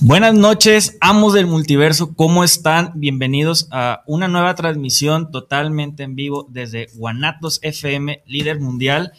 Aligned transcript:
Buenas 0.00 0.32
noches, 0.32 0.96
amos 1.00 1.34
del 1.34 1.46
multiverso, 1.48 2.14
¿cómo 2.14 2.44
están? 2.44 2.92
Bienvenidos 2.94 3.68
a 3.72 4.04
una 4.06 4.28
nueva 4.28 4.54
transmisión 4.54 5.32
totalmente 5.32 6.04
en 6.04 6.14
vivo 6.14 6.46
desde 6.48 6.86
Guanatos 6.94 7.58
FM, 7.62 8.22
líder 8.24 8.60
mundial. 8.60 9.12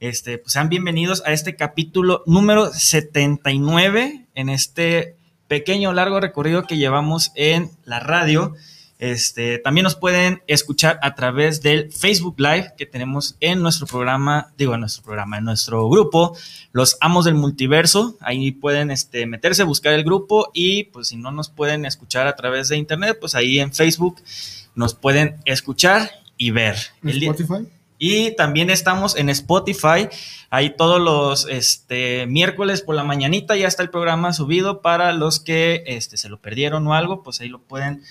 Este, 0.00 0.36
pues 0.36 0.52
sean 0.52 0.68
bienvenidos 0.68 1.22
a 1.24 1.32
este 1.32 1.54
capítulo 1.54 2.24
número 2.26 2.72
79 2.72 4.26
en 4.34 4.48
este 4.48 5.16
pequeño 5.48 5.92
largo 5.92 6.20
recorrido 6.20 6.64
que 6.64 6.76
llevamos 6.76 7.30
en 7.36 7.70
la 7.84 8.00
radio. 8.00 8.54
Este, 8.98 9.58
también 9.58 9.84
nos 9.84 9.96
pueden 9.96 10.42
escuchar 10.46 10.98
a 11.02 11.14
través 11.14 11.62
del 11.62 11.92
Facebook 11.92 12.36
Live 12.38 12.74
que 12.76 12.86
tenemos 12.86 13.36
en 13.40 13.60
nuestro 13.60 13.86
programa, 13.86 14.52
digo, 14.56 14.74
en 14.74 14.80
nuestro 14.80 15.02
programa, 15.02 15.38
en 15.38 15.44
nuestro 15.44 15.88
grupo, 15.88 16.36
Los 16.72 16.96
Amos 17.00 17.24
del 17.24 17.34
Multiverso. 17.34 18.16
Ahí 18.20 18.52
pueden 18.52 18.90
este, 18.90 19.26
meterse, 19.26 19.64
buscar 19.64 19.94
el 19.94 20.04
grupo 20.04 20.50
y 20.54 20.84
pues 20.84 21.08
si 21.08 21.16
no 21.16 21.32
nos 21.32 21.48
pueden 21.48 21.84
escuchar 21.84 22.26
a 22.26 22.36
través 22.36 22.68
de 22.68 22.76
internet, 22.76 23.18
pues 23.20 23.34
ahí 23.34 23.58
en 23.58 23.72
Facebook 23.72 24.22
nos 24.74 24.94
pueden 24.94 25.36
escuchar 25.44 26.10
y 26.36 26.50
ver. 26.50 26.76
¿En 27.02 27.10
El 27.10 27.22
Spotify? 27.22 27.68
y 27.98 28.32
también 28.36 28.70
estamos 28.70 29.16
en 29.16 29.30
Spotify. 29.30 30.08
Ahí 30.50 30.76
todos 30.76 31.00
los 31.00 31.46
este, 31.48 32.26
miércoles 32.26 32.82
por 32.82 32.94
la 32.94 33.04
mañanita 33.04 33.56
ya 33.56 33.66
está 33.66 33.82
el 33.82 33.90
programa 33.90 34.32
subido 34.32 34.82
para 34.82 35.12
los 35.12 35.40
que 35.40 35.84
este, 35.86 36.16
se 36.16 36.28
lo 36.28 36.38
perdieron 36.38 36.86
o 36.86 36.94
algo, 36.94 37.22
pues 37.22 37.40
ahí 37.40 37.48
lo 37.48 37.60
pueden 37.60 38.02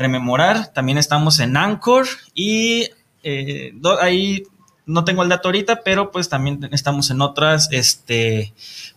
rememorar. 0.00 0.72
También 0.72 0.98
estamos 0.98 1.38
en 1.38 1.56
Anchor 1.56 2.06
y 2.34 2.88
eh, 3.22 3.70
do- 3.74 4.00
ahí 4.00 4.42
no 4.86 5.04
tengo 5.04 5.22
el 5.22 5.28
dato 5.28 5.48
ahorita, 5.48 5.82
pero 5.84 6.10
pues 6.10 6.28
también 6.28 6.68
estamos 6.72 7.10
en 7.10 7.20
otras 7.20 7.68
este, 7.70 8.52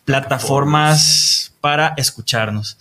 plataformas 0.05 1.53
para 1.61 1.93
escucharnos. 1.97 2.77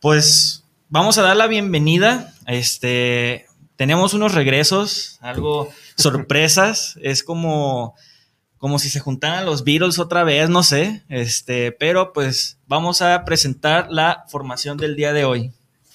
Pues 0.00 0.64
vamos 0.88 1.18
a 1.18 1.22
dar 1.22 1.36
la 1.36 1.46
bienvenida. 1.46 2.32
Este, 2.46 3.46
tenemos 3.76 4.14
unos 4.14 4.34
regresos, 4.34 5.18
algo 5.20 5.68
sorpresas. 5.96 6.98
Es 7.02 7.22
como, 7.22 7.94
como 8.58 8.78
si 8.78 8.88
se 8.90 9.00
juntaran 9.00 9.46
los 9.46 9.62
Beatles 9.64 9.98
otra 9.98 10.24
vez, 10.24 10.48
no 10.48 10.62
sé. 10.62 11.04
Este, 11.08 11.72
pero 11.72 12.12
pues 12.12 12.58
vamos 12.66 13.00
a 13.02 13.24
presentar 13.24 13.88
la 13.90 14.24
formación 14.28 14.76
del 14.76 14.96
día 14.96 15.12
de 15.12 15.24
hoy. 15.24 15.52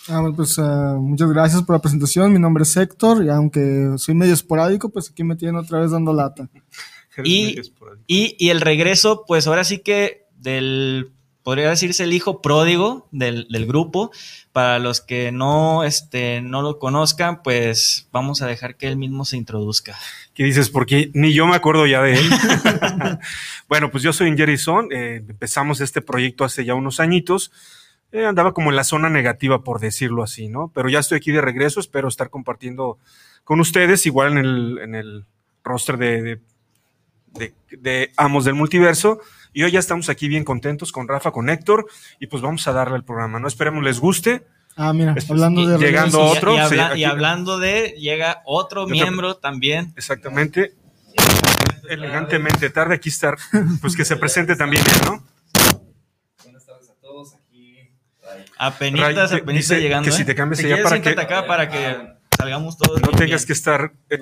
Ah, 0.08 0.20
bueno, 0.20 0.36
pues 0.36 0.58
ah, 0.60 0.96
muchas 1.00 1.30
gracias 1.30 1.62
por 1.64 1.76
la 1.76 1.82
presentación. 1.82 2.34
Mi 2.34 2.40
nombre 2.40 2.64
es 2.64 2.76
Héctor 2.76 3.24
y 3.24 3.30
aunque 3.30 3.94
soy 3.98 4.16
medio 4.16 4.34
esporádico, 4.34 4.90
pues 4.90 5.10
aquí 5.12 5.24
me 5.24 5.36
tienen 5.36 5.58
otra 5.58 5.80
vez 5.80 5.92
dando 5.92 6.14
lata. 6.14 6.50
Y, 7.26 7.60
y, 8.08 8.38
y 8.40 8.50
el 8.52 8.62
regreso, 8.62 9.26
pues 9.28 9.46
ahora 9.46 9.66
sí 9.66 9.80
que 9.80 10.28
del, 10.38 11.12
podría 11.44 11.70
decirse 11.70 12.06
el 12.06 12.14
hijo 12.14 12.42
pródigo 12.42 13.10
del, 13.12 13.48
del 13.50 13.68
grupo. 13.68 14.12
Para 14.54 14.80
los 14.80 15.02
que 15.02 15.32
no, 15.34 15.84
este, 15.84 16.42
no 16.42 16.62
lo 16.62 16.80
conozcan, 16.80 17.44
pues 17.44 18.08
vamos 18.14 18.42
a 18.42 18.48
dejar 18.48 18.78
que 18.78 18.88
él 18.88 18.96
mismo 18.96 19.26
se 19.26 19.36
introduzca. 19.36 19.98
¿Qué 20.34 20.46
dices? 20.46 20.70
Porque 20.70 21.12
ni 21.14 21.34
yo 21.34 21.46
me 21.48 21.56
acuerdo 21.56 21.86
ya 21.86 22.02
de 22.02 22.14
él. 22.14 22.30
bueno, 23.68 23.92
pues 23.92 24.04
yo 24.04 24.14
soy 24.14 24.36
Jerry 24.38 24.58
Son. 24.58 24.88
eh, 24.92 25.24
empezamos 25.28 25.82
este 25.82 26.02
proyecto 26.02 26.46
hace 26.46 26.64
ya 26.64 26.76
unos 26.76 27.02
añitos. 27.02 27.52
Eh, 28.12 28.26
andaba 28.26 28.54
como 28.54 28.70
en 28.70 28.76
la 28.76 28.84
zona 28.84 29.10
negativa, 29.10 29.64
por 29.64 29.80
decirlo 29.80 30.24
así, 30.24 30.50
¿no? 30.50 30.70
Pero 30.74 30.90
ya 30.90 31.00
estoy 31.00 31.18
aquí 31.18 31.32
de 31.32 31.42
regreso. 31.42 31.80
Espero 31.80 32.08
estar 32.08 32.30
compartiendo 32.30 32.98
con 33.44 33.60
ustedes, 33.60 34.06
igual 34.06 34.34
en 34.34 34.38
el, 34.40 34.80
en 34.82 34.96
el 34.96 35.26
roster 35.64 35.98
de, 35.98 36.22
de, 36.22 36.42
de- 37.34 37.54
de 37.78 38.12
Amos 38.18 38.44
del 38.46 38.56
Multiverso. 38.56 39.20
Y 39.54 39.64
hoy 39.64 39.72
ya 39.72 39.80
estamos 39.80 40.10
aquí 40.10 40.28
bien 40.28 40.44
contentos 40.44 40.92
con 40.92 41.08
Rafa, 41.08 41.32
con 41.32 41.50
Héctor. 41.50 41.86
Y 42.20 42.28
pues 42.28 42.42
vamos 42.42 42.68
a 42.68 42.74
darle 42.74 42.96
al 42.96 43.04
programa, 43.06 43.40
¿no? 43.40 43.48
Esperemos 43.48 43.84
les 43.84 44.00
guste. 44.00 44.44
Ah, 44.78 44.94
mira, 44.94 45.14
Pues, 45.14 45.30
hablando 45.30 45.62
y 45.62 45.68
de 45.68 45.78
llegando 45.78 46.18
regresos. 46.20 46.36
Y- 46.36 46.38
otro, 46.38 46.56
y, 46.56 46.58
habla- 46.60 46.70
sí, 46.88 46.92
aquí- 46.92 47.00
y 47.02 47.04
hablando 47.04 47.60
de, 47.60 47.90
llega 47.98 48.42
otro 48.46 48.84
Otro- 48.84 48.92
miembro 48.92 49.36
también. 49.36 49.94
Exactamente. 49.98 50.74
Elegantemente 51.90 52.70
tarde 52.70 52.96
aquí 52.96 53.10
estar, 53.10 53.38
pues 53.82 53.96
que 53.96 54.06
se 54.06 54.16
presente 54.16 54.56
también 54.56 54.84
¿no? 55.06 55.24
Buenas 56.44 56.66
tardes 56.66 56.90
a 56.90 56.94
todos. 57.02 57.34
Aquí 57.36 57.90
Apenitas, 58.58 59.32
apenitas 59.32 59.54
dice 59.54 59.82
llegando. 59.82 60.06
que 60.06 60.12
si 60.16 60.22
¿eh? 60.22 60.26
te 60.26 60.36
cambies 60.36 60.60
Si 60.60 60.66
allá 60.72 60.84
para 60.84 61.02
que- 61.02 61.10
acá 61.10 61.48
para 61.48 61.70
que 61.70 61.98
salgamos 62.38 62.78
todos 62.78 63.02
No 63.02 63.08
bien, 63.08 63.18
tengas 63.18 63.42
bien. 63.42 63.48
que 63.48 63.54
estar 63.54 63.92
eh. 64.10 64.20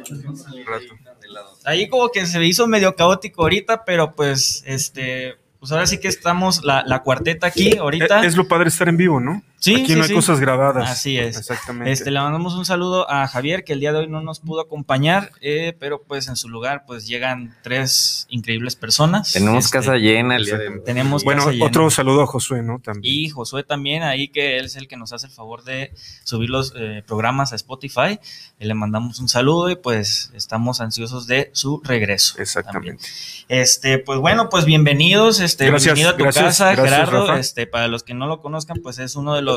Ahí 1.66 1.88
como 1.90 2.10
que 2.10 2.26
se 2.26 2.44
hizo 2.46 2.68
medio 2.68 2.96
caótico 2.96 3.44
ahorita, 3.44 3.86
pero 3.86 4.16
pues, 4.16 4.64
este, 4.66 5.36
pues 5.60 5.72
ahora 5.72 5.86
sí 5.88 6.00
que 6.00 6.08
estamos 6.08 6.64
la, 6.64 6.84
la 6.86 7.02
cuarteta 7.04 7.48
aquí 7.48 7.78
ahorita. 7.78 8.26
Es 8.26 8.36
lo 8.36 8.48
padre 8.48 8.70
estar 8.70 8.88
en 8.90 8.98
vivo, 8.98 9.20
¿no? 9.20 9.44
Sí, 9.60 9.76
Aquí 9.76 9.88
sí, 9.88 9.96
no 9.96 10.04
hay 10.04 10.08
sí. 10.08 10.14
cosas 10.16 10.40
grabadas. 10.40 10.90
Así 10.90 11.18
es. 11.18 11.38
Exactamente. 11.38 11.92
Este, 11.92 12.12
le 12.12 12.20
mandamos 12.20 12.54
un 12.56 12.66
saludo 12.66 13.10
a 13.12 13.28
Javier, 13.28 13.64
que 13.66 13.74
el 13.74 13.80
día 13.82 13.92
de 13.92 14.00
hoy 14.00 14.08
no 14.08 14.22
nos 14.22 14.40
pudo 14.40 14.62
acompañar, 14.62 15.32
eh, 15.42 15.76
pero 15.80 16.02
pues 16.04 16.28
en 16.30 16.36
su 16.38 16.48
lugar 16.48 16.86
pues 16.88 17.08
llegan 17.08 17.56
tres 17.62 18.26
increíbles 18.30 18.76
personas. 18.78 19.34
Tenemos 19.34 19.66
Este, 19.66 19.78
casa 19.78 19.98
llena 19.98 20.38
el 20.38 20.46
día 20.46 20.54
de 20.54 20.60
hoy. 20.60 20.66
Exactamente. 20.68 20.86
Tenemos 20.86 21.24
bueno, 21.26 21.42
casa 21.42 21.52
llena. 21.52 21.66
otro 21.66 21.90
saludo 21.90 22.22
a 22.24 22.28
Josué, 22.28 22.62
¿no? 22.64 22.80
También. 22.80 23.14
Y 23.14 23.30
Josué 23.30 23.64
también, 23.64 24.04
ahí 24.04 24.30
que 24.30 24.58
él 24.58 24.66
es 24.66 24.76
el 24.78 24.88
que 24.88 24.96
nos 24.96 25.12
hace 25.12 25.28
el 25.28 25.34
favor 25.34 25.64
de 25.64 25.92
subir 26.24 26.50
los 26.50 26.74
eh, 26.78 27.04
programas 27.06 27.52
a 27.52 27.56
Spotify. 27.58 28.20
Eh, 28.60 28.66
le 28.66 28.74
mandamos 28.74 29.20
un 29.20 29.28
saludo 29.28 29.70
y 29.70 29.76
pues 29.76 30.32
estamos 30.34 30.80
ansiosos 30.80 31.28
de 31.28 31.50
su 31.54 31.82
regreso. 31.84 32.36
también. 32.36 32.44
Exactamente. 32.44 33.06
Este, 33.50 33.98
pues 34.00 34.20
bueno, 34.20 34.48
pues 34.50 34.64
bienvenidos, 34.64 35.40
este, 35.42 35.66
Gracias, 35.66 35.96
bienvenido 35.96 36.12
a 36.12 36.18
tu 36.18 36.24
gracias, 36.24 36.46
casa, 36.46 36.72
gracias, 36.76 36.90
Gerardo. 37.00 37.28
Rafa. 37.28 37.40
Este, 37.40 37.68
para 37.68 37.88
los 37.88 38.04
que 38.04 38.14
no 38.14 38.28
lo 38.28 38.42
conozcan, 38.42 38.78
pues 38.82 39.00
es 39.00 39.16
uno 39.16 39.34
de 39.36 39.42
los 39.42 39.49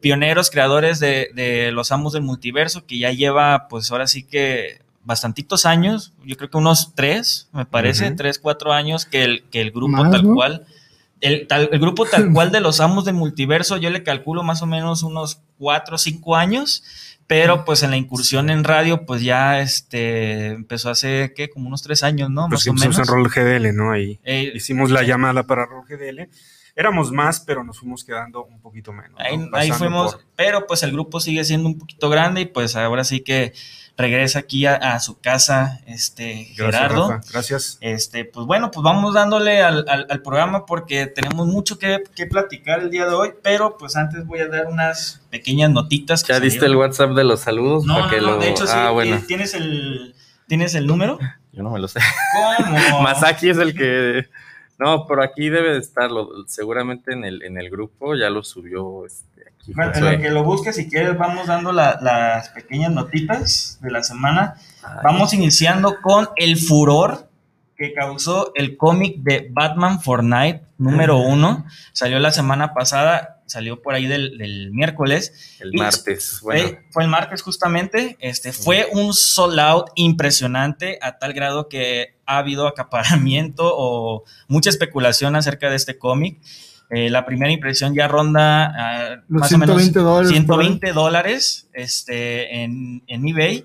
pioneros, 0.00 0.50
creadores 0.50 1.00
de, 1.00 1.30
de 1.34 1.72
los 1.72 1.90
amos 1.92 2.12
del 2.12 2.22
multiverso, 2.22 2.86
que 2.86 2.98
ya 2.98 3.10
lleva, 3.12 3.66
pues 3.68 3.90
ahora 3.90 4.06
sí 4.06 4.22
que 4.22 4.80
bastantitos 5.04 5.64
años, 5.66 6.12
yo 6.24 6.36
creo 6.36 6.50
que 6.50 6.58
unos 6.58 6.94
tres, 6.94 7.48
me 7.52 7.64
parece, 7.64 8.10
tres, 8.12 8.38
cuatro 8.38 8.72
años 8.72 9.06
que 9.06 9.24
el, 9.24 9.42
que 9.50 9.60
el 9.62 9.70
grupo 9.70 9.88
Más, 10.02 10.10
tal 10.10 10.26
¿no? 10.28 10.34
cual. 10.34 10.66
El, 11.20 11.46
tal- 11.48 11.68
el 11.72 11.80
grupo 11.80 12.04
tal 12.04 12.30
cual 12.34 12.52
de 12.52 12.60
los 12.60 12.78
amos 12.80 13.04
del 13.06 13.14
multiverso, 13.14 13.76
yo 13.78 13.90
le 13.90 14.02
calculo 14.04 14.42
más 14.42 14.62
o 14.62 14.66
menos 14.66 15.02
unos 15.02 15.40
cuatro 15.58 15.96
o 15.96 15.98
cinco 15.98 16.36
años, 16.36 16.84
pero 17.26 17.64
pues 17.64 17.82
en 17.82 17.90
la 17.90 17.96
incursión 17.96 18.50
en 18.50 18.62
radio, 18.64 19.04
pues 19.04 19.22
ya 19.22 19.60
este 19.60 20.48
empezó 20.48 20.90
hace 20.90 21.32
¿qué? 21.34 21.48
como 21.50 21.66
unos 21.68 21.82
tres 21.82 22.02
años, 22.02 22.30
¿no? 22.30 22.46
Pues 22.48 22.66
más 22.68 22.82
o 22.82 22.88
menos. 23.04 23.08
en 23.08 23.24
GDL, 23.24 23.74
¿no? 23.76 23.90
Ahí 23.92 24.18
Eh, 24.24 24.52
hicimos 24.54 24.90
la 24.90 25.02
llamada 25.02 25.42
para 25.44 25.66
Rol 25.66 25.84
GDL. 25.88 26.28
Éramos 26.80 27.10
más, 27.10 27.40
pero 27.40 27.64
nos 27.64 27.76
fuimos 27.80 28.04
quedando 28.04 28.44
un 28.44 28.60
poquito 28.60 28.92
menos. 28.92 29.18
¿no? 29.18 29.56
Ahí, 29.56 29.72
fuimos, 29.72 30.14
por- 30.14 30.24
pero 30.36 30.64
pues 30.66 30.84
el 30.84 30.92
grupo 30.92 31.18
sigue 31.18 31.42
siendo 31.44 31.68
un 31.68 31.76
poquito 31.76 32.08
grande 32.08 32.42
y 32.42 32.46
pues 32.46 32.76
ahora 32.76 33.02
sí 33.02 33.20
que 33.20 33.52
regresa 33.96 34.38
aquí 34.38 34.64
a, 34.64 34.76
a 34.76 35.00
su 35.00 35.18
casa, 35.18 35.80
este 35.88 36.52
Gracias, 36.56 36.56
Gerardo. 36.82 37.10
Rafa. 37.10 37.28
Gracias. 37.32 37.78
Este, 37.80 38.24
pues 38.24 38.46
bueno, 38.46 38.70
pues 38.70 38.84
vamos 38.84 39.12
dándole 39.12 39.60
al, 39.60 39.84
al- 39.88 40.06
al 40.08 40.22
programa 40.22 40.66
porque 40.66 41.08
tenemos 41.08 41.48
mucho 41.48 41.80
que, 41.80 42.04
que 42.14 42.26
platicar 42.26 42.78
el 42.78 42.90
día 42.90 43.06
de 43.06 43.14
hoy, 43.14 43.30
pero 43.42 43.76
pues 43.76 43.96
antes 43.96 44.24
voy 44.24 44.38
a 44.38 44.46
dar 44.46 44.66
unas 44.68 45.20
pequeñas 45.30 45.72
notitas. 45.72 46.22
que 46.22 46.32
¿Ya 46.32 46.38
diste 46.38 46.66
el. 46.66 46.76
WhatsApp 46.76 47.10
de 47.10 47.24
los 47.24 47.40
saludos? 47.40 47.84
No, 47.86 47.94
para 47.94 48.04
no, 48.06 48.10
que 48.12 48.20
no, 48.20 48.26
lo... 48.28 48.38
de 48.38 48.50
hecho 48.50 48.68
sí, 48.68 48.72
Ah, 48.76 48.90
bueno. 48.90 49.20
¿tienes 49.26 49.52
el, 49.54 50.14
¿tienes 50.46 50.76
el 50.76 50.86
número? 50.86 51.18
Yo 51.50 51.64
no 51.64 51.70
me 51.70 51.80
lo 51.80 51.88
sé. 51.88 51.98
¿Cómo? 52.62 53.00
Masaki 53.02 53.48
es 53.50 53.58
el 53.58 53.74
que... 53.74 54.28
No, 54.78 55.06
pero 55.06 55.22
aquí 55.22 55.48
debe 55.48 55.72
de 55.72 55.78
estarlo. 55.78 56.30
Seguramente 56.46 57.12
en 57.12 57.24
el, 57.24 57.42
en 57.42 57.58
el 57.58 57.68
grupo 57.68 58.14
ya 58.14 58.30
lo 58.30 58.44
subió 58.44 59.04
este, 59.06 59.42
aquí. 59.48 59.72
Bueno, 59.74 59.92
en 59.94 60.04
lo 60.04 60.22
que 60.22 60.30
lo 60.30 60.44
busques, 60.44 60.76
si 60.76 60.88
quieres, 60.88 61.18
vamos 61.18 61.46
dando 61.48 61.72
la- 61.72 61.98
las 62.00 62.50
pequeñas 62.50 62.92
notitas 62.92 63.78
de 63.82 63.90
la 63.90 64.02
semana. 64.04 64.54
Ay, 64.82 64.98
Vamos 65.02 65.32
iniciando 65.34 66.00
con 66.00 66.28
el 66.36 66.56
furor 66.56 67.28
que 67.76 67.92
causó 67.92 68.52
el 68.54 68.76
cómic 68.76 69.18
de 69.18 69.48
Batman 69.52 70.00
Fortnite 70.00 70.62
número 70.78 71.18
uno. 71.18 71.64
Salió 71.92 72.18
la 72.20 72.30
semana 72.32 72.72
pasada, 72.74 73.37
salió 73.48 73.82
por 73.82 73.94
ahí 73.94 74.06
del, 74.06 74.38
del 74.38 74.70
miércoles. 74.70 75.56
el 75.60 75.72
martes. 75.74 76.38
Bueno, 76.42 76.78
fue 76.90 77.02
el 77.02 77.08
martes 77.08 77.42
justamente. 77.42 78.16
Este 78.20 78.52
fue 78.52 78.86
un 78.92 79.12
sold 79.14 79.58
out 79.58 79.86
impresionante 79.96 80.98
a 81.02 81.18
tal 81.18 81.32
grado 81.32 81.68
que 81.68 82.16
ha 82.26 82.38
habido 82.38 82.66
acaparamiento 82.68 83.64
o 83.76 84.24
mucha 84.48 84.70
especulación 84.70 85.34
acerca 85.36 85.70
de 85.70 85.76
este 85.76 85.98
cómic. 85.98 86.38
Eh, 86.90 87.10
la 87.10 87.26
primera 87.26 87.52
impresión 87.52 87.94
ya 87.94 88.08
ronda 88.08 88.64
ah, 88.74 89.16
Los 89.28 89.40
más 89.42 89.52
o 89.52 89.58
menos 89.58 89.76
120 89.82 89.98
dólares. 90.00 90.30
120 90.30 90.92
dólares 90.92 91.68
este, 91.74 92.62
en, 92.62 93.02
en 93.06 93.28
eBay. 93.28 93.64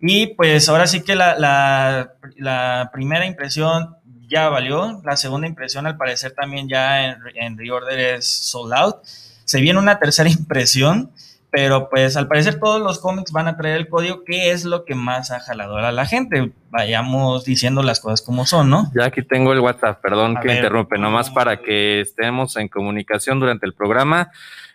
Y 0.00 0.28
pues 0.34 0.68
ahora 0.68 0.86
sí 0.86 1.00
que 1.02 1.14
la, 1.16 1.36
la- 1.38 2.12
la 2.36 2.90
primera 2.92 3.26
impresión 3.26 3.96
ya 4.28 4.48
valió. 4.48 5.00
La 5.04 5.16
segunda 5.16 5.46
impresión, 5.46 5.86
al 5.86 5.96
parecer, 5.96 6.32
también 6.32 6.68
ya 6.68 7.06
en, 7.06 7.16
en 7.34 7.58
reorder 7.58 7.98
es 7.98 8.26
sold 8.26 8.72
out. 8.74 8.96
Se 9.44 9.60
viene 9.60 9.78
una 9.78 9.98
tercera 9.98 10.28
impresión 10.38 11.10
Pero 11.50 11.88
pues 11.88 12.16
al 12.16 12.28
parecer 12.28 12.60
todos 12.60 12.80
los 12.80 12.98
cómics 12.98 13.32
van 13.32 13.48
a 13.48 13.56
traer 13.56 13.76
el 13.78 13.88
código, 13.88 14.22
que 14.24 14.50
es 14.50 14.64
lo 14.64 14.84
que 14.84 14.94
más 14.94 15.30
ha 15.30 15.40
jalado 15.40 15.78
a 15.78 15.92
la 15.92 16.04
gente. 16.04 16.52
Vayamos 16.70 17.44
diciendo 17.44 17.82
las 17.82 18.00
cosas 18.00 18.20
como 18.20 18.44
son, 18.44 18.68
¿no? 18.68 18.90
Ya 18.94 19.06
aquí 19.06 19.22
tengo 19.22 19.52
el 19.54 19.60
WhatsApp, 19.60 20.02
perdón 20.02 20.36
A 20.36 20.40
que 20.40 20.48
ver. 20.48 20.56
interrumpe, 20.58 20.98
nomás 20.98 21.30
para 21.30 21.62
que 21.62 22.02
estemos 22.02 22.56
en 22.56 22.68
comunicación 22.68 23.40
durante 23.40 23.64
el 23.64 23.72
programa. 23.72 24.30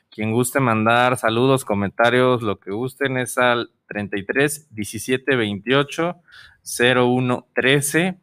Quien 0.09 0.31
guste 0.31 0.59
mandar 0.59 1.17
saludos, 1.17 1.63
comentarios, 1.63 2.41
lo 2.41 2.59
que 2.59 2.71
gusten 2.71 3.17
es 3.17 3.37
al 3.37 3.69
33 3.87 4.73
17 4.73 5.35
28 5.35 6.15
01 6.95 7.47
13. 7.53 8.19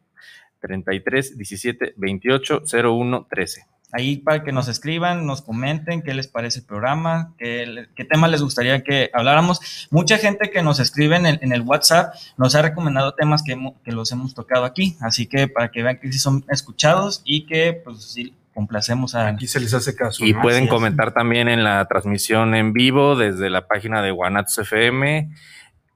33 0.61 1.37
17 1.37 1.93
28 1.97 2.63
01 2.71 3.27
13. 3.29 3.65
Ahí 3.93 4.17
para 4.17 4.43
que 4.43 4.53
nos 4.53 4.69
escriban, 4.69 5.25
nos 5.25 5.41
comenten 5.41 6.01
qué 6.01 6.13
les 6.13 6.27
parece 6.27 6.59
el 6.59 6.65
programa, 6.65 7.33
qué, 7.37 7.87
qué 7.93 8.05
tema 8.05 8.29
les 8.29 8.41
gustaría 8.41 8.83
que 8.83 9.09
habláramos. 9.13 9.87
Mucha 9.91 10.17
gente 10.17 10.49
que 10.49 10.61
nos 10.61 10.79
escribe 10.79 11.17
en 11.17 11.25
el, 11.25 11.39
en 11.41 11.51
el 11.51 11.61
WhatsApp 11.61 12.13
nos 12.37 12.55
ha 12.55 12.61
recomendado 12.61 13.13
temas 13.15 13.43
que, 13.43 13.57
que 13.83 13.91
los 13.91 14.11
hemos 14.13 14.33
tocado 14.33 14.63
aquí, 14.63 14.95
así 15.01 15.27
que 15.27 15.49
para 15.49 15.71
que 15.71 15.83
vean 15.83 15.99
que 15.99 16.11
sí 16.11 16.19
son 16.19 16.45
escuchados 16.49 17.21
y 17.25 17.45
que 17.45 17.73
pues 17.73 18.13
sí 18.13 18.33
complacemos 18.53 19.15
a... 19.15 19.27
Aquí 19.27 19.47
se 19.47 19.59
les 19.59 19.73
hace 19.73 19.93
caso. 19.95 20.23
Y 20.25 20.33
¿no? 20.33 20.41
pueden 20.41 20.67
comentar 20.67 21.13
también 21.13 21.49
en 21.49 21.63
la 21.63 21.85
transmisión 21.85 22.55
en 22.55 22.71
vivo 22.71 23.17
desde 23.17 23.49
la 23.49 23.67
página 23.67 24.01
de 24.01 24.11
Guanatos 24.11 24.57
FM 24.57 25.29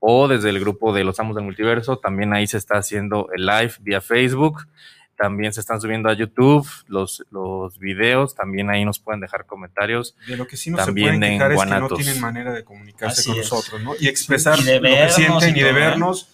o 0.07 0.27
desde 0.27 0.49
el 0.49 0.59
grupo 0.59 0.93
de 0.93 1.03
los 1.03 1.19
Amos 1.19 1.35
del 1.35 1.45
Multiverso. 1.45 1.97
También 1.97 2.31
ahí 2.31 2.45
se 2.45 2.57
está 2.57 2.77
haciendo 2.77 3.27
el 3.35 3.47
live 3.47 3.73
vía 3.79 4.01
Facebook. 4.01 4.67
También 5.17 5.51
se 5.51 5.61
están 5.61 5.81
subiendo 5.81 6.09
a 6.09 6.13
YouTube 6.13 6.67
los, 6.87 7.25
los 7.31 7.79
videos. 7.79 8.35
También 8.35 8.69
ahí 8.69 8.85
nos 8.85 8.99
pueden 8.99 9.19
dejar 9.19 9.47
comentarios. 9.47 10.15
De 10.27 10.37
lo 10.37 10.45
que 10.45 10.57
sí 10.57 10.69
no 10.69 10.77
También 10.77 11.07
se 11.07 11.17
pueden 11.17 11.23
en 11.23 11.39
quejar 11.39 11.51
es 11.53 11.57
que 11.57 11.65
no 11.65 11.71
Guanatos. 11.71 11.97
tienen 11.97 12.21
manera 12.21 12.53
de 12.53 12.63
comunicarse 12.63 13.21
Así 13.21 13.31
con 13.31 13.39
es. 13.39 13.51
nosotros, 13.51 13.81
¿no? 13.81 13.93
Y 13.99 14.07
expresar 14.07 14.59
Y 14.59 14.63
de 14.63 14.79
lo 14.79 14.89
que 14.89 15.09
sienten 15.09 15.55
y 15.55 15.59
y 15.59 15.63
de 15.63 15.69
¿eh? 15.69 15.73
vernos, 15.73 16.29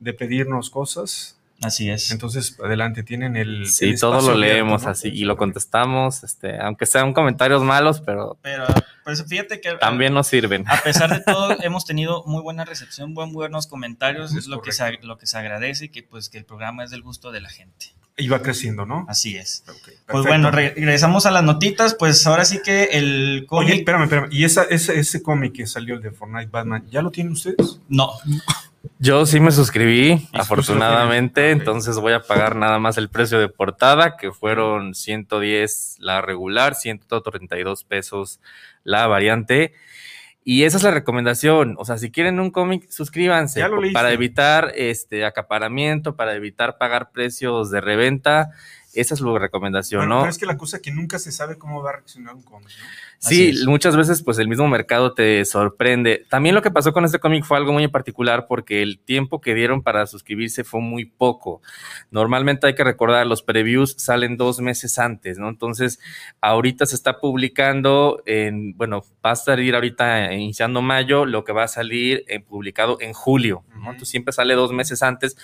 de 0.00 0.12
pedirnos 0.12 0.68
cosas. 0.68 1.37
Así 1.60 1.90
es. 1.90 2.10
Entonces, 2.12 2.56
adelante, 2.64 3.02
tienen 3.02 3.36
el. 3.36 3.66
Sí, 3.66 3.86
el 3.90 4.00
todo 4.00 4.12
lo 4.12 4.18
abierto, 4.18 4.38
leemos 4.38 4.84
¿no? 4.84 4.90
así 4.90 5.08
y 5.08 5.24
lo 5.24 5.36
contestamos, 5.36 6.22
este, 6.22 6.56
aunque 6.60 6.86
sean 6.86 7.12
comentarios 7.12 7.64
malos, 7.64 8.00
pero 8.00 8.38
Pero 8.42 8.64
pues 9.04 9.24
fíjate 9.26 9.60
que... 9.60 9.72
también 9.74 10.14
nos 10.14 10.28
sirven. 10.28 10.64
A 10.68 10.80
pesar 10.82 11.10
de 11.10 11.20
todo, 11.20 11.56
hemos 11.62 11.84
tenido 11.84 12.22
muy 12.26 12.42
buena 12.42 12.64
recepción, 12.64 13.12
buen, 13.12 13.32
buenos 13.32 13.66
comentarios, 13.66 14.30
Es 14.32 14.38
es 14.38 14.46
lo 14.46 14.62
que, 14.62 14.70
se, 14.70 14.98
lo 15.02 15.18
que 15.18 15.26
se 15.26 15.36
agradece 15.36 15.86
y 15.86 15.88
que 15.88 16.04
pues 16.04 16.28
que 16.28 16.38
el 16.38 16.44
programa 16.44 16.84
es 16.84 16.90
del 16.90 17.02
gusto 17.02 17.32
de 17.32 17.40
la 17.40 17.48
gente. 17.48 17.86
Y 18.16 18.28
va 18.28 18.40
creciendo, 18.42 18.84
¿no? 18.84 19.06
Así 19.08 19.36
es. 19.36 19.64
Pues 20.06 20.24
bueno, 20.24 20.50
re- 20.50 20.74
regresamos 20.74 21.24
a 21.26 21.30
las 21.30 21.42
notitas, 21.44 21.94
pues 21.94 22.26
ahora 22.26 22.44
sí 22.44 22.60
que 22.64 22.84
el 22.92 23.46
Oye, 23.50 23.66
cómic... 23.68 23.74
espérame, 23.78 24.02
espérame. 24.04 24.28
¿Y 24.32 24.44
esa, 24.44 24.64
ese, 24.64 24.98
ese 24.98 25.22
cómic 25.22 25.54
que 25.54 25.66
salió, 25.68 25.94
el 25.94 26.02
de 26.02 26.10
Fortnite 26.10 26.50
Batman, 26.50 26.84
ya 26.90 27.00
lo 27.02 27.10
tienen 27.12 27.32
ustedes? 27.32 27.80
No, 27.88 28.10
Yo 28.98 29.26
sí 29.26 29.40
me 29.40 29.50
suscribí, 29.52 30.28
afortunadamente, 30.32 31.50
entonces 31.50 31.96
voy 31.96 32.12
a 32.12 32.22
pagar 32.22 32.56
nada 32.56 32.78
más 32.78 32.98
el 32.98 33.08
precio 33.08 33.38
de 33.38 33.48
portada, 33.48 34.16
que 34.16 34.32
fueron 34.32 34.94
110 34.94 35.96
la 36.00 36.20
regular, 36.20 36.74
132 36.74 37.84
pesos 37.84 38.40
la 38.84 39.06
variante. 39.06 39.74
Y 40.44 40.64
esa 40.64 40.78
es 40.78 40.82
la 40.82 40.92
recomendación. 40.92 41.74
O 41.78 41.84
sea, 41.84 41.98
si 41.98 42.10
quieren 42.10 42.40
un 42.40 42.50
cómic, 42.50 42.88
suscríbanse 42.88 43.62
para 43.92 44.12
evitar 44.12 44.72
este 44.76 45.26
acaparamiento, 45.26 46.16
para 46.16 46.34
evitar 46.34 46.78
pagar 46.78 47.10
precios 47.12 47.70
de 47.70 47.82
reventa. 47.82 48.50
Esa 49.00 49.14
es 49.14 49.20
la 49.20 49.38
recomendación, 49.38 50.00
Bueno, 50.00 50.14
¿no? 50.16 50.20
pero 50.22 50.30
es 50.30 50.38
que 50.38 50.46
la 50.46 50.56
cosa 50.56 50.76
es 50.76 50.82
que 50.82 50.90
nunca 50.90 51.18
se 51.18 51.32
sabe 51.32 51.56
cómo 51.58 51.82
va 51.82 51.90
a 51.90 51.92
reaccionar 51.94 52.34
un 52.34 52.42
cómic, 52.42 52.68
¿no? 52.68 52.84
Sí, 53.20 53.52
muchas 53.66 53.96
veces 53.96 54.22
pues 54.22 54.38
el 54.38 54.46
mismo 54.46 54.68
mercado 54.68 55.12
te 55.12 55.44
sorprende. 55.44 56.24
También 56.30 56.54
lo 56.54 56.62
que 56.62 56.70
pasó 56.70 56.92
con 56.92 57.04
este 57.04 57.18
cómic 57.18 57.44
fue 57.44 57.56
algo 57.56 57.72
muy 57.72 57.88
particular 57.88 58.46
porque 58.48 58.80
el 58.80 59.00
tiempo 59.00 59.40
que 59.40 59.54
dieron 59.54 59.82
para 59.82 60.06
suscribirse 60.06 60.62
fue 60.62 60.80
muy 60.80 61.04
poco. 61.04 61.60
Normalmente 62.12 62.66
hay 62.68 62.74
que 62.76 62.84
recordar, 62.84 63.26
los 63.26 63.42
previews 63.42 63.94
salen 63.98 64.36
dos 64.36 64.60
meses 64.60 64.98
antes, 65.00 65.36
¿no? 65.38 65.48
Entonces, 65.48 65.98
ahorita 66.40 66.86
se 66.86 66.94
está 66.94 67.18
publicando 67.18 68.22
en, 68.26 68.76
bueno, 68.76 69.02
va 69.24 69.32
a 69.32 69.36
salir 69.36 69.74
ahorita 69.74 70.32
iniciando 70.34 70.80
mayo, 70.80 71.24
lo 71.26 71.42
que 71.44 71.52
va 71.52 71.64
a 71.64 71.68
salir 71.68 72.24
en- 72.28 72.44
publicado 72.44 72.98
en 73.00 73.12
julio, 73.14 73.64
¿no? 73.88 73.92
Entonces 73.92 74.10
siempre 74.10 74.32
sale 74.32 74.54
dos 74.54 74.72
meses 74.72 75.02
antes. 75.02 75.36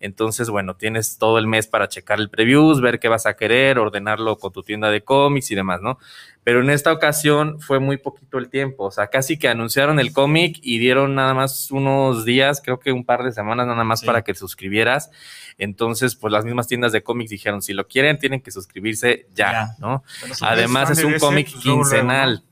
Entonces, 0.00 0.48
bueno, 0.48 0.76
tienes 0.76 1.18
todo 1.18 1.38
el 1.38 1.46
mes 1.46 1.66
para 1.66 1.88
checar 1.88 2.18
el 2.20 2.30
previews, 2.30 2.80
ver 2.80 2.98
qué 2.98 3.08
vas 3.08 3.26
a 3.26 3.34
querer, 3.34 3.78
ordenarlo 3.78 4.36
con 4.38 4.52
tu 4.52 4.62
tienda 4.62 4.90
de 4.90 5.02
cómics 5.02 5.50
y 5.50 5.54
demás, 5.54 5.82
¿no? 5.82 5.98
Pero 6.42 6.62
en 6.62 6.70
esta 6.70 6.90
ocasión 6.90 7.60
fue 7.60 7.80
muy 7.80 7.98
poquito 7.98 8.38
el 8.38 8.48
tiempo, 8.48 8.84
o 8.86 8.90
sea, 8.90 9.08
casi 9.08 9.38
que 9.38 9.48
anunciaron 9.48 10.00
el 10.00 10.12
cómic 10.14 10.58
y 10.62 10.78
dieron 10.78 11.14
nada 11.14 11.34
más 11.34 11.70
unos 11.70 12.24
días, 12.24 12.62
creo 12.64 12.80
que 12.80 12.92
un 12.92 13.04
par 13.04 13.22
de 13.24 13.32
semanas 13.32 13.66
nada 13.66 13.84
más 13.84 14.00
Sí. 14.00 14.06
para 14.06 14.22
que 14.22 14.32
te 14.32 14.38
suscribieras. 14.38 15.10
Entonces, 15.58 16.16
pues 16.16 16.32
las 16.32 16.46
mismas 16.46 16.66
tiendas 16.66 16.92
de 16.92 17.02
cómics 17.02 17.30
dijeron, 17.30 17.60
si 17.60 17.74
lo 17.74 17.86
quieren, 17.86 18.18
tienen 18.18 18.40
que 18.40 18.50
suscribirse 18.50 19.26
ya, 19.34 19.52
Ya. 19.52 19.68
¿no? 19.78 20.02
Además 20.40 20.90
es 20.90 21.04
un 21.04 21.18
cómic 21.18 21.50
pues, 21.50 21.62
quincenal. 21.62 22.42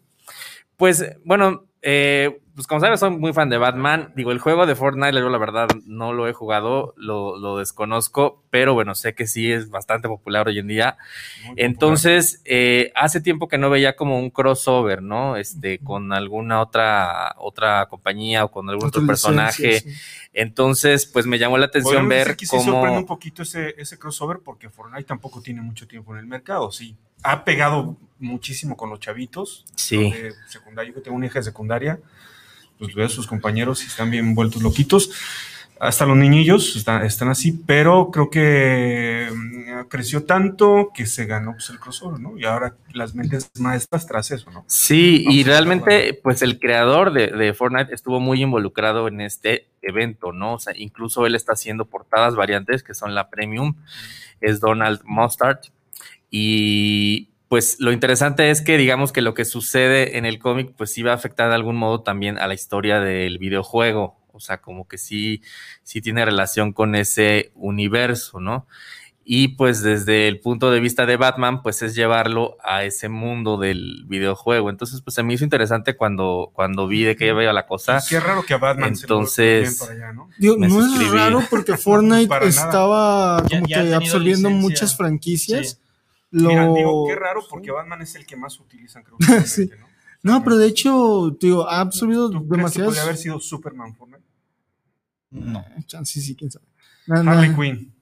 Pues 0.76 1.16
bueno, 1.24 1.64
eh, 1.80 2.40
pues 2.58 2.66
como 2.66 2.80
sabes, 2.80 2.98
soy 2.98 3.10
muy 3.10 3.32
fan 3.32 3.48
de 3.50 3.56
Batman. 3.56 4.12
Digo, 4.16 4.32
el 4.32 4.40
juego 4.40 4.66
de 4.66 4.74
Fortnite, 4.74 5.12
yo 5.12 5.28
la 5.28 5.38
verdad 5.38 5.68
no 5.86 6.12
lo 6.12 6.26
he 6.26 6.32
jugado, 6.32 6.92
lo, 6.96 7.38
lo 7.38 7.56
desconozco, 7.56 8.42
pero 8.50 8.74
bueno, 8.74 8.96
sé 8.96 9.14
que 9.14 9.28
sí 9.28 9.52
es 9.52 9.70
bastante 9.70 10.08
popular 10.08 10.48
hoy 10.48 10.58
en 10.58 10.66
día. 10.66 10.96
Muy 11.46 11.54
Entonces, 11.56 12.42
eh, 12.44 12.90
hace 12.96 13.20
tiempo 13.20 13.46
que 13.46 13.58
no 13.58 13.70
veía 13.70 13.94
como 13.94 14.18
un 14.18 14.30
crossover, 14.30 15.02
¿no? 15.02 15.36
Este, 15.36 15.78
con 15.78 16.12
alguna 16.12 16.60
otra, 16.60 17.36
otra 17.38 17.86
compañía 17.86 18.44
o 18.44 18.50
con 18.50 18.68
algún 18.68 18.88
otro 18.88 19.06
personaje. 19.06 19.74
licencia, 19.74 19.92
sí. 19.92 20.28
Entonces, 20.32 21.06
pues 21.06 21.26
me 21.26 21.38
llamó 21.38 21.58
la 21.58 21.66
atención 21.66 22.08
ver 22.08 22.36
que 22.36 22.44
sí 22.44 22.56
sorprende 22.56 22.88
un 22.88 22.94
cómo. 22.94 23.06
poquito 23.06 23.44
ese, 23.44 23.76
ese 23.78 24.00
crossover 24.00 24.40
porque 24.44 24.68
Fortnite 24.68 25.04
tampoco 25.04 25.40
tiene 25.40 25.62
mucho 25.62 25.86
tiempo 25.86 26.12
en 26.12 26.18
el 26.18 26.26
mercado. 26.26 26.72
Sí, 26.72 26.96
ha 27.22 27.44
pegado 27.44 27.96
muchísimo 28.18 28.76
con 28.76 28.90
los 28.90 29.00
chavitos. 29.00 29.64
Sí. 29.74 30.12
Secundaria, 30.48 30.90
yo 30.90 30.94
que 30.96 31.00
tengo 31.02 31.16
una 31.16 31.26
hija 31.26 31.38
de 31.38 31.44
secundaria, 31.44 32.00
pues 32.78 32.94
veo 32.94 33.06
a 33.06 33.10
sus 33.10 33.26
compañeros 33.26 33.82
y 33.82 33.86
están 33.86 34.10
bien 34.10 34.34
vueltos 34.34 34.62
loquitos. 34.62 35.10
Hasta 35.80 36.06
los 36.06 36.16
niñillos 36.16 36.74
están, 36.74 37.04
están 37.04 37.28
así, 37.28 37.52
pero 37.52 38.10
creo 38.10 38.30
que 38.30 39.28
mm, 39.32 39.86
creció 39.88 40.24
tanto 40.24 40.90
que 40.92 41.06
se 41.06 41.24
ganó 41.26 41.52
pues, 41.52 41.70
el 41.70 41.78
crossover, 41.78 42.18
¿no? 42.18 42.36
Y 42.36 42.44
ahora 42.44 42.74
las 42.92 43.14
mentes 43.14 43.48
maestras 43.58 44.06
tras 44.06 44.30
eso, 44.32 44.50
¿no? 44.50 44.64
Sí, 44.66 45.22
Vamos 45.24 45.34
y 45.34 45.44
realmente, 45.44 46.14
pues 46.20 46.42
el 46.42 46.58
creador 46.58 47.12
de, 47.12 47.28
de 47.28 47.54
Fortnite 47.54 47.94
estuvo 47.94 48.18
muy 48.18 48.42
involucrado 48.42 49.06
en 49.06 49.20
este 49.20 49.68
evento, 49.82 50.32
¿no? 50.32 50.54
O 50.54 50.58
sea, 50.58 50.72
incluso 50.76 51.26
él 51.26 51.36
está 51.36 51.52
haciendo 51.52 51.84
portadas 51.84 52.34
variantes 52.34 52.82
que 52.82 52.94
son 52.94 53.14
la 53.14 53.30
premium, 53.30 53.74
es 54.40 54.58
Donald 54.58 55.00
Mustard. 55.04 55.60
Y 56.30 57.28
pues 57.48 57.76
lo 57.78 57.92
interesante 57.92 58.50
es 58.50 58.60
que 58.62 58.76
digamos 58.76 59.10
que 59.12 59.22
lo 59.22 59.34
que 59.34 59.44
sucede 59.44 60.18
en 60.18 60.26
el 60.26 60.38
cómic, 60.38 60.72
pues 60.76 60.92
sí 60.92 61.02
va 61.02 61.12
a 61.12 61.14
afectar 61.14 61.48
de 61.48 61.54
algún 61.54 61.76
modo 61.76 62.02
también 62.02 62.38
a 62.38 62.46
la 62.46 62.54
historia 62.54 63.00
del 63.00 63.38
videojuego. 63.38 64.16
O 64.32 64.40
sea, 64.40 64.60
como 64.60 64.86
que 64.86 64.98
sí, 64.98 65.42
sí 65.82 66.00
tiene 66.00 66.24
relación 66.24 66.72
con 66.72 66.94
ese 66.94 67.50
universo, 67.54 68.38
¿no? 68.38 68.66
Y 69.30 69.48
pues 69.48 69.82
desde 69.82 70.26
el 70.28 70.40
punto 70.40 70.70
de 70.70 70.80
vista 70.80 71.04
de 71.04 71.16
Batman, 71.18 71.60
pues 71.62 71.82
es 71.82 71.94
llevarlo 71.94 72.56
a 72.64 72.84
ese 72.84 73.08
mundo 73.10 73.58
del 73.58 74.04
videojuego. 74.06 74.70
Entonces, 74.70 75.02
pues 75.02 75.14
se 75.14 75.22
me 75.22 75.34
hizo 75.34 75.44
interesante 75.44 75.96
cuando, 75.96 76.50
cuando 76.54 76.86
vi 76.86 77.02
de 77.02 77.14
qué 77.16 77.26
iba 77.26 77.52
la 77.52 77.66
cosa. 77.66 78.00
Qué 78.08 78.20
raro 78.20 78.42
que 78.42 78.54
a 78.54 78.58
Batman 78.58 78.94
Entonces- 78.98 79.76
se 79.76 79.84
para 79.84 79.92
allá, 79.96 80.12
¿no? 80.14 80.30
Digo, 80.38 80.56
no 80.56 80.70
suscribí. 80.70 81.04
es 81.06 81.10
raro 81.12 81.42
porque 81.50 81.76
Fortnite 81.76 82.46
estaba 82.46 83.42
como 83.46 83.66
ya 83.66 83.82
que 83.84 83.94
absorbiendo 83.94 84.48
licencia. 84.48 84.50
muchas 84.70 84.96
franquicias. 84.96 85.70
Sí. 85.72 85.87
Lo... 86.30 86.48
Mira, 86.50 86.66
digo, 86.74 87.06
qué 87.08 87.14
raro 87.16 87.42
porque 87.48 87.70
Batman 87.70 88.02
es 88.02 88.14
el 88.14 88.26
que 88.26 88.36
más 88.36 88.58
utilizan, 88.60 89.02
creo 89.02 89.16
que 89.18 89.40
Sí. 89.46 89.70
¿no? 89.80 89.88
No, 90.20 90.44
pero 90.44 90.56
de 90.56 90.66
hecho, 90.66 91.36
digo, 91.40 91.68
ha 91.68 91.80
absorbido 91.80 92.28
¿Tú 92.28 92.38
crees 92.38 92.48
que 92.50 92.56
demasiadas. 92.56 92.88
podría 92.88 93.02
haber 93.04 93.16
sido 93.16 93.38
Superman 93.40 93.94
no. 95.30 95.60
Eh, 95.60 95.82
chance, 95.86 96.12
sí, 96.14 96.20
sí, 96.22 96.34
quién 96.36 96.50
sabe. 96.50 96.64
Harley 97.08 97.54
Quinn. 97.54 97.92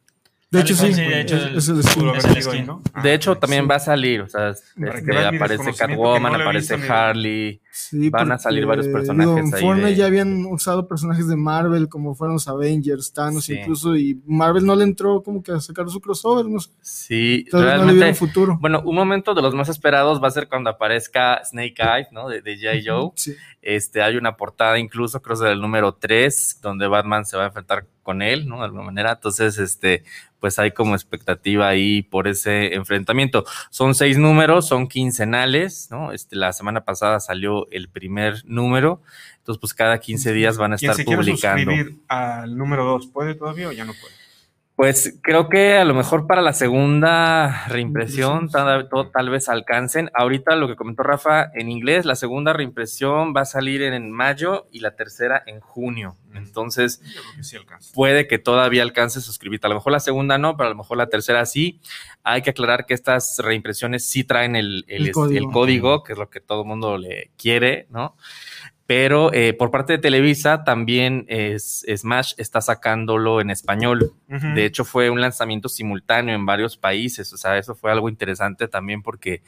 De 0.50 0.60
hecho, 0.60 0.74
sí, 0.76 0.94
Sí, 0.94 1.00
de 1.00 1.20
hecho, 1.20 1.36
es, 1.36 1.44
el- 1.44 1.56
es 1.56 1.68
el 1.68 1.74
Pudo 1.74 1.82
skin. 1.82 2.08
haber 2.08 2.18
Es 2.18 2.24
el 2.24 2.36
sido 2.42 2.50
ahí, 2.52 2.58
skin. 2.58 2.66
¿no? 2.66 2.82
De 3.02 3.14
hecho, 3.14 3.32
ok. 3.32 3.40
también 3.40 3.62
sí. 3.64 3.68
va 3.68 3.74
a 3.76 3.80
salir, 3.80 4.20
o 4.22 4.28
sea, 4.28 4.50
este, 4.50 5.26
aparece 5.26 5.72
Catwoman, 5.74 6.32
no 6.32 6.38
aparece 6.40 6.74
Harley. 6.74 7.60
Sí, 7.78 8.08
Van 8.08 8.32
a 8.32 8.38
salir 8.38 8.64
varios 8.64 8.88
personajes 8.88 9.34
digo, 9.34 9.46
en 9.48 9.54
ahí 9.54 9.60
Fortnite 9.60 9.90
de- 9.90 9.96
ya 9.96 10.06
habían 10.06 10.46
usado 10.46 10.88
personajes 10.88 11.28
de 11.28 11.36
Marvel, 11.36 11.90
como 11.90 12.14
fueron 12.14 12.34
los 12.36 12.48
Avengers, 12.48 13.12
Thanos 13.12 13.44
Sí. 13.44 13.52
incluso, 13.52 13.94
y 13.96 14.18
Marvel 14.24 14.64
no 14.64 14.74
le 14.74 14.84
entró 14.84 15.22
como 15.22 15.42
que 15.42 15.52
a 15.52 15.60
sacar 15.60 15.86
su 15.90 16.00
crossover, 16.00 16.46
no 16.46 16.58
sé. 16.58 16.70
Sí, 16.80 17.44
no 17.52 17.58
le 17.58 17.64
realmente. 17.66 17.94
vieron 17.96 18.14
futuro. 18.14 18.56
Bueno, 18.60 18.80
un 18.82 18.94
momento 18.94 19.34
de 19.34 19.42
los 19.42 19.54
más 19.54 19.68
esperados 19.68 20.22
va 20.22 20.28
a 20.28 20.30
ser 20.30 20.48
cuando 20.48 20.70
aparezca 20.70 21.42
Snake 21.44 21.74
Eyes, 21.82 22.08
¿no? 22.12 22.28
De, 22.30 22.40
de 22.40 22.56
G.I. 22.56 22.82
Joe. 22.86 23.10
Sí. 23.16 23.34
Este, 23.60 24.00
hay 24.02 24.16
una 24.16 24.36
portada 24.36 24.78
incluso, 24.78 25.20
creo 25.20 25.36
que 25.36 25.42
es 25.44 25.50
del 25.50 25.60
número 25.60 25.92
3, 25.94 26.60
donde 26.62 26.86
Batman 26.86 27.26
se 27.26 27.36
va 27.36 27.42
a 27.42 27.46
enfrentar 27.48 27.84
con 28.02 28.22
él, 28.22 28.48
¿no? 28.48 28.58
De 28.58 28.64
alguna 28.66 28.84
manera. 28.84 29.12
Entonces, 29.14 29.58
este, 29.58 30.04
pues 30.38 30.60
hay 30.60 30.70
como 30.70 30.94
expectativa 30.94 31.66
ahí 31.66 32.02
por 32.02 32.28
ese 32.28 32.74
enfrentamiento. 32.74 33.44
Son 33.70 33.96
seis 33.96 34.16
números, 34.18 34.68
son 34.68 34.86
quincenales, 34.86 35.88
¿no? 35.90 36.12
Este, 36.12 36.36
la 36.36 36.52
semana 36.52 36.84
pasada 36.84 37.18
salió 37.18 37.65
el 37.70 37.88
primer 37.88 38.42
número. 38.44 39.00
Entonces, 39.38 39.60
pues 39.60 39.74
cada 39.74 39.98
15 39.98 40.32
días 40.32 40.58
van 40.58 40.72
a 40.72 40.76
estar 40.76 40.94
se 40.94 41.04
quiera 41.04 41.20
publicando. 41.20 41.70
suscribir 41.70 42.00
al 42.08 42.56
número 42.56 42.84
2, 42.84 43.08
¿puede 43.08 43.34
todavía 43.34 43.68
o 43.68 43.72
ya 43.72 43.84
no 43.84 43.92
puede? 43.92 44.14
Pues 44.76 45.18
creo 45.22 45.48
que 45.48 45.78
a 45.78 45.86
lo 45.86 45.94
mejor 45.94 46.26
para 46.26 46.42
la 46.42 46.52
segunda 46.52 47.66
reimpresión 47.68 48.50
tal, 48.50 48.90
tal 49.10 49.30
vez 49.30 49.48
alcancen. 49.48 50.10
Ahorita 50.12 50.54
lo 50.54 50.68
que 50.68 50.76
comentó 50.76 51.02
Rafa 51.02 51.50
en 51.54 51.70
inglés, 51.70 52.04
la 52.04 52.14
segunda 52.14 52.52
reimpresión 52.52 53.32
va 53.34 53.40
a 53.40 53.44
salir 53.46 53.80
en, 53.82 54.12
mayo 54.12 54.66
y 54.70 54.80
la 54.80 54.94
tercera 54.94 55.42
en 55.46 55.60
junio. 55.60 56.16
Mm. 56.30 56.36
Entonces 56.36 57.00
que 57.36 57.42
sí 57.42 57.56
puede 57.94 58.26
que 58.28 58.38
todavía 58.38 58.82
alcance 58.82 59.22
suscribirte. 59.22 59.66
A 59.66 59.70
lo 59.70 59.76
mejor 59.76 59.92
la 59.92 60.00
segunda 60.00 60.36
no, 60.36 60.58
pero 60.58 60.66
a 60.66 60.70
lo 60.70 60.76
mejor 60.76 60.98
la 60.98 61.06
tercera 61.08 61.46
sí. 61.46 61.80
Hay 62.22 62.42
que 62.42 62.50
aclarar 62.50 62.84
que 62.84 62.92
estas 62.92 63.38
reimpresiones 63.42 64.06
sí 64.06 64.24
traen 64.24 64.56
el, 64.56 64.84
el- 64.88 65.02
El 65.02 65.06
el 65.06 65.12
código. 65.14 65.52
código, 65.52 66.02
que 66.02 66.12
es 66.12 66.18
lo 66.18 66.28
que 66.28 66.40
todo 66.40 66.60
el 66.62 66.68
mundo 66.68 66.98
le 66.98 67.30
quiere, 67.38 67.86
¿no? 67.88 68.14
Pero 68.86 69.32
eh, 69.32 69.52
por 69.52 69.72
parte 69.72 69.94
de 69.94 69.98
Televisa 69.98 70.62
también 70.62 71.24
es, 71.28 71.84
Smash 71.92 72.34
está 72.36 72.60
sacándolo 72.60 73.40
en 73.40 73.50
español. 73.50 74.12
De 74.28 74.64
hecho, 74.64 74.84
fue 74.84 75.10
un 75.10 75.20
lanzamiento 75.20 75.68
simultáneo 75.68 76.34
en 76.34 76.46
varios 76.46 76.76
países. 76.76 77.32
O 77.32 77.36
sea, 77.36 77.58
eso 77.58 77.74
fue 77.74 77.90
algo 77.90 78.08
interesante 78.08 78.68
también 78.68 79.02
porque 79.02 79.42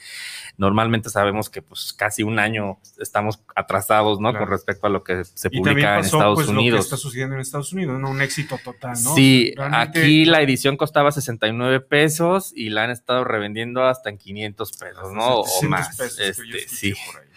normalmente 0.57 1.09
sabemos 1.11 1.51
que 1.51 1.63
pues 1.63 1.93
casi 1.93 2.23
un 2.23 2.39
año 2.39 2.79
estamos 2.99 3.41
atrasados, 3.55 4.21
¿no? 4.21 4.31
Claro. 4.31 4.47
Con 4.47 4.53
respecto 4.53 4.87
a 4.87 4.91
lo 4.91 5.03
que 5.05 5.25
se 5.25 5.49
y 5.49 5.63
también 5.63 5.63
publica 5.75 5.95
en 5.97 6.03
pasó 6.03 6.17
Estados 6.17 6.35
pues, 6.37 6.47
lo 6.49 6.53
que 6.55 6.59
Unidos. 6.59 6.81
está 6.85 6.97
sucediendo 6.97 7.35
en 7.35 7.41
Estados 7.41 7.73
Unidos, 7.73 8.01
¿no? 8.01 8.11
Un 8.11 8.21
éxito 8.23 8.59
total, 8.65 8.95
¿no? 9.03 9.15
Sí, 9.15 9.53
Realmente- 9.57 9.99
aquí 10.01 10.25
la 10.25 10.43
edición 10.43 10.77
costaba 10.77 11.13
69 11.13 11.81
pesos 11.81 12.53
y 12.55 12.71
la 12.71 12.85
han 12.85 12.91
estado 12.91 13.25
revendiendo 13.25 13.85
hasta 13.85 14.11
en 14.11 14.19
500 14.19 14.73
pesos, 14.73 15.13
¿no? 15.13 15.41
O 15.41 15.45
700 15.45 15.71
más. 15.71 15.97
pesos 15.97 16.17
que 16.17 16.49
yo 16.51 16.57
Este, 16.57 16.69
sí. 16.69 16.95
por 17.07 17.21
ahí. 17.23 17.28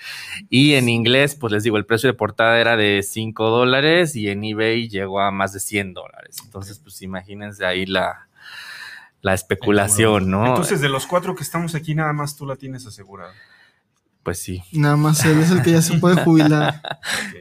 Y 0.50 0.74
en 0.74 0.90
inglés, 0.90 1.36
pues 1.36 1.54
les 1.54 1.64
digo, 1.64 1.78
el 1.78 1.86
precio 1.86 2.08
de 2.08 2.14
portada 2.14 2.60
era 2.60 2.78
de 2.78 3.04
5 3.04 3.50
dólares 3.50 4.16
y 4.16 4.30
en 4.30 4.44
eBay 4.44 4.90
llegó 4.90 5.22
a 5.22 5.32
más 5.32 5.54
de 5.54 5.60
100 5.60 5.94
dólares. 5.94 6.38
Entonces, 6.44 6.80
pues 6.80 7.02
imagínense 7.02 7.66
ahí 7.66 7.86
la, 7.86 8.28
la 9.22 9.34
especulación, 9.34 10.30
¿no? 10.30 10.48
Entonces, 10.48 10.82
de 10.82 10.90
los 10.90 11.06
cuatro 11.06 11.36
que 11.36 11.44
estamos 11.44 11.76
aquí, 11.76 11.96
nada 11.96 12.14
más 12.14 12.36
tú 12.36 12.46
la 12.46 12.56
tienes 12.56 12.86
asegurada. 12.86 13.34
Pues 14.24 14.40
sí, 14.40 14.62
Nada 14.72 14.96
más 14.98 15.24
él 15.26 15.40
es 15.40 15.50
el 15.52 15.62
que 15.64 15.72
ya 15.72 15.82
se 15.82 15.98
puede 15.98 16.24
jubilar. 16.24 16.82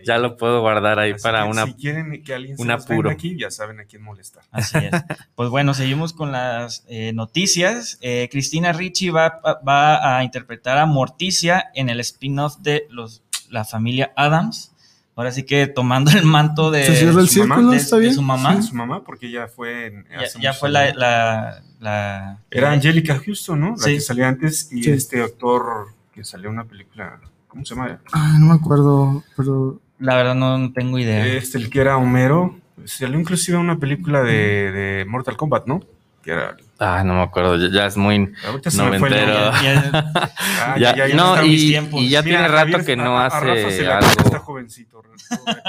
Ya 0.07 0.17
lo 0.17 0.37
puedo 0.39 0.61
guardar 0.63 0.99
ahí 0.99 1.13
Así 1.13 1.23
para 1.23 1.45
una... 1.45 1.67
Si 1.67 1.75
quieren 1.75 2.23
que 2.25 2.33
alguien 2.35 2.57
se 2.57 2.63
un 2.63 2.71
apuro. 2.71 3.11
aquí, 3.11 3.37
ya 3.39 3.51
saben 3.51 3.81
a 3.81 3.85
quién 3.85 4.03
molestar. 4.03 4.43
Así 4.51 4.79
es. 4.79 4.91
Pues 5.35 5.51
bueno, 5.51 5.75
seguimos 5.75 6.15
con 6.15 6.33
las 6.33 6.85
eh, 6.89 7.13
noticias. 7.13 7.99
Eh, 8.01 8.29
Cristina 8.33 8.73
Ricci 8.73 9.11
va, 9.11 9.41
va 9.67 10.17
a 10.19 10.25
interpretar 10.25 10.79
a 10.79 10.87
Morticia 10.87 11.67
en 11.75 11.91
el 11.91 12.01
spin-off 12.01 12.57
de 12.61 12.87
los, 12.89 13.23
la 13.51 13.65
familia 13.67 14.13
Adams. 14.17 14.73
Ahora 15.17 15.33
sí 15.33 15.43
que 15.43 15.67
tomando 15.67 16.11
el 16.13 16.25
manto 16.25 16.71
de, 16.71 16.87
Se 16.87 16.97
cierra 16.97 17.21
el 17.21 17.29
su 17.29 17.41
mamá, 17.41 17.57
círculo, 17.57 17.71
de- 17.73 17.77
¿está 17.77 17.97
de 17.97 18.03
bien? 18.03 18.15
su 18.15 18.23
mamá. 18.23 18.63
Su 18.63 18.75
mamá, 18.75 19.05
porque 19.05 19.31
ya 19.31 19.49
fue. 19.49 19.87
en- 19.89 20.07
Ya, 20.09 20.41
ya 20.41 20.53
fue 20.55 20.71
la, 20.71 20.95
la, 20.95 21.63
la- 21.79 22.39
Era 22.51 22.73
Angelica 22.73 23.19
Houston, 23.23 23.61
¿no? 23.61 23.71
La 23.73 23.85
Sí. 23.85 23.95
que 23.97 24.01
salía 24.01 24.29
antes. 24.29 24.73
Y 24.73 24.83
Sí. 24.85 24.91
este 24.93 25.23
actor 25.23 25.89
que 26.21 26.25
salió 26.25 26.50
una 26.50 26.65
película. 26.65 27.19
¿Cómo 27.49 27.65
se 27.65 27.75
llama? 27.75 27.99
Ay, 28.12 28.39
no 28.41 28.47
me 28.49 28.55
acuerdo, 28.55 29.25
pero 29.39 29.81
La 29.99 30.17
verdad 30.17 30.35
no 30.35 30.71
tengo 30.73 30.99
idea. 30.99 31.25
Este, 31.27 31.57
el 31.57 31.71
que 31.71 31.81
era 31.81 31.97
Homero. 31.97 32.59
Salió 32.85 33.19
inclusive 33.19 33.57
una 33.57 33.79
película 33.79 34.23
de, 34.23 34.71
de 34.71 35.05
Mortal 35.07 35.39
Kombat, 35.39 35.65
¿no? 35.67 35.81
Que 36.23 36.33
era. 36.33 36.59
Ah, 36.79 37.03
no 37.05 37.15
me 37.15 37.23
acuerdo, 37.23 37.57
ya, 37.57 37.69
ya 37.73 37.87
es 37.87 37.97
muy... 37.97 38.33
Ahorita 38.47 38.71
se 38.71 38.83
me 38.83 38.99
fue 38.99 39.09
el 39.09 39.15
Noventero. 39.27 39.50
Ya- 39.62 39.91
ya- 39.91 40.15
Ah, 40.62 40.77
Ya- 40.79 41.09
no, 41.15 41.35
están 41.37 41.47
mis 41.49 41.62
y, 41.62 41.69
tiempos. 41.69 42.00
y 42.03 42.09
ya 42.11 42.23
Mira, 42.23 42.37
tiene 42.39 42.49
rato 42.49 42.59
Javier, 42.73 42.85
que 42.85 42.97
no 42.97 43.19
a- 43.19 43.27
a 43.27 43.29
Rafa 43.41 43.55
se 43.55 43.65
hace 43.67 43.77
que 43.79 43.83
Está 43.85 43.99
algo... 44.29 44.39
jovencito, 44.45 45.03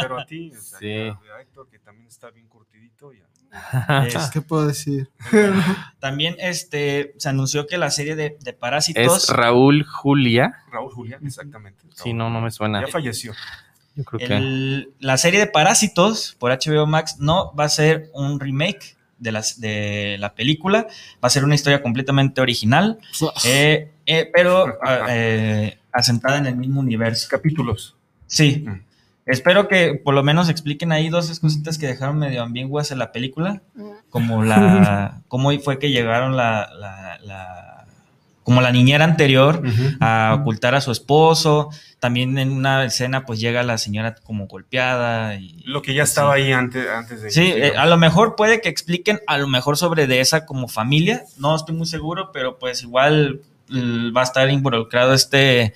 pero 0.01 0.19
a 0.19 0.25
ti, 0.25 0.51
o 0.57 0.61
sea, 0.61 0.79
Sí. 0.79 0.87
ya, 1.05 1.35
a 1.37 1.41
Héctor, 1.41 1.67
que 1.71 1.79
también 1.79 2.07
está 2.07 2.29
bien 2.29 2.47
curtidito, 2.47 3.13
ya. 3.13 3.23
Es- 4.07 4.29
¿qué 4.31 4.41
puedo 4.41 4.67
decir? 4.67 5.09
también 5.99 6.35
este, 6.39 7.13
se 7.17 7.29
anunció 7.29 7.67
que 7.67 7.77
la 7.77 7.91
serie 7.91 8.15
de, 8.15 8.37
de 8.41 8.53
Parásitos 8.53 9.23
Es 9.23 9.29
Raúl 9.35 9.83
Julia. 9.85 10.53
Raúl 10.71 10.91
Julián, 10.91 11.25
exactamente. 11.25 11.81
Sí, 11.95 12.09
Raúl. 12.09 12.17
no, 12.17 12.29
no 12.29 12.41
me 12.41 12.51
suena. 12.51 12.81
Ya 12.81 12.87
falleció. 12.87 13.33
Yo 13.95 14.03
creo 14.05 14.19
que... 14.27 14.85
La 14.99 15.17
serie 15.17 15.39
de 15.39 15.47
Parásitos 15.47 16.35
por 16.39 16.51
HBO 16.51 16.85
Max 16.87 17.17
no 17.19 17.53
va 17.55 17.65
a 17.65 17.69
ser 17.69 18.09
un 18.13 18.39
remake 18.39 18.95
de, 19.19 19.31
las, 19.31 19.59
de 19.59 20.15
la 20.19 20.33
película, 20.33 20.87
va 21.23 21.27
a 21.27 21.29
ser 21.29 21.43
una 21.43 21.55
historia 21.55 21.81
completamente 21.83 22.41
original, 22.41 22.99
eh, 23.45 23.91
eh, 24.05 24.31
pero 24.33 24.77
eh, 25.09 25.77
asentada 25.91 26.37
en 26.37 26.47
el 26.47 26.55
mismo 26.55 26.79
universo. 26.79 27.27
Capítulos. 27.29 27.95
Sí, 28.27 28.63
Mm. 28.65 28.81
Espero 29.31 29.67
que 29.67 29.95
por 29.95 30.13
lo 30.13 30.23
menos 30.23 30.49
expliquen 30.49 30.91
ahí 30.91 31.09
dos 31.09 31.39
cositas 31.39 31.77
que 31.77 31.87
dejaron 31.87 32.19
medio 32.19 32.43
ambiguas 32.43 32.91
en 32.91 32.99
la 32.99 33.11
película, 33.11 33.61
como 34.09 34.43
la 34.43 35.21
cómo 35.27 35.51
fue 35.59 35.79
que 35.79 35.89
llegaron 35.91 36.35
la, 36.37 36.69
la- 36.77 37.17
la- 37.23 37.67
como 38.43 38.59
la 38.61 38.71
niñera 38.71 39.05
anterior 39.05 39.61
a 39.99 40.35
ocultar 40.41 40.73
a 40.75 40.81
su 40.81 40.91
esposo. 40.91 41.69
También 41.99 42.39
en 42.39 42.51
una 42.51 42.83
escena, 42.83 43.23
pues 43.25 43.39
llega 43.39 43.61
la 43.61 43.77
señora 43.77 44.15
como 44.23 44.47
golpeada. 44.47 45.35
Y, 45.35 45.61
Lo 45.65 45.83
que 45.83 45.93
ya 45.93 46.01
estaba 46.03 46.33
ahí 46.33 46.51
antes, 46.51 46.89
antes 46.89 47.21
de. 47.21 47.29
Sí, 47.29 47.53
eh, 47.55 47.73
a 47.77 47.85
lo 47.85 47.97
mejor 47.97 48.35
puede 48.35 48.59
que 48.59 48.67
expliquen, 48.69 49.19
a 49.27 49.37
lo 49.37 49.47
mejor 49.47 49.77
sobre 49.77 50.07
de 50.07 50.19
esa 50.21 50.45
como 50.47 50.67
familia. 50.67 51.23
No 51.37 51.55
estoy 51.55 51.75
muy 51.75 51.85
seguro, 51.85 52.31
pero 52.33 52.57
pues 52.57 52.81
igual 52.81 53.41
l- 53.69 54.11
va 54.11 54.21
a 54.21 54.23
estar 54.25 54.49
involucrado 54.49 55.13
este, 55.13 55.73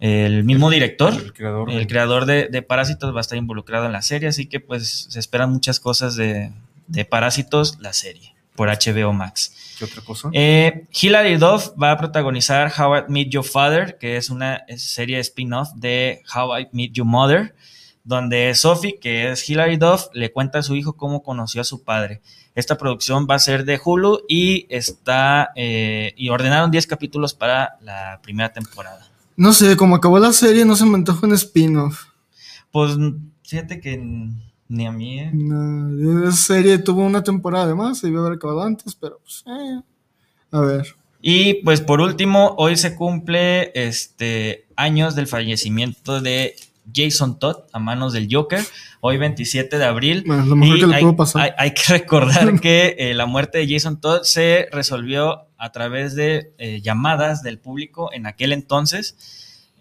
el 0.00 0.44
mismo 0.44 0.70
director. 0.70 1.12
El 1.12 1.32
creador. 1.32 1.70
El 1.70 1.86
creador 1.86 2.26
de, 2.26 2.48
de 2.48 2.62
Parásitos 2.62 3.14
va 3.14 3.18
a 3.18 3.20
estar 3.20 3.38
involucrado 3.38 3.86
en 3.86 3.92
la 3.92 4.02
serie, 4.02 4.28
así 4.28 4.46
que 4.46 4.60
pues 4.60 5.06
se 5.10 5.18
esperan 5.18 5.50
muchas 5.50 5.80
cosas 5.80 6.16
de, 6.16 6.52
de 6.86 7.04
Parásitos, 7.04 7.78
la 7.80 7.92
serie, 7.92 8.34
por 8.54 8.68
HBO 8.68 9.12
Max. 9.12 9.76
¿Qué 9.78 9.84
otra 9.84 10.02
cosa? 10.02 10.30
Eh, 10.32 10.86
Hilary 11.00 11.36
Duff 11.36 11.70
va 11.80 11.92
a 11.92 11.98
protagonizar 11.98 12.72
How 12.76 12.96
I 12.96 13.02
Met 13.08 13.28
Your 13.28 13.44
Father, 13.44 13.96
que 13.98 14.16
es 14.16 14.30
una 14.30 14.64
serie 14.76 15.20
spin-off 15.20 15.70
de 15.74 16.22
How 16.34 16.58
I 16.58 16.68
Met 16.72 16.92
Your 16.92 17.06
Mother, 17.06 17.54
donde 18.02 18.54
Sophie, 18.54 18.98
que 18.98 19.30
es 19.30 19.48
Hilary 19.48 19.76
Duff, 19.76 20.06
le 20.14 20.32
cuenta 20.32 20.60
a 20.60 20.62
su 20.62 20.74
hijo 20.74 20.94
cómo 20.94 21.22
conoció 21.22 21.60
a 21.60 21.64
su 21.64 21.84
padre. 21.84 22.20
Esta 22.54 22.76
producción 22.76 23.26
va 23.30 23.36
a 23.36 23.38
ser 23.38 23.64
de 23.64 23.80
Hulu 23.82 24.22
y 24.28 24.66
está 24.68 25.50
eh, 25.54 26.12
y 26.16 26.28
ordenaron 26.30 26.72
10 26.72 26.86
capítulos 26.88 27.34
para 27.34 27.76
la 27.82 28.18
primera 28.22 28.52
temporada. 28.52 29.07
No 29.38 29.52
sé, 29.52 29.76
como 29.76 29.94
acabó 29.94 30.18
la 30.18 30.32
serie, 30.32 30.64
no 30.64 30.74
se 30.74 30.84
me 30.84 30.96
antoja 30.96 31.24
un 31.24 31.32
spin-off. 31.32 32.06
Pues 32.72 32.96
fíjate 33.44 33.80
que 33.80 33.96
ni 34.66 34.84
a 34.84 34.90
mí. 34.90 35.20
eh. 35.20 35.30
No, 35.32 36.26
esa 36.28 36.36
serie 36.36 36.78
tuvo 36.78 37.02
una 37.02 37.22
temporada 37.22 37.94
se 37.94 38.08
debió 38.08 38.22
haber 38.22 38.32
acabado 38.32 38.62
antes, 38.62 38.96
pero 38.96 39.20
pues, 39.20 39.44
eh. 39.46 39.80
A 40.50 40.60
ver. 40.60 40.88
Y 41.22 41.62
pues 41.62 41.80
por 41.80 42.00
último, 42.00 42.56
hoy 42.58 42.76
se 42.76 42.96
cumple 42.96 43.70
este 43.76 44.66
años 44.74 45.14
del 45.14 45.28
fallecimiento 45.28 46.20
de 46.20 46.56
Jason 46.94 47.38
Todd 47.38 47.56
a 47.72 47.78
manos 47.78 48.12
del 48.12 48.28
Joker, 48.30 48.64
hoy 49.00 49.18
27 49.18 49.78
de 49.78 49.84
abril. 49.84 50.24
Bueno, 50.26 50.46
lo 50.46 50.56
mejor 50.56 50.76
Y 50.76 50.80
que 50.80 50.86
le 50.86 50.94
hay, 50.96 51.02
pudo 51.02 51.16
pasar. 51.16 51.42
hay- 51.42 51.50
hay 51.58 51.74
que 51.74 51.82
recordar 51.88 52.60
que 52.60 52.96
eh, 52.98 53.14
la 53.14 53.26
muerte 53.26 53.58
de 53.58 53.68
Jason 53.72 54.00
Todd 54.00 54.22
se 54.22 54.68
resolvió 54.72 55.46
a 55.58 55.72
través 55.72 56.14
de 56.14 56.52
eh, 56.58 56.80
llamadas 56.82 57.42
del 57.42 57.58
público 57.58 58.12
en 58.12 58.26
aquel 58.26 58.52
entonces 58.52 59.16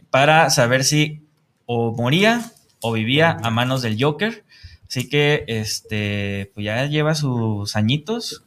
para 0.09 0.49
saber 0.49 0.83
si 0.83 1.21
o 1.65 1.93
moría 1.95 2.51
o 2.81 2.93
vivía 2.93 3.37
a 3.43 3.49
manos 3.49 3.81
del 3.81 4.01
Joker. 4.01 4.43
Así 4.89 5.09
que 5.09 5.43
este 5.47 6.51
pues 6.55 6.63
ya 6.65 6.85
lleva 6.85 7.13
sus 7.13 7.75
añitos. 7.75 8.43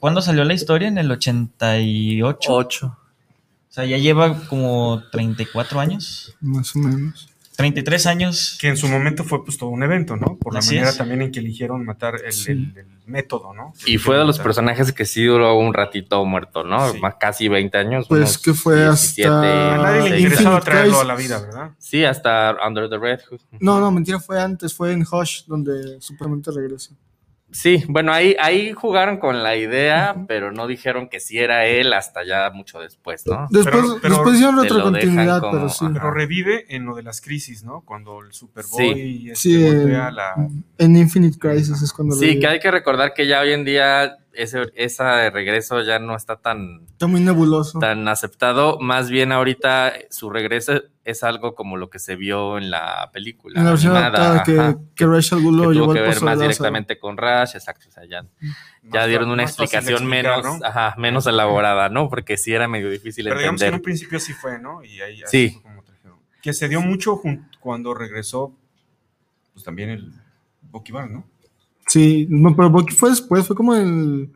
¿Cuándo 0.00 0.22
salió 0.22 0.44
la 0.44 0.54
historia? 0.54 0.88
En 0.88 0.98
el 0.98 1.10
88. 1.10 2.52
Ocho. 2.54 2.86
O 3.68 3.72
sea, 3.74 3.84
ya 3.84 3.98
lleva 3.98 4.46
como 4.46 5.02
34 5.10 5.80
años. 5.80 6.34
Más 6.40 6.74
o 6.76 6.78
menos. 6.78 7.28
33 7.56 8.06
años. 8.06 8.58
Que 8.60 8.68
en 8.68 8.76
su 8.76 8.88
momento 8.88 9.24
fue 9.24 9.44
pues 9.44 9.58
todo 9.58 9.70
un 9.70 9.82
evento, 9.82 10.16
¿no? 10.16 10.36
Por 10.38 10.54
la 10.54 10.60
manera 10.60 10.88
es. 10.90 10.96
también 10.96 11.22
en 11.22 11.30
que 11.32 11.40
eligieron 11.40 11.84
matar 11.84 12.16
el, 12.24 12.32
Sí. 12.32 12.52
el- 12.52 12.72
el 12.76 12.86
método, 13.06 13.52
¿no? 13.54 13.72
Y 13.86 13.98
fue 13.98 14.16
de 14.16 14.24
los 14.24 14.36
Matar. 14.38 14.44
personajes 14.44 14.92
que 14.92 15.04
sí 15.04 15.24
duró 15.24 15.56
un 15.58 15.74
ratito 15.74 16.24
muerto, 16.24 16.64
¿no? 16.64 16.90
Sí. 16.92 17.00
Más 17.00 17.14
casi 17.20 17.48
20 17.48 17.76
años. 17.78 18.06
Pues 18.08 18.38
que 18.38 18.54
fue 18.54 18.76
17, 18.80 19.28
hasta- 19.28 19.74
A 19.74 19.78
nadie 19.78 19.94
le 19.96 20.16
16. 20.16 20.22
interesaba 20.24 20.56
Infinite 20.56 20.70
traerlo 20.70 21.00
a 21.00 21.04
la 21.04 21.14
vida, 21.14 21.38
¿verdad? 21.40 21.70
Sí, 21.78 22.04
hasta 22.04 22.56
Under 22.66 22.88
the 22.88 22.98
Red 22.98 23.20
Hood. 23.30 23.40
No, 23.60 23.78
no, 23.78 23.90
mentira, 23.92 24.18
fue 24.20 24.40
antes, 24.40 24.72
fue 24.74 24.92
en 24.92 25.02
Hush, 25.10 25.44
donde 25.46 26.00
supuestamente 26.00 26.50
regresa. 26.50 26.94
Sí, 27.54 27.84
bueno, 27.88 28.12
ahí, 28.12 28.34
ahí 28.40 28.72
jugaron 28.72 29.18
con 29.18 29.44
la 29.44 29.54
idea, 29.56 30.16
pero 30.26 30.50
no 30.50 30.66
dijeron 30.66 31.08
que 31.08 31.20
sí 31.20 31.38
era 31.38 31.66
él 31.66 31.92
hasta 31.92 32.24
ya 32.24 32.50
mucho 32.52 32.80
después, 32.80 33.24
¿no? 33.28 33.46
Después, 33.48 33.76
Pero- 33.84 33.98
pero 34.02 34.14
después 34.16 34.34
hicieron 34.34 34.56
dejan 35.14 35.40
como- 35.40 35.52
pero 35.52 35.68
sí. 35.68 35.86
Pero 35.92 36.10
revive 36.10 36.64
en 36.74 36.84
lo 36.84 36.96
de 36.96 37.04
las 37.04 37.20
crisis, 37.20 37.62
¿no? 37.62 37.82
Cuando 37.82 38.20
el 38.22 38.32
Superboy 38.32 38.94
Sí. 38.94 39.30
este, 39.30 39.36
Sí, 39.36 39.62
voltea 39.62 40.10
la... 40.10 40.34
En 40.78 40.96
Infinite 40.96 41.38
Crisis 41.38 41.80
es 41.80 41.92
cuando 41.92 42.16
Sí, 42.16 42.34
lo 42.34 42.40
que 42.40 42.46
hay 42.48 42.58
que 42.58 42.70
recordar 42.72 43.14
que 43.14 43.28
ya 43.28 43.40
hoy 43.40 43.52
en 43.52 43.64
día 43.64 44.16
ese, 44.36 44.72
esa 44.74 45.30
regreso 45.30 45.82
ya 45.82 45.98
no 45.98 46.16
está 46.16 46.36
tan, 46.36 46.82
Está 46.90 47.06
muy 47.06 47.20
nebuloso. 47.20 47.78
tan 47.78 48.06
aceptado. 48.08 48.78
Más 48.80 49.10
bien 49.10 49.32
ahorita 49.32 49.92
su 50.10 50.30
regreso 50.30 50.82
es 51.04 51.22
algo 51.22 51.54
como 51.54 51.76
lo 51.76 51.90
que 51.90 51.98
se 51.98 52.16
vio 52.16 52.56
en 52.58 52.70
la 52.70 53.10
película. 53.12 53.58
en 53.58 53.64
la 53.64 53.70
versión 53.72 53.96
animada, 53.96 54.16
adaptada 54.30 54.42
que, 54.44 54.58
ajá, 54.60 54.78
que 54.94 55.06
Rachel 55.06 55.42
Gould 55.42 55.56
lo 55.60 55.68
que 55.68 55.74
llevó 55.74 55.84
tuvo 55.86 55.94
que 55.94 56.00
ver 56.00 56.22
más 56.22 56.38
directamente 56.40 56.98
con 56.98 57.16
Rash, 57.16 57.54
exacto. 57.56 57.88
O 57.88 57.92
sea, 57.92 58.04
ya, 58.06 58.24
ya 58.82 59.06
dieron 59.06 59.30
una 59.30 59.42
explicación 59.42 60.02
explicar, 60.02 60.38
menos, 60.42 60.60
¿no? 60.60 60.66
ajá, 60.66 60.94
menos 60.98 61.26
elaborada, 61.26 61.88
¿no? 61.88 62.08
Porque 62.08 62.36
sí 62.36 62.52
era 62.54 62.68
medio 62.68 62.88
difícil 62.90 63.24
Pero 63.26 63.38
digamos 63.38 63.60
que 63.60 63.66
en 63.68 63.74
un 63.74 63.82
principio 63.82 64.18
sí 64.18 64.32
fue, 64.32 64.58
¿no? 64.58 64.82
Y 64.82 65.00
ahí 65.00 65.22
Sí. 65.26 65.60
como 65.62 65.82
trajeron. 65.82 66.18
Que 66.42 66.52
se 66.52 66.68
dio 66.68 66.80
mucho 66.80 67.20
cuando 67.60 67.92
regresó, 67.94 68.56
pues 69.52 69.64
también 69.64 69.90
el 69.90 70.12
Bucky 70.62 70.90
Barnes, 70.92 71.12
¿no? 71.12 71.33
Sí, 71.86 72.26
no, 72.30 72.54
pero 72.56 72.70
Bucky 72.70 72.94
fue 72.94 73.10
después, 73.10 73.46
fue 73.46 73.54
como 73.56 73.74
en 73.74 73.82
el 73.86 74.32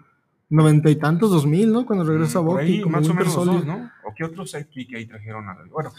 noventa 0.50 0.88
y 0.90 0.97
tantos, 0.97 1.31
dos 1.31 1.47
mil, 1.47 1.71
¿no? 1.73 1.85
Cuando 1.87 2.05
regresa 2.05 2.40
Mm, 2.40 2.45
Bucky, 2.45 2.61
ahí, 2.64 2.81
como 2.81 2.99
más 2.99 3.09
o 3.09 3.14
menos 3.14 3.35
dos, 3.35 3.64
¿no? 3.67 3.90
¿O 4.05 4.14
qué 4.17 4.25
otros 4.25 4.50
sidekick 4.50 4.95
ahí 4.97 5.07
trajeron? 5.07 5.49
A... 5.49 5.57
Bueno, 5.71 5.93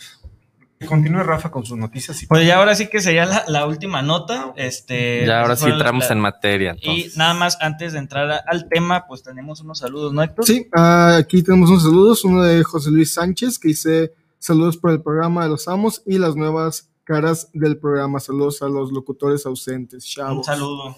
que 0.79 0.85
continúe 0.85 1.23
Rafa 1.23 1.51
con 1.51 1.65
sus 1.65 1.77
noticias. 1.77 2.23
Y... 2.23 2.27
Pues 2.27 2.47
ya 2.47 2.57
ahora 2.57 2.73
sí 2.73 2.87
que 2.87 3.01
sería 3.01 3.25
la, 3.25 3.43
la 3.47 3.65
última 3.67 4.01
nota. 4.01 4.53
Este, 4.55 5.25
Ya 5.27 5.41
ahora 5.41 5.55
sí 5.57 5.67
entramos 5.69 6.05
la- 6.07 6.13
en 6.13 6.19
materia. 6.21 6.75
Y 6.81 7.07
nada 7.17 7.33
más 7.33 7.57
antes 7.61 7.93
de 7.93 7.99
entrar 7.99 8.31
a- 8.31 8.43
al 8.47 8.69
tema, 8.69 9.05
pues 9.07 9.21
tenemos 9.21 9.59
unos 9.61 9.79
saludos, 9.79 10.13
¿no, 10.13 10.23
Héctor? 10.23 10.45
Sí, 10.45 10.67
ah, 10.75 11.17
aquí 11.19 11.43
tenemos 11.43 11.69
unos 11.69 11.83
saludos, 11.83 12.23
uno 12.23 12.41
de 12.43 12.63
José 12.63 12.91
Luis 12.91 13.13
Sánchez, 13.13 13.59
que 13.59 13.67
dice 13.69 14.13
saludos 14.37 14.77
por 14.77 14.91
el 14.91 15.01
programa 15.01 15.43
de 15.43 15.49
los 15.49 15.67
amos 15.67 16.01
y 16.05 16.17
las 16.17 16.35
nuevas 16.37 16.89
caras 17.03 17.49
del 17.53 17.77
programa. 17.77 18.19
Saludos 18.21 18.61
a 18.61 18.69
los 18.69 18.91
locutores 18.93 19.45
ausentes, 19.45 20.05
chavos. 20.05 20.37
Un 20.37 20.43
saludo. 20.45 20.95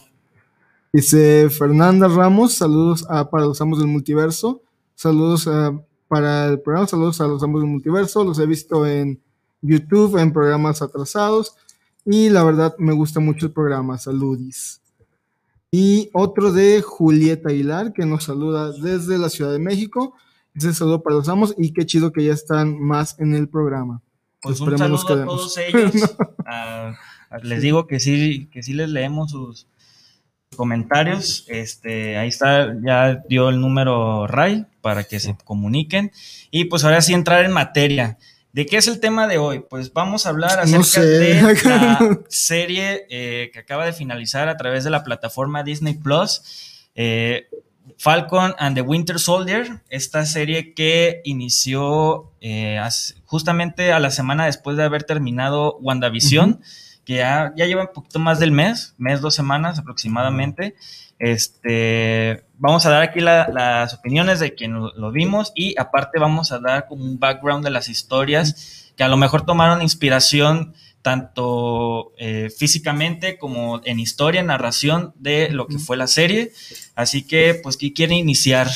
Dice 0.93 1.49
Fernanda 1.49 2.07
Ramos, 2.07 2.53
saludos 2.55 3.05
a- 3.09 3.29
para 3.29 3.45
los 3.45 3.61
amos 3.61 3.79
del 3.79 3.87
multiverso. 3.87 4.61
Saludos 4.95 5.49
para 6.07 6.47
el 6.47 6.59
programa, 6.59 6.87
saludos 6.87 7.21
a 7.21 7.27
los 7.27 7.41
amos 7.43 7.61
del 7.61 7.69
multiverso. 7.69 8.23
Los 8.23 8.39
he 8.39 8.45
visto 8.45 8.85
en 8.85 9.19
YouTube, 9.61 10.17
en 10.17 10.33
programas 10.33 10.81
atrasados. 10.81 11.55
Y 12.05 12.29
la 12.29 12.43
verdad 12.43 12.75
me 12.77 12.93
gusta 12.93 13.19
mucho 13.19 13.45
el 13.45 13.51
programa. 13.53 13.97
Saludis. 13.97 14.81
Y 15.71 16.09
otro 16.11 16.51
de 16.51 16.81
Julieta 16.81 17.49
Aguilar, 17.49 17.93
que 17.93 18.05
nos 18.05 18.25
saluda 18.25 18.71
desde 18.73 19.17
la 19.17 19.29
Ciudad 19.29 19.51
de 19.53 19.59
México. 19.59 20.13
Dice 20.53 20.73
saludo 20.73 21.01
para 21.01 21.15
los 21.15 21.29
amos 21.29 21.55
y 21.57 21.71
qué 21.71 21.85
chido 21.85 22.11
que 22.11 22.25
ya 22.25 22.33
están 22.33 22.77
más 22.81 23.17
en 23.19 23.33
el 23.35 23.47
programa. 23.47 24.01
Pues 24.41 24.59
un 24.59 24.73
Esperemos 24.73 24.89
nos 24.91 25.01
saludo 25.07 25.13
a 25.13 25.25
quedemos. 25.25 25.53
todos 25.53 25.57
ellos. 25.97 26.15
Ah, 26.45 26.93
les 27.43 27.61
digo 27.61 27.87
que 27.87 28.01
sí, 28.01 28.49
que 28.51 28.61
sí 28.61 28.73
les 28.73 28.89
leemos 28.89 29.31
sus 29.31 29.65
comentarios. 30.55 31.45
Este, 31.47 32.17
ahí 32.17 32.27
está, 32.27 32.73
ya 32.83 33.21
dio 33.27 33.49
el 33.49 33.59
número 33.59 34.27
Ray 34.27 34.65
para 34.81 35.03
que 35.03 35.19
se 35.19 35.35
comuniquen. 35.43 36.11
Y 36.51 36.65
pues 36.65 36.83
ahora 36.83 37.01
sí 37.01 37.13
entrar 37.13 37.45
en 37.45 37.51
materia. 37.51 38.17
¿De 38.53 38.65
qué 38.65 38.77
es 38.77 38.87
el 38.87 38.99
tema 38.99 39.27
de 39.27 39.37
hoy? 39.37 39.63
Pues 39.69 39.93
vamos 39.93 40.25
a 40.25 40.29
hablar 40.29 40.59
acerca 40.59 40.77
No 40.77 40.83
sé. 40.83 41.01
de 41.01 41.41
la 41.63 42.19
serie 42.29 43.05
eh, 43.09 43.49
que 43.53 43.59
acaba 43.59 43.85
de 43.85 43.93
finalizar 43.93 44.49
a 44.49 44.57
través 44.57 44.83
de 44.83 44.89
la 44.89 45.03
plataforma 45.03 45.63
Disney 45.63 45.93
Plus. 45.93 46.89
eh, 46.95 47.47
Falcon 47.97 48.53
and 48.57 48.75
the 48.75 48.81
Winter 48.81 49.19
Soldier, 49.19 49.81
esta 49.89 50.25
serie 50.25 50.73
que 50.73 51.21
inició 51.23 52.31
eh, 52.41 52.79
justamente 53.25 53.91
a 53.91 53.99
la 53.99 54.09
semana 54.11 54.45
después 54.45 54.75
de 54.75 54.83
haber 54.83 55.03
terminado 55.03 55.77
WandaVision, 55.81 56.61
que 57.11 57.17
ya, 57.17 57.51
ya 57.55 57.65
lleva 57.65 57.81
un 57.81 57.93
poquito 57.93 58.19
más 58.19 58.39
del 58.39 58.51
mes, 58.51 58.95
mes, 58.97 59.21
dos 59.21 59.35
semanas 59.35 59.77
aproximadamente. 59.79 60.75
Este, 61.19 62.43
vamos 62.57 62.85
a 62.85 62.89
dar 62.89 63.01
aquí 63.03 63.19
la- 63.19 63.47
las 63.51 63.93
opiniones 63.93 64.39
de 64.39 64.53
quien 64.55 64.73
lo, 64.73 64.93
lo 64.93 65.11
vimos 65.11 65.51
y 65.55 65.77
aparte 65.79 66.19
vamos 66.19 66.51
a 66.51 66.59
dar 66.59 66.87
como 66.87 67.03
un 67.03 67.19
background 67.19 67.63
de 67.63 67.71
las 67.71 67.89
historias 67.89 68.91
que 68.95 69.03
a 69.03 69.07
lo 69.07 69.17
mejor 69.17 69.45
tomaron 69.45 69.81
inspiración 69.81 70.73
tanto 71.01 72.13
eh, 72.17 72.49
físicamente 72.55 73.37
como 73.39 73.81
en 73.85 73.99
historia, 73.99 74.43
narración 74.43 75.13
de 75.15 75.49
lo 75.49 75.65
que 75.67 75.79
fue 75.79 75.97
la 75.97 76.05
serie. 76.07 76.51
Así 76.95 77.23
que, 77.25 77.59
pues, 77.63 77.75
¿quién 77.77 77.93
quiere 77.93 78.15
iniciar? 78.15 78.67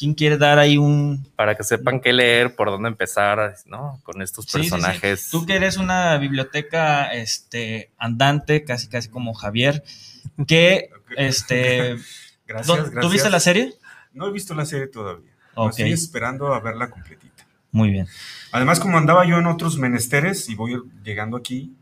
¿Quién 0.00 0.14
quiere 0.14 0.38
dar 0.38 0.58
ahí 0.58 0.78
un... 0.78 1.30
Para 1.36 1.54
que 1.54 1.62
sepan 1.62 2.00
qué 2.00 2.14
leer, 2.14 2.56
por 2.56 2.70
dónde 2.70 2.88
empezar, 2.88 3.54
¿no? 3.66 4.00
Con 4.02 4.22
estos 4.22 4.46
Sí, 4.46 4.50
sí, 4.50 4.64
sí. 4.64 4.70
personajes. 4.70 5.28
Tú 5.30 5.44
que 5.44 5.56
eres 5.56 5.76
una 5.76 6.16
biblioteca 6.16 7.12
este, 7.12 7.90
andante, 7.98 8.64
casi 8.64 8.88
casi 8.88 9.10
como 9.10 9.34
Javier, 9.34 9.84
que, 10.48 10.88
este... 11.18 11.96
Gracias, 12.46 12.66
¿dó- 12.66 12.76
gracias. 12.82 13.00
¿Tú 13.02 13.10
viste 13.10 13.28
la 13.28 13.40
serie? 13.40 13.74
No 14.14 14.26
he 14.26 14.32
visto 14.32 14.54
la 14.54 14.64
serie 14.64 14.86
todavía. 14.86 15.30
Ok. 15.54 15.70
Estoy 15.72 15.92
esperando 15.92 16.54
a 16.54 16.60
verla 16.60 16.88
completita. 16.88 17.46
Muy 17.70 17.90
bien. 17.90 18.08
Además, 18.52 18.80
como 18.80 18.96
andaba 18.96 19.26
yo 19.26 19.36
en 19.38 19.46
otros 19.46 19.76
menesteres 19.76 20.48
y 20.48 20.54
voy 20.54 20.80
llegando 21.04 21.36
aquí, 21.36 21.76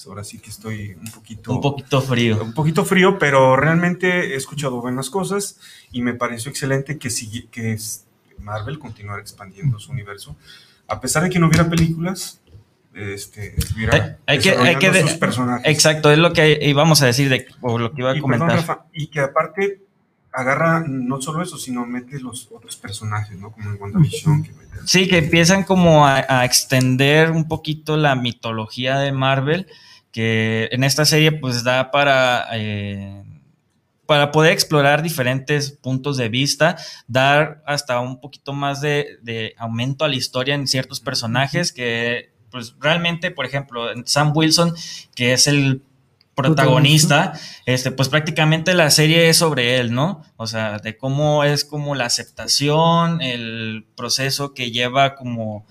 pues 0.00 0.06
ahora 0.08 0.24
sí 0.24 0.38
que 0.38 0.48
estoy 0.48 0.94
un 0.94 1.10
poquito, 1.10 1.52
Un 1.52 1.60
poquito 1.60 2.00
frío. 2.00 2.42
un 2.42 2.54
poquito 2.54 2.84
frío, 2.86 3.18
pero 3.18 3.54
realmente 3.56 4.32
he 4.32 4.34
escuchado 4.36 4.80
buenas 4.80 5.10
cosas 5.10 5.58
y 5.92 6.00
me 6.00 6.14
pareció 6.14 6.50
excelente 6.50 6.96
que, 6.98 7.10
sigue- 7.10 7.48
que 7.50 7.76
Marvel 8.38 8.78
continuara 8.78 9.20
expandiendo 9.20 9.78
su 9.78 9.92
universo. 9.92 10.36
A 10.88 11.00
pesar 11.02 11.22
de 11.24 11.28
que 11.30 11.38
no 11.38 11.48
hubiera 11.48 11.68
películas, 11.68 12.40
este, 12.94 13.54
estuviera 13.58 13.94
Hay- 13.94 14.00
hay 14.36 14.38
que- 14.38 14.50
hay 14.52 14.56
que 14.76 14.86
desarrollando 14.86 14.92
de- 14.92 15.02
sus 15.02 15.18
personajes. 15.18 15.66
Exacto, 15.70 16.10
es 16.10 16.18
lo 16.18 16.32
que 16.32 16.58
íbamos 16.62 17.02
a 17.02 17.06
decir, 17.06 17.28
de, 17.28 17.46
o 17.60 17.78
lo 17.78 17.92
que 17.92 18.00
iba 18.00 18.12
a 18.12 18.16
Y, 18.16 18.20
comentar. 18.20 18.48
perdón, 18.48 18.66
Rafa, 18.66 18.84
y 18.94 19.08
que 19.08 19.20
aparte 19.20 19.82
agarra 20.32 20.82
no 20.86 21.20
solo 21.20 21.42
eso, 21.42 21.58
sino 21.58 21.84
mete 21.84 22.20
los 22.20 22.48
otros 22.52 22.76
personajes, 22.76 23.36
¿no? 23.38 23.50
Como 23.52 23.70
en 23.70 23.82
WandaVision, 23.82 24.44
que 24.44 24.52
mete 24.52 24.70
Sí, 24.86 25.08
que 25.08 25.18
empiezan 25.18 25.64
como 25.64 26.06
a, 26.06 26.24
a 26.28 26.44
extender 26.46 27.32
un 27.32 27.46
poquito 27.48 27.96
la 27.98 28.14
mitología 28.14 28.98
de 28.98 29.12
Marvel, 29.12 29.66
que 30.12 30.68
en 30.72 30.84
esta 30.84 31.04
serie 31.04 31.32
pues 31.32 31.64
da 31.64 31.90
para, 31.90 32.46
eh, 32.52 33.22
para 34.06 34.32
poder 34.32 34.52
explorar 34.52 35.02
diferentes 35.02 35.70
puntos 35.70 36.16
de 36.16 36.28
vista, 36.28 36.76
dar 37.06 37.62
hasta 37.66 38.00
un 38.00 38.20
poquito 38.20 38.52
más 38.52 38.80
de, 38.80 39.18
de 39.22 39.54
aumento 39.58 40.04
a 40.04 40.08
la 40.08 40.16
historia 40.16 40.54
en 40.54 40.66
ciertos 40.66 41.00
personajes 41.00 41.72
que 41.72 42.32
pues 42.50 42.74
realmente, 42.80 43.30
por 43.30 43.46
ejemplo, 43.46 43.86
Sam 44.04 44.32
Wilson, 44.34 44.74
que 45.14 45.32
es 45.32 45.46
el 45.46 45.82
protagonista, 46.34 47.38
este, 47.66 47.90
pues 47.90 48.08
prácticamente 48.08 48.74
la 48.74 48.90
serie 48.90 49.28
es 49.28 49.36
sobre 49.36 49.78
él, 49.78 49.92
¿no? 49.92 50.22
O 50.36 50.46
sea, 50.46 50.78
de 50.78 50.96
cómo 50.96 51.44
es 51.44 51.64
como 51.64 51.94
la 51.94 52.06
aceptación, 52.06 53.20
el 53.20 53.86
proceso 53.96 54.54
que 54.54 54.70
lleva 54.70 55.14
como 55.16 55.66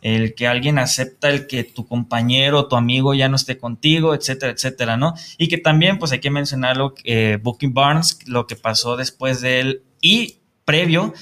el 0.00 0.34
que 0.34 0.46
alguien 0.46 0.78
acepta 0.78 1.28
el 1.28 1.46
que 1.46 1.64
tu 1.64 1.86
compañero, 1.86 2.68
tu 2.68 2.76
amigo 2.76 3.14
ya 3.14 3.28
no 3.28 3.36
esté 3.36 3.58
contigo, 3.58 4.14
etcétera, 4.14 4.52
etcétera, 4.52 4.96
¿no? 4.96 5.14
Y 5.38 5.48
que 5.48 5.58
también, 5.58 5.98
pues 5.98 6.12
hay 6.12 6.20
que 6.20 6.30
mencionarlo, 6.30 6.94
eh, 7.04 7.38
Booking 7.42 7.74
Barnes, 7.74 8.18
lo 8.26 8.46
que 8.46 8.56
pasó 8.56 8.96
después 8.96 9.40
de 9.40 9.60
él 9.60 9.82
y 10.00 10.38
previo 10.64 11.14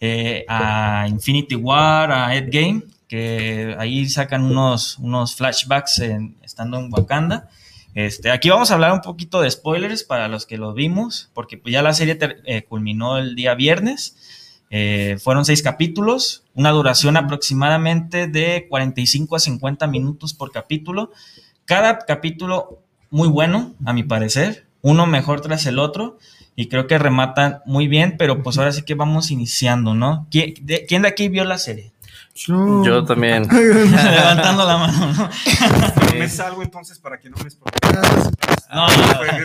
eh, 0.00 0.44
a 0.48 1.06
Infinity 1.08 1.54
War, 1.54 2.10
a 2.10 2.34
Ed 2.36 2.48
Game, 2.50 2.82
que 3.08 3.76
ahí 3.78 4.08
sacan 4.08 4.44
unos, 4.44 4.98
unos 4.98 5.36
flashbacks 5.36 6.02
estando 6.42 6.78
en 6.78 6.92
Wakanda. 6.92 7.48
Este, 7.94 8.32
aquí 8.32 8.50
vamos 8.50 8.70
a 8.70 8.74
hablar 8.74 8.92
un 8.92 9.02
poquito 9.02 9.40
de 9.40 9.50
spoilers 9.50 10.02
para 10.02 10.26
los 10.26 10.46
que 10.46 10.58
lo 10.58 10.74
vimos, 10.74 11.30
porque 11.32 11.56
pues 11.56 11.72
ya 11.72 11.80
la 11.80 11.94
serie 11.94 12.18
eh, 12.44 12.64
culminó 12.64 13.18
el 13.18 13.36
día 13.36 13.54
viernes. 13.54 14.16
Eh, 14.76 15.18
fueron 15.20 15.44
seis 15.44 15.62
capítulos, 15.62 16.42
una 16.52 16.72
duración 16.72 17.16
aproximadamente 17.16 18.26
de 18.26 18.66
45 18.68 19.36
a 19.36 19.38
50 19.38 19.86
minutos 19.86 20.34
por 20.34 20.50
capítulo. 20.50 21.12
Cada 21.64 22.00
capítulo 22.00 22.80
muy 23.08 23.28
bueno, 23.28 23.76
a 23.84 23.92
mi 23.92 24.02
parecer, 24.02 24.66
uno 24.82 25.06
mejor 25.06 25.42
tras 25.42 25.64
el 25.66 25.78
otro, 25.78 26.18
y 26.56 26.66
creo 26.66 26.88
que 26.88 26.98
rematan 26.98 27.60
muy 27.66 27.86
bien, 27.86 28.16
pero 28.18 28.42
pues 28.42 28.58
ahora 28.58 28.72
sí 28.72 28.82
que 28.82 28.94
vamos 28.94 29.30
iniciando, 29.30 29.94
¿no? 29.94 30.26
¿Quién 30.32 30.54
de, 30.62 30.86
quién 30.86 31.02
de 31.02 31.08
aquí 31.08 31.28
vio 31.28 31.44
la 31.44 31.58
serie? 31.58 31.92
Yo, 32.34 32.84
Yo 32.84 33.04
también. 33.04 33.46
Levantando 33.52 34.66
la 34.66 34.76
mano, 34.76 35.12
¿no? 35.12 35.30
Me 36.18 36.28
salgo 36.28 36.62
entonces 36.62 36.98
para 36.98 37.18
que 37.18 37.30
no 37.30 37.36
me 37.42 37.48
spoileen. 37.50 38.02
No, 38.74 38.86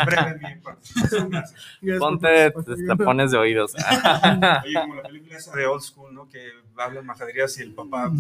breve 0.06 0.40
mi 0.56 0.62
participación. 0.62 1.30
Gracias. 1.30 2.00
Ponte 2.00 2.52
tapones 2.88 3.32
de 3.32 3.38
oídos. 3.38 3.74
Oye, 4.66 4.74
como 4.74 4.96
la 4.96 5.04
película 5.04 5.38
esa 5.38 5.56
de 5.56 5.68
Old 5.68 5.84
School, 5.84 6.14
¿no? 6.16 6.28
Que 6.30 6.40
hablan 6.78 7.06
majaderías 7.06 7.58
y 7.60 7.62
el 7.62 7.74
papá, 7.74 8.12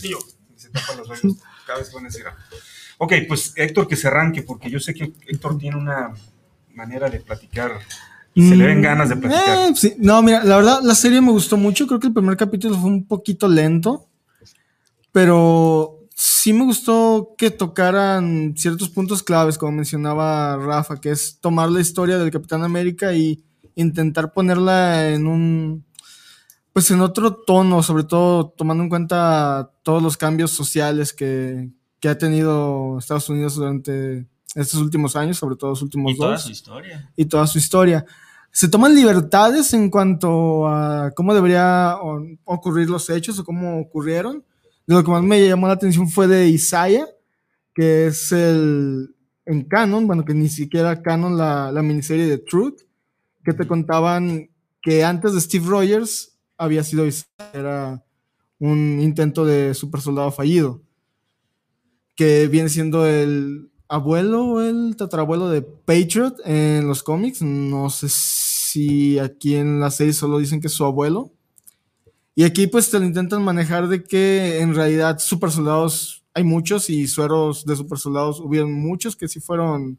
tío, 0.00 0.16
se 0.56 0.70
tapa 0.70 0.94
los 0.94 1.10
oídos 1.10 1.36
cada 1.66 1.80
vez 1.80 1.88
que 1.90 1.94
van 1.96 2.04
a 2.04 2.08
decir 2.08 2.26
algo. 2.26 2.38
Ok, 2.98 3.12
pues 3.28 3.52
Héctor 3.56 3.88
que 3.88 3.96
se 3.96 4.08
arranque, 4.08 4.42
porque 4.42 4.70
yo 4.70 4.80
sé 4.80 4.94
que 4.94 5.12
Héctor 5.26 5.58
tiene 5.58 5.76
una 5.76 6.12
manera 6.74 7.10
de 7.10 7.20
platicar 7.20 7.72
Y 8.34 8.48
se 8.48 8.56
le 8.56 8.64
Mm, 8.64 8.66
ven 8.68 8.82
ganas 8.82 9.08
de 9.10 9.16
platicar. 9.16 9.58
eh, 9.58 9.72
sí. 9.76 9.94
No, 9.98 10.22
mira, 10.22 10.42
la 10.44 10.56
verdad, 10.56 10.80
la 10.82 10.94
serie 10.94 11.20
me 11.20 11.30
gustó 11.30 11.56
mucho. 11.56 11.86
Creo 11.86 12.00
que 12.00 12.06
el 12.06 12.12
primer 12.14 12.36
capítulo 12.36 12.76
fue 12.78 12.88
un 12.88 13.06
poquito 13.06 13.48
lento. 13.48 14.08
Pero 15.14 16.00
sí 16.12 16.52
me 16.52 16.64
gustó 16.64 17.36
que 17.38 17.52
tocaran 17.52 18.54
ciertos 18.56 18.88
puntos 18.88 19.22
claves, 19.22 19.56
como 19.56 19.70
mencionaba 19.70 20.56
Rafa, 20.56 21.00
que 21.00 21.12
es 21.12 21.38
tomar 21.40 21.70
la 21.70 21.80
historia 21.80 22.18
del 22.18 22.32
Capitán 22.32 22.64
América 22.64 23.14
y 23.14 23.44
intentar 23.76 24.32
ponerla 24.32 25.10
en 25.10 25.28
un. 25.28 25.84
Pues 26.72 26.90
en 26.90 27.00
otro 27.00 27.32
tono, 27.32 27.80
sobre 27.84 28.02
todo 28.02 28.48
tomando 28.48 28.82
en 28.82 28.88
cuenta 28.88 29.70
todos 29.84 30.02
los 30.02 30.16
cambios 30.16 30.50
sociales 30.50 31.12
que, 31.12 31.70
que 32.00 32.08
ha 32.08 32.18
tenido 32.18 32.98
Estados 32.98 33.28
Unidos 33.28 33.54
durante 33.54 34.26
estos 34.56 34.80
últimos 34.80 35.14
años, 35.14 35.38
sobre 35.38 35.54
todo 35.54 35.70
los 35.70 35.82
últimos 35.82 36.10
Y 36.10 36.16
toda 36.16 36.32
dos 36.32 36.42
su 36.42 36.50
historia. 36.50 37.12
y 37.14 37.24
toda 37.26 37.46
su 37.46 37.58
historia. 37.58 38.04
Se 38.50 38.66
toman 38.66 38.96
libertades 38.96 39.72
en 39.74 39.90
cuanto 39.90 40.66
a 40.66 41.12
cómo 41.14 41.32
debería 41.34 41.98
ocurrir 42.42 42.90
los 42.90 43.08
hechos 43.10 43.38
o 43.38 43.44
cómo 43.44 43.78
ocurrieron. 43.78 44.42
Lo 44.86 45.02
que 45.02 45.10
más 45.10 45.22
me 45.22 45.46
llamó 45.46 45.66
la 45.66 45.74
atención 45.74 46.08
fue 46.08 46.26
de 46.26 46.48
Isaiah, 46.48 47.06
que 47.74 48.06
es 48.06 48.32
el 48.32 49.14
en 49.46 49.64
canon, 49.64 50.06
bueno, 50.06 50.24
que 50.24 50.34
ni 50.34 50.48
siquiera 50.48 51.02
canon 51.02 51.36
la, 51.36 51.70
la 51.70 51.82
miniserie 51.82 52.26
de 52.26 52.38
Truth, 52.38 52.80
que 53.44 53.52
te 53.52 53.66
contaban 53.66 54.48
que 54.80 55.04
antes 55.04 55.34
de 55.34 55.40
Steve 55.40 55.66
Rogers 55.66 56.38
había 56.56 56.82
sido 56.82 57.06
Isaiah, 57.06 57.50
era 57.52 58.04
un 58.58 59.00
intento 59.00 59.44
de 59.44 59.74
super 59.74 60.00
soldado 60.00 60.30
fallido, 60.30 60.82
que 62.14 62.46
viene 62.48 62.68
siendo 62.68 63.06
el 63.06 63.70
abuelo 63.88 64.44
o 64.44 64.60
el 64.60 64.96
tatarabuelo 64.96 65.48
de 65.48 65.62
Patriot 65.62 66.36
en 66.44 66.86
los 66.86 67.02
cómics. 67.02 67.42
No 67.42 67.90
sé 67.90 68.08
si 68.08 69.18
aquí 69.18 69.56
en 69.56 69.80
la 69.80 69.90
serie 69.90 70.12
solo 70.12 70.38
dicen 70.38 70.60
que 70.60 70.68
es 70.68 70.72
su 70.72 70.84
abuelo. 70.84 71.33
Y 72.34 72.44
aquí 72.44 72.66
pues 72.66 72.90
te 72.90 72.98
lo 72.98 73.04
intentan 73.04 73.42
manejar 73.42 73.88
de 73.88 74.02
que 74.02 74.60
en 74.60 74.74
realidad 74.74 75.18
super 75.18 75.50
soldados 75.50 76.24
hay 76.34 76.42
muchos 76.42 76.90
y 76.90 77.06
sueros 77.06 77.64
de 77.64 77.76
super 77.76 77.98
soldados 77.98 78.40
hubieron 78.40 78.72
muchos 78.72 79.14
que 79.14 79.28
sí 79.28 79.38
fueron 79.38 79.98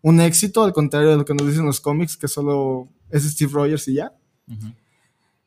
un 0.00 0.20
éxito, 0.20 0.62
al 0.64 0.72
contrario 0.72 1.10
de 1.10 1.16
lo 1.16 1.24
que 1.24 1.34
nos 1.34 1.46
dicen 1.46 1.66
los 1.66 1.80
cómics, 1.80 2.16
que 2.16 2.28
solo 2.28 2.88
es 3.10 3.24
Steve 3.24 3.52
Rogers 3.52 3.86
y 3.88 3.94
ya. 3.94 4.12
Ujú. 4.48 4.72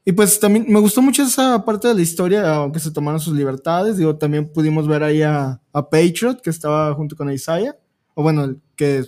Y 0.07 0.11
pues 0.11 0.39
también 0.39 0.65
me 0.69 0.79
gustó 0.79 1.01
mucho 1.01 1.23
esa 1.23 1.65
parte 1.65 1.87
de 1.87 1.95
la 1.95 2.01
historia, 2.01 2.55
aunque 2.55 2.79
se 2.79 2.91
tomaron 2.91 3.19
sus 3.19 3.33
libertades. 3.35 3.97
Digo, 3.97 4.15
también 4.15 4.47
pudimos 4.47 4.87
ver 4.87 5.03
ahí 5.03 5.23
a, 5.23 5.59
a 5.73 5.89
Patriot, 5.89 6.41
que 6.41 6.51
estaba 6.51 6.93
junto 6.93 7.15
con 7.15 7.31
Isaiah. 7.31 7.75
O 8.13 8.21
bueno, 8.21 8.43
el 8.43 8.61
que 8.75 9.03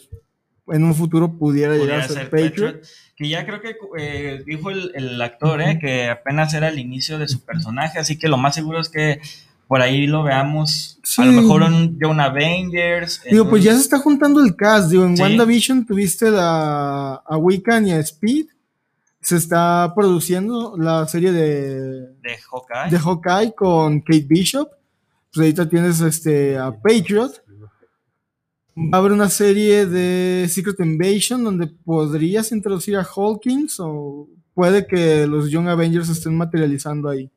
en 0.68 0.84
un 0.84 0.96
futuro 0.96 1.38
pudiera 1.38 1.74
llegar 1.74 2.02
Podría 2.02 2.04
a 2.04 2.08
ser, 2.08 2.18
ser 2.18 2.30
Patriot. 2.30 2.74
Patriot, 2.74 2.88
Que 3.18 3.28
ya 3.28 3.46
creo 3.46 3.60
que 3.62 3.76
eh, 3.98 4.44
dijo 4.46 4.70
el, 4.70 4.92
el 4.96 5.22
actor, 5.22 5.60
eh, 5.62 5.80
que 5.80 6.08
apenas 6.10 6.54
era 6.54 6.70
el 6.70 6.78
inicio 6.80 7.18
de 7.18 7.28
su 7.28 7.40
personaje, 7.44 7.98
así 8.00 8.18
que 8.20 8.28
lo 8.28 8.38
más 8.38 8.54
seguro 8.56 8.80
es 8.80 8.90
que 8.90 9.20
por 9.68 9.82
ahí 9.82 10.06
lo 10.08 10.24
veamos. 10.24 11.00
Sí. 11.04 11.24
A 11.24 11.26
lo 11.26 11.32
mejor 11.34 11.64
en 11.64 11.98
John 12.00 12.20
Avengers. 12.22 13.22
en 13.26 13.32
Digo, 13.34 13.50
pues 13.50 13.62
un- 13.62 13.66
ya 13.66 13.74
se 13.74 13.82
está 13.82 13.98
juntando 14.00 14.40
el 14.42 14.56
cast. 14.56 14.92
Digo, 14.92 15.04
en 15.04 15.18
Sí. 15.18 15.24
WandaVision 15.24 15.86
tuviste 15.86 16.30
la, 16.32 17.16
a 17.26 17.38
Wiccan 17.38 17.88
y 17.88 17.92
a 17.92 18.00
Speed. 18.00 18.46
Se 19.20 19.36
está 19.36 19.92
produciendo 19.96 20.76
la 20.78 21.06
serie 21.08 21.32
de, 21.34 21.82
de 22.22 22.38
Hawkeye. 22.50 22.92
de 22.92 23.00
Hawkeye 23.00 23.54
con 23.56 24.00
Kate 24.02 24.26
Bishop. 24.30 24.70
Pues 25.34 25.38
ahorita 25.44 25.68
tienes 25.68 26.00
este, 26.02 26.58
a 26.58 26.72
Patriot. 26.72 27.32
Va 28.78 28.98
a 28.98 29.02
haber 29.02 29.12
una 29.12 29.30
serie 29.30 29.86
de 29.88 30.48
Secret 30.50 30.80
Invasion 30.80 31.44
donde 31.44 31.68
podrías 31.68 32.52
introducir 32.52 32.96
a 32.96 33.04
Hawkins 33.04 33.80
o 33.80 34.28
puede 34.54 34.86
que 34.86 35.26
los 35.26 35.50
Young 35.50 35.68
Avengers 35.68 36.10
estén 36.10 36.38
materializando 36.38 37.10
ahí. 37.10 37.32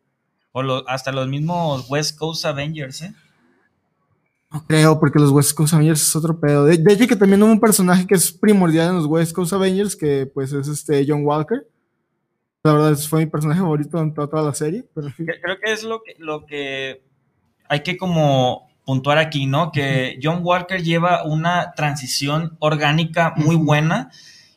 O 0.53 0.63
lo- 0.63 0.87
hasta 0.89 1.13
los 1.13 1.29
mismos 1.29 1.87
West 1.89 2.19
Coast 2.19 2.45
Avengers, 2.45 3.03
¿eh? 3.03 3.15
No 4.53 4.67
creo, 4.67 4.99
porque 4.99 5.19
los 5.21 5.31
West 5.31 5.55
Coast 5.55 5.73
Avengers 5.75 6.03
es 6.03 6.17
otro 6.17 6.39
pedo. 6.39 6.65
De, 6.65 6.77
de 6.77 6.93
hecho, 6.93 7.07
que 7.07 7.17
también 7.17 7.43
hubo 7.43 7.53
un 7.53 7.61
personaje 7.61 8.07
que 8.07 8.17
es 8.17 8.33
primordial 8.33 8.89
en 8.91 8.97
los 8.97 9.07
West 9.07 9.33
Coast 9.33 9.53
Avengers, 9.53 9.95
que 9.97 10.27
pues 10.27 10.53
es 10.53 10.67
este 10.69 11.05
John 11.09 11.25
Walker. 11.25 11.67
La 12.65 12.75
verdad, 12.75 12.99
fue 12.99 13.21
mi 13.21 13.31
personaje 13.31 13.61
favorito 13.61 13.99
en 14.01 14.13
toda, 14.13 14.29
toda 14.29 14.43
la 14.43 14.55
serie. 14.55 14.85
Pero, 14.93 15.09
Creo 15.17 15.57
que 15.65 15.73
es 15.73 15.85
lo 15.85 16.03
que, 16.03 16.17
lo 16.19 16.45
que 16.45 17.03
hay 17.69 17.83
que 17.83 17.97
como 17.97 18.69
puntuar 18.91 19.19
aquí, 19.19 19.47
¿no? 19.47 19.71
Que 19.71 20.19
John 20.21 20.41
Walker 20.43 20.83
lleva 20.83 21.23
una 21.23 21.73
transición 21.77 22.57
orgánica 22.59 23.35
muy 23.37 23.55
buena 23.55 24.11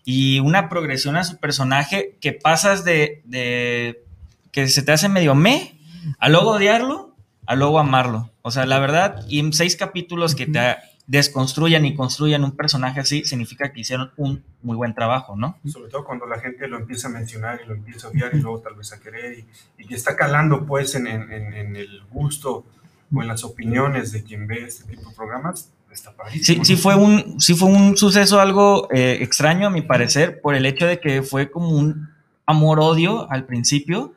y 0.05 0.39
una 0.39 0.69
progresión 0.69 1.15
a 1.17 1.23
su 1.23 1.37
personaje 1.37 2.17
que 2.19 2.33
pasas 2.33 2.83
de, 2.83 3.21
de 3.25 4.03
que 4.51 4.67
se 4.69 4.81
te 4.81 4.91
hace 4.91 5.07
medio 5.07 5.35
me 5.35 5.77
a 6.17 6.29
luego 6.29 6.51
odiarlo, 6.53 7.15
a 7.45 7.55
luego 7.55 7.77
amarlo. 7.77 8.31
O 8.41 8.49
sea, 8.49 8.65
la 8.65 8.79
verdad, 8.79 9.23
y 9.29 9.37
en 9.39 9.53
seis 9.53 9.75
capítulos 9.75 10.33
que 10.33 10.47
te 10.47 10.75
desconstruyan 11.05 11.85
y 11.85 11.93
construyan 11.95 12.43
un 12.43 12.53
personaje 12.55 12.99
así, 13.01 13.23
significa 13.25 13.71
que 13.71 13.81
hicieron 13.81 14.11
un 14.17 14.43
muy 14.63 14.75
buen 14.75 14.93
trabajo, 14.95 15.35
¿no? 15.35 15.57
Sobre 15.65 15.91
todo 15.91 16.03
cuando 16.05 16.25
la 16.25 16.39
gente 16.39 16.67
lo 16.67 16.77
empieza 16.77 17.07
a 17.07 17.11
mencionar 17.11 17.59
y 17.63 17.67
lo 17.67 17.75
empieza 17.75 18.07
a 18.07 18.09
odiar 18.09 18.31
y 18.33 18.39
luego 18.41 18.59
tal 18.61 18.73
vez 18.75 18.91
a 18.93 18.99
querer 18.99 19.37
y, 19.39 19.45
y 19.83 19.85
que 19.85 19.95
está 19.95 20.15
calando 20.15 20.65
pues 20.65 20.95
en- 20.95 21.07
en 21.07 21.75
el 21.75 22.01
gusto 22.09 22.65
o 23.13 23.21
en 23.21 23.27
las 23.27 23.43
opiniones 23.43 24.11
de 24.11 24.23
quien 24.23 24.47
ve 24.47 24.63
este 24.65 24.83
tipo 24.85 25.09
de 25.09 25.15
programas, 25.15 25.69
está 25.91 26.11
Sí, 26.11 26.15
padrísimo. 26.17 26.65
sí 26.65 26.75
fue 26.75 26.95
un, 26.95 27.39
sí 27.39 27.53
fue 27.53 27.69
un 27.69 27.95
suceso 27.97 28.39
algo 28.39 28.87
eh, 28.91 29.19
extraño 29.21 29.67
a 29.67 29.69
mi 29.69 29.81
parecer, 29.81 30.41
por 30.41 30.55
el 30.55 30.65
hecho 30.65 30.85
de 30.87 30.99
que 30.99 31.21
fue 31.21 31.51
como 31.51 31.69
un 31.69 32.09
amor-odio 32.45 33.29
al 33.31 33.45
principio 33.45 34.13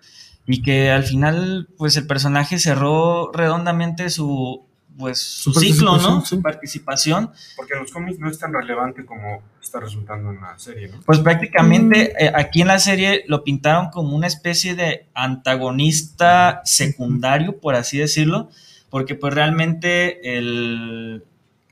y 0.47 0.63
que 0.63 0.91
al 0.91 1.05
final, 1.05 1.69
pues 1.77 1.97
el 1.97 2.07
personaje 2.07 2.59
cerró 2.59 3.31
redondamente 3.33 4.09
su, 4.11 4.65
pues, 4.97 5.21
su, 5.21 5.53
Su 5.53 5.61
ciclo, 5.61 5.97
¿no? 5.99 6.21
sí. 6.23 6.29
Su 6.29 6.43
participación. 6.43 7.31
Porque 7.57 7.75
en 7.75 7.81
los 7.81 7.93
cómics 7.93 8.19
no 8.19 8.31
es 8.31 8.39
tan 8.39 8.53
relevante 8.55 9.05
como 9.05 9.43
está 9.63 9.81
resultando 9.81 10.31
en 10.31 10.41
la 10.41 10.57
serie, 10.59 10.89
¿no? 10.89 11.01
Pues 11.05 11.19
prácticamente 11.19 12.13
eh, 12.25 12.33
aquí 12.35 12.63
en 12.63 12.69
la 12.69 12.79
serie 12.79 13.25
lo 13.27 13.43
pintaron 13.45 13.91
como 13.91 14.15
una 14.17 14.29
especie 14.29 14.75
de 14.77 15.07
antagonista 15.15 16.63
secundario, 16.65 17.59
por 17.59 17.75
así 17.75 17.99
decirlo, 17.99 18.49
porque 18.91 19.15
pues 19.15 19.35
realmente 19.35 20.39
el, 20.39 21.25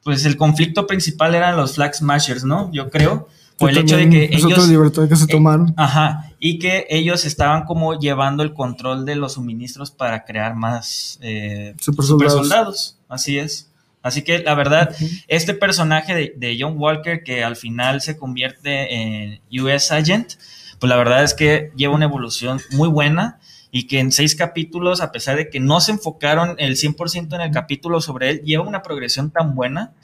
pues 0.03 0.25
el 0.25 0.37
conflicto 0.37 0.87
principal 0.87 1.35
eran 1.35 1.57
los 1.57 1.75
Flag 1.75 1.95
Smashers, 1.95 2.45
¿no? 2.45 2.71
Yo 2.73 2.91
creo, 2.91 3.29
por 3.59 3.71
el 3.71 3.79
hecho 3.79 3.97
de 3.97 4.09
que 4.11 4.25
es 4.25 4.45
otra 4.45 4.57
ellos... 4.57 4.69
libertad 4.69 5.09
que 5.09 5.17
se 5.17 5.25
eh, 5.25 5.29
tomaron. 5.29 5.75
Ajá, 5.77 6.31
y 6.39 6.59
que 6.59 6.87
ellos 6.91 7.25
estaban 7.25 7.65
como 7.65 7.99
llevando 7.99 8.43
el 8.43 8.53
control 8.53 9.05
de 9.05 9.17
los 9.17 9.35
suministros 9.35 9.91
para 9.91 10.25
crear 10.25 10.55
más 10.55 11.19
eh, 11.23 11.75
Super 11.81 12.05
super 12.05 12.31
soldados. 12.31 12.49
soldados. 12.49 12.99
Así 13.09 13.39
es. 13.39 13.71
Así 14.03 14.21
que 14.21 14.41
la 14.41 14.55
verdad, 14.55 14.95
este 15.29 15.55
personaje 15.55 16.15
de, 16.15 16.35
de 16.37 16.59
John 16.61 16.75
Walker, 16.77 17.23
que 17.23 17.43
al 17.43 17.57
final 17.57 18.03
se 18.03 18.19
convierte 18.19 18.95
en 18.95 19.41
US 19.63 19.91
Agent, 19.93 20.35
pues 20.79 20.91
la 20.91 20.97
verdad 20.97 21.25
es 21.25 21.33
que 21.33 21.71
lleva 21.75 21.95
una 21.95 22.05
evolución 22.05 22.61
muy 22.73 22.89
buena 22.89 23.39
y 23.77 23.89
que 23.89 23.99
en 23.99 24.13
seis 24.13 24.37
capítulos, 24.37 25.01
a 25.01 25.11
pesar 25.11 25.37
de 25.37 25.51
que 25.51 25.59
no 25.59 25.81
se 25.81 25.91
enfocaron 25.91 26.55
el 26.59 26.77
100% 26.77 27.35
en 27.35 27.41
el 27.41 27.51
capítulo 27.51 28.01
sobre 28.01 28.31
él, 28.31 28.43
lleva 28.43 28.63
una 28.63 28.85
progresión 28.85 29.33
tan 29.33 29.57
buena 29.57 29.95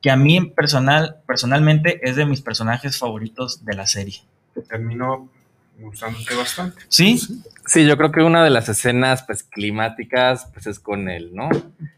que 0.00 0.10
a 0.10 0.16
mí 0.16 0.38
en 0.38 0.50
personal, 0.54 1.18
personalmente 1.26 2.00
es 2.08 2.16
de 2.16 2.24
mis 2.24 2.40
personajes 2.40 2.96
favoritos 2.96 3.66
de 3.66 3.74
la 3.74 3.86
serie. 3.86 4.22
Terminó 4.66 5.28
gustándote 5.78 6.34
bastante. 6.34 6.80
¿Sí? 6.88 7.20
Sí, 7.66 7.86
yo 7.86 7.98
creo 7.98 8.12
que 8.12 8.22
una 8.22 8.42
de 8.42 8.48
las 8.48 8.70
escenas 8.70 9.24
pues 9.24 9.42
climáticas 9.42 10.48
pues 10.54 10.66
es 10.66 10.80
con 10.80 11.10
él, 11.10 11.34
¿no? 11.34 11.50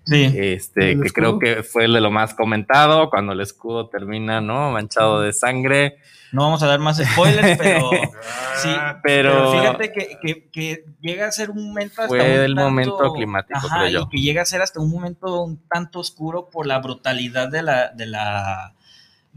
Sí. 0.06 0.34
Este, 0.34 0.90
¿El 0.90 1.00
que 1.00 1.06
escudo? 1.06 1.38
creo 1.38 1.38
que 1.38 1.62
fue 1.62 1.84
de 1.84 2.00
lo 2.00 2.10
más 2.10 2.34
comentado 2.34 3.08
cuando 3.08 3.34
el 3.34 3.40
escudo 3.40 3.88
termina, 3.88 4.40
¿no? 4.40 4.72
Manchado 4.72 5.20
de 5.20 5.32
sangre. 5.32 5.98
No 6.32 6.42
vamos 6.42 6.62
a 6.62 6.66
dar 6.66 6.78
más 6.78 6.98
spoilers, 6.98 7.58
pero 7.58 7.90
sí. 8.62 8.68
Ah, 8.70 9.00
Pero, 9.02 9.32
Pero 9.32 9.52
fíjate 9.52 9.92
que, 9.92 10.18
que- 10.22 10.48
que 10.50 10.84
llega 11.00 11.26
a 11.26 11.32
ser 11.32 11.50
un 11.50 11.66
momento 11.68 12.02
hasta 12.02 12.08
Fue 12.08 12.20
un 12.20 12.26
el 12.44 12.54
momento 12.54 13.12
climático, 13.14 13.58
ajá, 13.58 13.78
creo 13.78 13.88
y 13.88 13.92
yo. 13.92 14.08
que 14.08 14.18
llega 14.18 14.42
a 14.42 14.46
ser 14.46 14.62
hasta 14.62 14.80
un 14.80 14.90
momento 14.90 15.42
un 15.42 15.58
tanto 15.68 15.98
oscuro 16.00 16.48
por 16.50 16.66
la 16.66 16.78
brutalidad 16.78 17.48
de 17.48 17.62
la, 17.62 17.88
de 17.88 18.06
la 18.06 18.74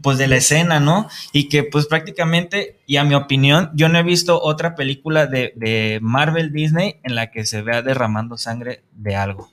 pues 0.02 0.18
de 0.18 0.26
la 0.26 0.36
escena, 0.36 0.80
¿no? 0.80 1.08
Y 1.32 1.48
que 1.48 1.62
pues 1.62 1.86
prácticamente, 1.86 2.80
y 2.86 2.96
a 2.96 3.04
mi 3.04 3.14
opinión, 3.14 3.70
yo 3.74 3.88
no 3.88 3.98
he 3.98 4.02
visto 4.02 4.42
otra 4.42 4.74
película 4.74 5.26
de, 5.26 5.52
de 5.56 6.00
Marvel 6.02 6.52
Disney 6.52 6.96
en 7.04 7.14
la 7.14 7.30
que 7.30 7.46
se 7.46 7.62
vea 7.62 7.80
derramando 7.80 8.36
sangre 8.36 8.82
de 8.92 9.14
algo. 9.14 9.44
O 9.44 9.50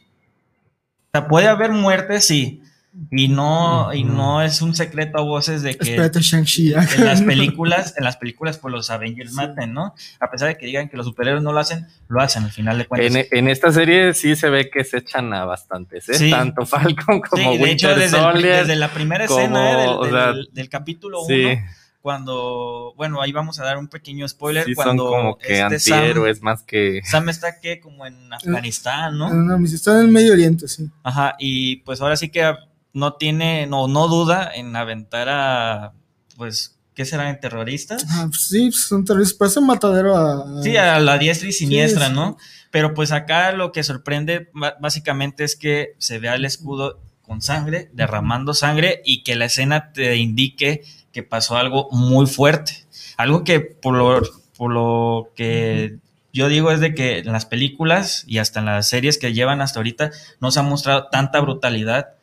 sea, 1.14 1.28
puede 1.28 1.48
haber 1.48 1.72
muerte, 1.72 2.22
sí. 2.22 2.64
Y 3.10 3.30
no, 3.30 3.94
y 3.94 4.04
no 4.04 4.42
es 4.42 4.62
un 4.62 4.76
secreto 4.76 5.18
a 5.18 5.22
voces 5.22 5.62
de 5.62 5.76
que 5.78 5.92
Espérate, 5.92 6.20
en 6.20 7.06
las 7.06 7.22
películas, 7.22 7.94
en 7.98 8.04
las 8.04 8.18
películas, 8.18 8.58
pues 8.58 8.74
los 8.74 8.90
Avengers 8.90 9.32
maten, 9.32 9.74
¿no? 9.74 9.96
A 10.20 10.30
pesar 10.30 10.50
de 10.50 10.58
que 10.58 10.66
digan 10.66 10.90
que 10.90 10.98
los 10.98 11.06
superhéroes 11.06 11.42
no 11.42 11.54
lo 11.54 11.60
hacen, 11.62 11.88
lo 12.10 12.22
hacen 12.22 12.44
al 12.44 12.52
final 12.52 12.78
de 12.78 12.86
cuentas. 12.88 13.16
En, 13.16 13.28
en 13.32 13.48
esta 13.48 13.72
serie 13.72 14.14
sí 14.14 14.36
se 14.36 14.50
ve 14.50 14.70
que 14.70 14.84
se 14.84 14.98
echan 14.98 15.34
a 15.34 15.46
bastantes, 15.46 16.10
¿eh? 16.10 16.16
Sí. 16.16 16.30
Tanto 16.32 16.66
Falcon 16.66 17.22
como 17.22 17.54
Sí, 17.54 17.58
de 17.60 17.72
hecho, 17.72 17.88
Winter 17.88 17.96
desde, 18.00 18.18
el- 18.18 18.24
Soldier. 18.24 18.58
desde 18.60 18.76
la 18.76 18.90
primera 18.90 19.26
como, 19.26 19.40
escena 19.40 19.72
eh, 19.72 19.78
del, 19.78 19.90
o 19.90 20.04
del- 20.04 20.12
sea, 20.12 20.34
del 20.52 20.70
capítulo 20.70 21.22
1, 21.24 21.28
sí. 21.30 21.58
cuando, 22.02 22.94
bueno, 22.98 23.22
ahí 23.22 23.32
vamos 23.32 23.58
a 23.60 23.64
dar 23.64 23.78
un 23.78 23.88
pequeño 23.88 24.28
spoiler, 24.28 24.66
Sí, 24.66 24.76
son 24.76 24.84
cuando 24.84 25.06
como 25.08 25.38
que 25.38 25.62
este 25.62 25.80
Sam, 25.80 25.98
antihéroes 26.00 26.42
más 26.42 26.64
que. 26.64 27.00
Sam 27.06 27.30
está 27.30 27.60
que 27.60 27.80
como 27.80 28.06
en 28.06 28.34
Afganistán, 28.34 29.18
¿no? 29.18 29.30
No, 29.34 29.58
no, 29.58 29.66
está 29.66 29.94
en 29.94 30.00
el 30.02 30.08
Medio 30.10 30.34
Oriente, 30.34 30.68
sí. 30.68 30.90
Ajá, 31.04 31.36
y 31.40 31.78
pues 31.78 32.02
ahora 32.02 32.18
sí 32.18 32.30
que 32.30 32.54
no 32.94 33.14
tiene, 33.14 33.68
no, 33.68 33.88
no 33.88 34.08
duda 34.08 34.52
en 34.54 34.76
aventar 34.76 35.30
a, 35.30 35.94
pues, 36.38 36.78
¿qué 36.94 37.06
serán? 37.06 37.40
¿Terroristas? 37.40 38.06
Ah, 38.10 38.28
pues 38.30 38.42
sí, 38.44 38.70
pues 38.70 38.88
son 38.88 39.06
terroristas. 39.06 39.38
Parece 39.38 39.60
un 39.60 39.68
matadero 39.68 40.16
a. 40.16 40.62
Sí, 40.64 40.78
a 40.78 41.00
la 41.00 41.18
diestra 41.18 41.50
y 41.50 41.54
siniestra, 41.54 42.08
sí. 42.08 42.14
¿no? 42.14 42.38
Pero 42.72 42.94
pues 42.94 43.12
acá 43.12 43.52
lo 43.52 43.72
que 43.72 43.84
sorprende 43.84 44.50
básicamente 44.80 45.44
es 45.44 45.56
que 45.56 45.96
se 45.98 46.20
vea 46.20 46.36
el 46.36 46.46
escudo 46.46 47.00
con 47.22 47.42
sangre, 47.42 47.90
derramando 47.94 48.54
sangre 48.54 49.02
y 49.06 49.24
que 49.24 49.36
la 49.36 49.46
escena 49.46 49.92
te 49.92 50.16
indique 50.16 50.84
que 51.12 51.24
pasó 51.24 51.58
algo 51.58 51.90
muy 51.92 52.28
fuerte. 52.28 52.86
Algo 53.18 53.44
que 53.44 53.60
por 53.60 53.96
lo, 53.96 54.22
por 54.58 54.72
lo 54.72 55.32
que 55.36 55.98
yo 56.34 56.48
digo 56.48 56.72
es 56.72 56.80
de 56.80 56.96
que 56.96 57.20
en 57.20 57.32
las 57.34 57.46
películas 57.46 58.24
y 58.26 58.38
hasta 58.38 58.60
en 58.60 58.68
las 58.68 58.88
series 58.88 59.18
que 59.18 59.34
llevan 59.34 59.62
hasta 59.62 59.80
ahorita 59.80 60.12
no 60.40 60.52
se 60.52 60.60
ha 60.60 60.64
mostrado 60.64 61.08
tanta 61.12 61.42
brutalidad 61.42 62.16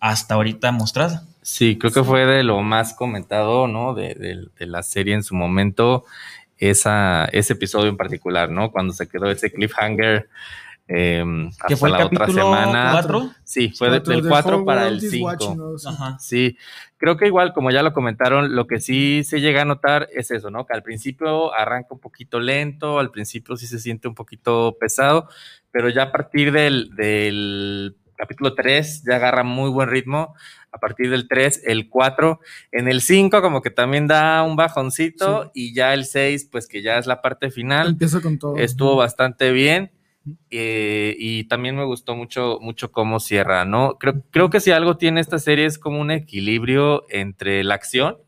hasta 0.00 0.34
ahorita 0.34 0.72
mostrada. 0.72 1.24
Sí, 1.42 1.78
creo 1.78 1.92
que 1.92 2.02
fue 2.04 2.26
de 2.26 2.42
lo 2.42 2.60
más 2.62 2.94
comentado, 2.94 3.68
¿no? 3.68 3.94
De, 3.94 4.14
de- 4.14 4.48
de 4.58 4.66
la 4.66 4.82
serie 4.82 5.14
en 5.14 5.22
su 5.22 5.34
momento, 5.34 6.04
esa, 6.58 7.26
ese 7.26 7.52
episodio 7.52 7.88
en 7.88 7.96
particular, 7.96 8.50
¿no? 8.50 8.70
Cuando 8.72 8.92
se 8.92 9.08
quedó 9.08 9.30
ese 9.30 9.52
cliffhanger 9.52 10.28
eh, 10.88 11.24
Que 11.58 11.74
hasta 11.74 11.76
fue 11.76 11.88
el 11.88 11.94
la 11.98 12.06
otra 12.06 12.26
semana. 12.26 12.88
4. 12.92 13.30
Sí, 13.44 13.70
fue 13.76 13.90
de- 13.90 14.00
del 14.00 14.22
The 14.22 14.28
4 14.28 14.56
Whole 14.56 14.64
para 14.66 14.86
el 14.88 14.96
is 15.02 15.10
5. 15.10 15.24
watching 15.26 15.60
us. 15.60 15.86
Ajá. 15.86 16.16
Sí, 16.20 16.56
creo 16.96 17.16
que 17.16 17.26
igual, 17.26 17.52
como 17.52 17.70
ya 17.72 17.82
lo 17.82 17.92
comentaron, 17.92 18.54
lo 18.54 18.66
que 18.68 18.80
sí 18.80 19.22
se 19.24 19.40
llega 19.40 19.62
a 19.62 19.64
notar 19.64 20.08
es 20.14 20.30
eso, 20.30 20.50
¿no? 20.50 20.64
Que 20.64 20.74
al 20.74 20.82
principio 20.84 21.52
arranca 21.54 21.88
un 21.90 21.98
poquito 22.00 22.38
lento, 22.38 22.98
al 23.00 23.10
principio 23.10 23.56
sí 23.56 23.66
se 23.66 23.80
siente 23.80 24.06
un 24.08 24.14
poquito 24.14 24.76
pesado, 24.78 25.28
pero 25.72 25.88
ya 25.90 26.04
a 26.04 26.12
partir 26.12 26.52
del, 26.52 26.90
del 26.94 27.96
capítulo 28.16 28.54
3 28.54 29.04
ya 29.06 29.16
agarra 29.16 29.42
muy 29.44 29.70
buen 29.70 29.88
ritmo. 29.88 30.34
A 30.72 30.78
partir 30.78 31.08
del 31.10 31.26
3, 31.26 31.62
el 31.66 31.88
4, 31.88 32.38
en 32.72 32.88
el 32.88 33.00
5 33.00 33.40
como 33.40 33.62
que 33.62 33.70
también 33.70 34.06
da 34.06 34.42
un 34.42 34.56
bajoncito 34.56 35.50
y 35.54 35.72
ya 35.74 35.94
el 35.94 36.04
6, 36.04 36.48
pues 36.52 36.66
que 36.68 36.82
ya 36.82 36.98
es 36.98 37.06
la 37.06 37.22
parte 37.22 37.50
final, 37.50 37.88
Empieza 37.88 38.20
con 38.20 38.38
todo. 38.38 38.56
estuvo 38.58 38.94
bastante 38.96 39.52
bien. 39.52 39.90
eh, 40.50 41.14
y 41.18 41.44
también 41.44 41.76
me 41.76 41.84
gustó 41.84 42.14
mucho, 42.16 42.58
mucho 42.60 42.90
cómo 42.90 43.20
cierra, 43.20 43.64
¿no? 43.64 43.96
Creo, 43.98 44.22
creo 44.32 44.50
que 44.50 44.58
si 44.60 44.70
algo 44.72 44.96
tiene 44.96 45.20
esta 45.20 45.38
serie 45.38 45.66
es 45.66 45.78
como 45.78 46.00
un 46.00 46.10
equilibrio 46.10 47.04
entre 47.10 47.62
la 47.64 47.74
acción, 47.76 48.18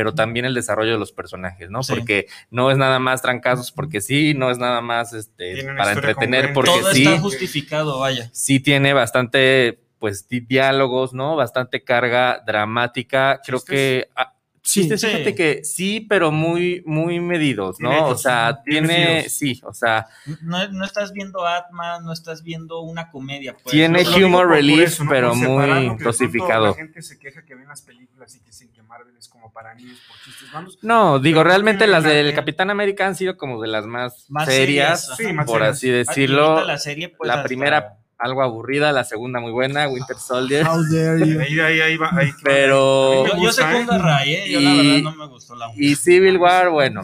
pero 0.00 0.14
también 0.14 0.46
el 0.46 0.54
desarrollo 0.54 0.92
de 0.92 0.98
los 0.98 1.12
personajes, 1.12 1.68
¿no? 1.68 1.82
Sí. 1.82 1.92
Porque 1.92 2.26
no 2.50 2.70
es 2.70 2.78
nada 2.78 2.98
más 2.98 3.20
trancazos 3.20 3.70
porque 3.70 4.00
sí, 4.00 4.32
no 4.32 4.50
es 4.50 4.56
nada 4.56 4.80
más 4.80 5.12
este, 5.12 5.62
para 5.76 5.92
entretener 5.92 6.54
porque 6.54 6.70
Todo 6.70 6.90
sí, 6.90 7.02
está 7.04 7.20
justificado, 7.20 7.98
vaya. 7.98 8.30
sí 8.32 8.60
tiene 8.60 8.94
bastante, 8.94 9.78
pues, 9.98 10.26
di- 10.26 10.40
diálogos, 10.40 11.12
¿no? 11.12 11.36
Bastante 11.36 11.84
carga 11.84 12.42
dramática. 12.46 13.42
Creo 13.44 13.60
que... 13.62 14.08
ah, 14.16 14.32
Sí, 14.70 14.80
chistes, 14.82 15.00
sí. 15.00 15.06
fíjate 15.08 15.34
que 15.34 15.64
sí, 15.64 16.00
pero 16.08 16.30
muy, 16.30 16.82
muy 16.86 17.18
medidos, 17.20 17.80
¿no? 17.80 17.90
Directos, 17.90 18.12
o 18.12 18.18
sea, 18.18 18.60
tiene, 18.64 19.28
sí, 19.28 19.60
o 19.64 19.72
sea, 19.72 20.06
No, 20.42 20.68
no 20.68 20.84
estás 20.84 21.12
viendo 21.12 21.44
Atman, 21.46 22.04
no 22.04 22.12
estás 22.12 22.42
viendo 22.42 22.80
una 22.80 23.10
comedia. 23.10 23.54
Pues. 23.54 23.72
Tiene 23.72 24.04
digo 24.04 24.22
humor 24.22 24.48
relief, 24.48 24.88
eso, 24.88 25.04
¿no? 25.04 25.10
pero 25.10 25.34
muy 25.34 25.96
de 25.96 26.04
dosificado. 26.04 26.66
La 26.68 26.74
gente 26.74 27.02
se 27.02 27.18
queja 27.18 27.44
que 27.44 27.54
ven 27.54 27.68
las 27.68 27.82
películas 27.82 28.34
y 28.36 28.40
que 28.40 28.46
dicen 28.46 28.70
que 28.72 28.82
Marvel 28.82 29.16
es 29.18 29.28
como 29.28 29.52
para 29.52 29.74
niños 29.74 29.98
por 30.08 30.16
chistes 30.24 30.52
malos. 30.52 30.78
No, 30.82 31.18
digo, 31.18 31.40
Pero 31.40 31.50
realmente 31.50 31.86
las 31.86 32.04
del 32.04 32.34
Capitán 32.34 32.70
América 32.70 33.06
han 33.06 33.16
sido 33.16 33.36
como 33.36 33.60
de 33.60 33.68
las 33.68 33.86
más, 33.86 34.26
Más 34.28 34.46
serias, 34.46 35.02
serias, 35.16 35.16
Sí, 35.16 35.32
más 35.32 35.46
por 35.46 35.58
serias. 35.60 35.76
así 35.76 35.88
decirlo. 35.90 36.64
la 36.64 36.78
serie, 36.78 37.08
pues, 37.08 37.26
la 37.28 37.42
primera 37.42 37.96
algo 38.20 38.42
aburrida, 38.42 38.92
la 38.92 39.04
segunda 39.04 39.40
muy 39.40 39.50
buena, 39.50 39.88
Winter 39.88 40.16
Soldier. 40.16 40.66
How 40.66 40.82
dare 40.92 41.18
you. 41.26 41.40
Ahí, 41.40 41.58
ahí, 41.58 41.80
ahí 41.80 41.96
va. 41.96 42.10
Ahí, 42.12 42.30
Pero- 42.44 43.26
Yo, 43.26 43.32
yo 43.32 43.36
gusta, 43.38 43.68
segundo 43.70 43.92
¿eh? 43.92 43.96
a 43.96 43.98
Ray, 43.98 44.34
¿eh? 44.34 44.44
Yo 44.50 44.60
la 44.60 44.74
verdad 44.74 44.98
no 45.02 45.14
me 45.16 45.26
gustó 45.28 45.54
la 45.56 45.72
Y 45.74 45.94
Civil 45.96 46.36
War, 46.36 46.68
bueno, 46.70 47.02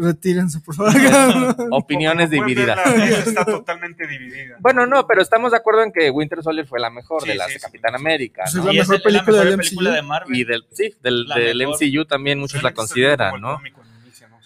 Retírense, 0.00 0.58
por 0.60 0.74
favor. 0.74 0.92
opiniones 1.70 2.30
divididas. 2.30 2.76
la 2.76 3.06
está 3.06 3.44
totalmente 3.44 4.06
dividida. 4.08 4.56
Bueno, 4.58 4.84
no, 4.86 5.06
pero 5.06 5.22
estamos 5.22 5.52
de 5.52 5.58
acuerdo 5.58 5.84
en 5.84 5.92
que 5.92 6.10
Winter 6.10 6.42
Soldier 6.42 6.66
fue 6.66 6.80
la 6.80 6.90
mejor 6.90 7.22
Sí, 7.22 7.28
de 7.28 7.34
las 7.36 7.46
sí, 7.46 7.52
de 7.54 7.58
sí. 7.60 7.64
Capitán 7.64 7.94
América, 7.94 8.42
Pues 8.44 8.54
¿no? 8.56 8.60
es 8.62 8.66
la 8.66 8.72
Y 8.72 8.76
mejor 8.78 8.94
es 8.96 9.02
película 9.02 9.36
mejor 9.36 9.48
del 9.50 9.58
película 9.58 9.90
de 9.92 10.02
Marvel. 10.02 10.36
Y 10.36 10.44
del, 10.44 10.64
sí, 10.72 10.94
del, 11.02 11.28
La 11.28 11.36
del 11.36 11.58
mejor. 11.58 11.76
MCU 11.80 12.04
también 12.06 12.40
muchos 12.40 12.62
la 12.64 12.72
consideran, 12.74 13.40
¿no? 13.40 13.60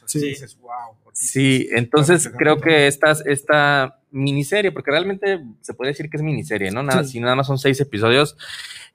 Sí. 0.04 0.20
sí. 0.20 0.26
dices, 0.26 0.58
wow. 0.60 0.70
porque 1.02 1.18
Sí, 1.18 1.68
entonces 1.72 2.30
creo 2.36 2.60
que 2.60 2.86
esta, 2.88 3.12
esta 3.24 3.96
miniserie, 4.12 4.72
porque 4.72 4.90
realmente 4.90 5.40
se 5.60 5.74
puede 5.74 5.90
decir 5.92 6.08
que 6.10 6.16
es 6.16 6.22
miniserie, 6.22 6.70
¿no? 6.70 6.82
Nada, 6.82 7.04
Sí. 7.04 7.12
Si 7.12 7.20
nada 7.20 7.36
más 7.36 7.46
son 7.46 7.58
seis 7.58 7.80
episodios, 7.80 8.36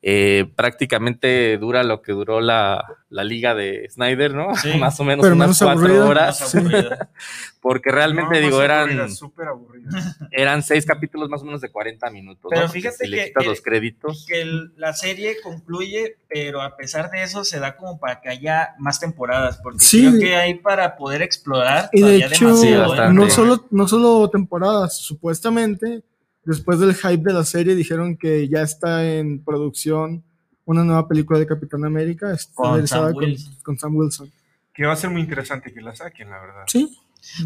eh, 0.01 0.45
prácticamente 0.55 1.57
dura 1.57 1.83
lo 1.83 2.01
que 2.01 2.11
duró 2.11 2.41
la, 2.41 2.83
la 3.09 3.23
liga 3.23 3.55
de 3.55 3.87
Snyder, 3.89 4.33
¿no? 4.33 4.53
Sí. 4.55 4.69
más 4.79 4.99
o 4.99 5.03
menos 5.03 5.23
Pero 5.23 5.35
unas 5.35 5.47
menos 5.47 5.59
cuatro 5.59 5.79
aburrida. 5.81 6.05
horas, 6.05 6.55
porque 7.61 7.91
realmente 7.91 8.39
No, 8.39 8.45
digo, 8.45 8.61
eran, 8.61 8.81
aburrida, 8.89 9.09
súper 9.09 9.47
aburrida. 9.47 9.89
eran 10.31 10.61
seis 10.61 10.85
capítulos 10.85 11.29
más 11.29 11.41
o 11.41 11.45
menos 11.45 11.61
de 11.61 11.69
40 11.71 12.09
minutos. 12.11 12.45
Pero 12.49 12.63
¿no? 12.63 12.69
Fíjate 12.69 12.97
si 13.05 13.07
le 13.07 13.17
que- 13.17 13.25
quitas 13.27 13.43
que- 13.43 13.49
los 13.49 13.61
créditos. 13.61 14.25
que 14.27 14.41
el- 14.41 14.73
la 14.77 14.93
serie 14.93 15.37
concluye, 15.41 16.17
pero 16.29 16.61
a 16.61 16.75
pesar 16.77 17.09
de 17.09 17.23
eso 17.23 17.43
se 17.43 17.59
da 17.59 17.75
como 17.75 17.99
para 17.99 18.21
que 18.21 18.29
haya 18.29 18.75
más 18.77 18.99
temporadas, 18.99 19.57
porque 19.63 19.79
Sí. 19.79 20.01
creo 20.07 20.19
que 20.19 20.35
hay 20.35 20.53
para 20.55 20.95
poder 20.97 21.21
explorar 21.23 21.89
Y 21.93 22.01
de 22.01 22.17
hecho, 22.17 22.45
demasiado, 22.47 22.83
¿eh? 22.85 22.87
bastante. 22.89 23.13
no 23.19 23.29
solo, 23.29 23.65
no 23.71 23.87
solo 23.87 24.29
temporadas, 24.29 25.04
supuestamente, 25.05 26.03
después 26.43 26.79
del 26.79 26.95
hype 26.95 27.23
de 27.23 27.33
la 27.33 27.43
serie, 27.43 27.75
dijeron 27.75 28.17
que 28.17 28.47
ya 28.47 28.61
está 28.61 29.05
en 29.05 29.43
producción 29.43 30.23
una 30.65 30.83
nueva 30.83 31.07
película 31.07 31.39
de 31.39 31.45
Capitán 31.45 31.85
América, 31.85 32.33
está 32.33 32.53
Con 32.55 32.87
Sam 32.87 33.13
con, 33.13 33.23
Wilson. 33.23 33.55
con 33.63 33.79
Sam 33.79 33.95
Wilson. 33.95 34.31
Que 34.73 34.85
va 34.85 34.93
a 34.93 34.97
ser 34.97 35.09
muy 35.09 35.21
interesante 35.21 35.71
que 35.71 35.81
la 35.81 35.95
saquen, 35.95 36.29
la 36.29 36.39
verdad. 36.39 36.63
Sí, 36.67 36.97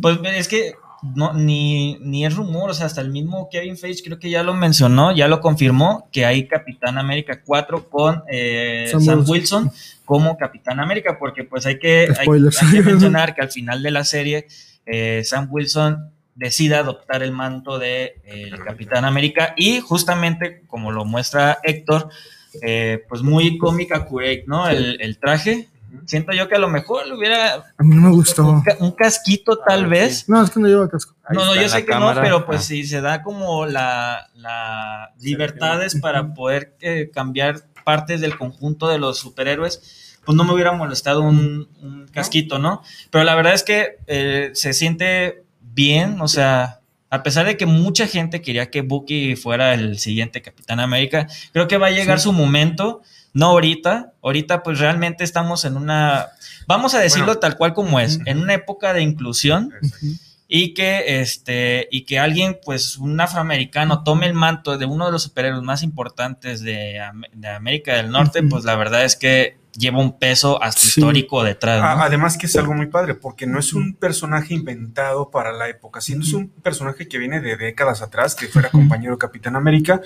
Pues 0.02 0.18
es 0.24 0.48
que 0.48 0.74
no, 1.16 1.34
ni, 1.34 1.98
ni 2.00 2.26
es 2.26 2.36
rumor, 2.36 2.70
o 2.70 2.74
sea, 2.74 2.86
hasta 2.86 3.02
el 3.02 3.10
mismo 3.10 3.50
Kevin 3.50 3.78
Feige 3.78 4.04
creo 4.04 4.20
que 4.20 4.30
ya 4.30 4.44
lo 4.44 4.54
mencionó, 4.54 5.16
ya 5.16 5.28
lo 5.28 5.40
confirmó, 5.42 6.10
que 6.12 6.26
hay 6.26 6.48
Capitán 6.48 6.98
América 6.98 7.42
4 7.46 7.90
con 7.90 8.24
eh, 8.30 8.88
Sam 8.92 9.02
Sam, 9.02 9.20
Wilson. 9.28 9.64
Wilson. 9.64 9.72
como 10.06 10.38
Capitán 10.38 10.80
América, 10.80 11.18
porque 11.20 11.44
pues 11.44 11.66
hay 11.66 11.80
que, 11.80 12.08
hay 12.18 12.28
que 12.72 12.82
mencionar 12.84 13.36
que 13.36 13.42
al 13.42 13.52
final 13.52 13.82
de 13.84 13.92
la 13.92 14.04
serie 14.04 14.48
eh, 14.86 15.24
Sam 15.24 15.48
Wilson 15.52 16.12
decide 16.40 16.76
adoptar 16.76 17.22
el 17.22 17.32
manto 17.34 17.78
de 17.80 18.16
eh, 18.24 18.50
el 18.52 18.64
Capitán 18.64 19.04
América 19.06 19.54
y 19.58 19.82
justamente 19.82 20.64
como 20.68 20.92
lo 20.92 21.04
muestra 21.06 21.60
Héctor, 21.64 22.10
eh, 22.62 23.04
pues 23.10 23.22
muy 23.22 23.58
cómica 23.58 23.98
accurate, 23.98 24.46
¿no? 24.48 24.68
El, 24.70 25.00
el 25.02 25.20
traje. 25.20 25.68
Siento 26.06 26.32
yo 26.34 26.48
que 26.48 26.56
a 26.56 26.60
lo 26.60 26.70
mejor 26.70 27.08
le 27.08 27.16
hubiera 27.16 27.56
a 27.56 27.84
mí 27.84 27.96
no 27.96 28.04
me 28.04 28.12
gustó. 28.12 28.46
un, 28.48 28.62
ca- 28.62 28.78
un 28.80 28.92
casquito 28.92 29.58
tal 29.68 29.88
ver, 29.88 30.02
vez. 30.04 30.30
No, 30.30 30.42
es 30.44 30.50
que 30.52 30.60
no 30.60 30.68
lleva 30.68 30.88
casco. 30.88 31.16
Ahí 31.24 31.36
No, 31.36 31.46
no, 31.46 31.56
yo 31.56 31.68
sé 31.68 31.80
que 31.80 31.86
cámara. 31.92 32.16
no, 32.16 32.22
pero 32.22 32.46
pues 32.46 32.62
Ah. 32.62 32.64
si 32.64 32.84
se 32.86 33.02
da 33.02 33.22
como 33.24 33.66
la, 33.66 34.30
la 34.36 35.12
libertades 35.20 36.00
para 36.00 36.34
poder 36.34 36.76
eh, 36.82 37.10
cambiar 37.14 37.62
partes 37.84 38.22
del 38.22 38.38
conjunto 38.38 38.88
de 38.88 39.00
los 39.00 39.18
superhéroes, 39.18 40.20
pues 40.24 40.36
no 40.36 40.44
me 40.44 40.54
hubiera 40.54 40.72
molestado 40.74 41.22
un, 41.24 41.68
un 41.82 42.08
casquito, 42.14 42.60
¿no? 42.60 42.84
Pero 43.10 43.24
la 43.24 43.34
verdad 43.36 43.56
es 43.56 43.64
que 43.64 43.98
eh, 44.06 44.52
se 44.54 44.74
siente 44.74 45.44
bien, 45.74 46.20
o 46.22 46.28
sea, 46.28 46.80
a 47.10 47.24
pesar 47.24 47.46
de 47.46 47.58
que 47.58 47.66
mucha 47.66 48.08
gente 48.08 48.42
quería 48.42 48.70
que 48.70 48.82
Bucky 48.82 49.36
fuera 49.36 49.74
el 49.74 49.98
siguiente 50.00 50.42
Capitán 50.42 50.80
América, 50.80 51.28
creo 51.54 51.68
que 51.68 51.78
va 51.78 51.88
a 51.88 51.92
llegar 51.92 52.20
Sí. 52.20 52.24
su 52.26 52.34
momento, 52.34 53.02
no 53.34 53.48
ahorita, 53.48 54.14
ahorita 54.22 54.64
pues 54.64 54.80
realmente 54.80 55.24
estamos 55.24 55.66
en 55.66 55.78
una, 55.78 56.28
vamos 56.68 56.94
a 56.96 57.00
decirlo 57.00 57.26
Bueno. 57.28 57.40
tal 57.40 57.58
cual 57.58 57.74
como 57.74 58.00
es, 58.00 58.20
en 58.26 58.40
una 58.40 58.54
época 58.54 58.94
de 58.94 59.02
inclusión 59.02 59.72
Exacto. 59.82 60.06
Y 60.52 60.74
que 60.74 61.22
este 61.22 61.88
y 61.92 62.06
que 62.06 62.18
alguien 62.18 62.58
pues 62.66 62.98
un 62.98 63.22
afroamericano 63.22 64.04
tome 64.04 64.26
el 64.26 64.34
manto 64.34 64.80
de 64.80 64.86
uno 64.86 65.06
de 65.06 65.12
los 65.12 65.22
superhéroes 65.24 65.62
más 65.62 65.84
importantes 65.84 66.62
de, 66.62 67.00
de 67.34 67.48
América 67.48 67.96
del 67.96 68.10
Norte 68.10 68.42
pues 68.44 68.66
la 68.66 68.76
verdad 68.76 69.06
es 69.06 69.16
que 69.16 69.60
lleva 69.78 70.00
un 70.00 70.18
peso 70.18 70.62
hasta 70.62 70.82
Sí. 70.82 70.88
histórico 71.00 71.44
detrás 71.44 71.80
¿no? 71.80 72.04
Además 72.04 72.36
que 72.36 72.48
es 72.48 72.56
algo 72.56 72.74
muy 72.74 72.88
padre, 72.88 73.14
porque 73.14 73.46
no 73.46 73.60
es 73.60 73.74
un 73.74 73.94
personaje 73.94 74.56
inventado 74.56 75.30
para 75.30 75.54
la 75.54 75.70
época, 75.70 76.02
sino 76.02 76.24
es 76.24 76.34
un 76.34 76.50
personaje 76.50 77.08
que 77.08 77.20
viene 77.20 77.40
de 77.40 77.56
décadas 77.56 78.02
atrás, 78.02 78.34
que 78.34 78.48
fuera 78.48 78.72
compañero 78.72 79.14
de 79.14 79.20
Capitán 79.20 79.56
América, 79.56 80.02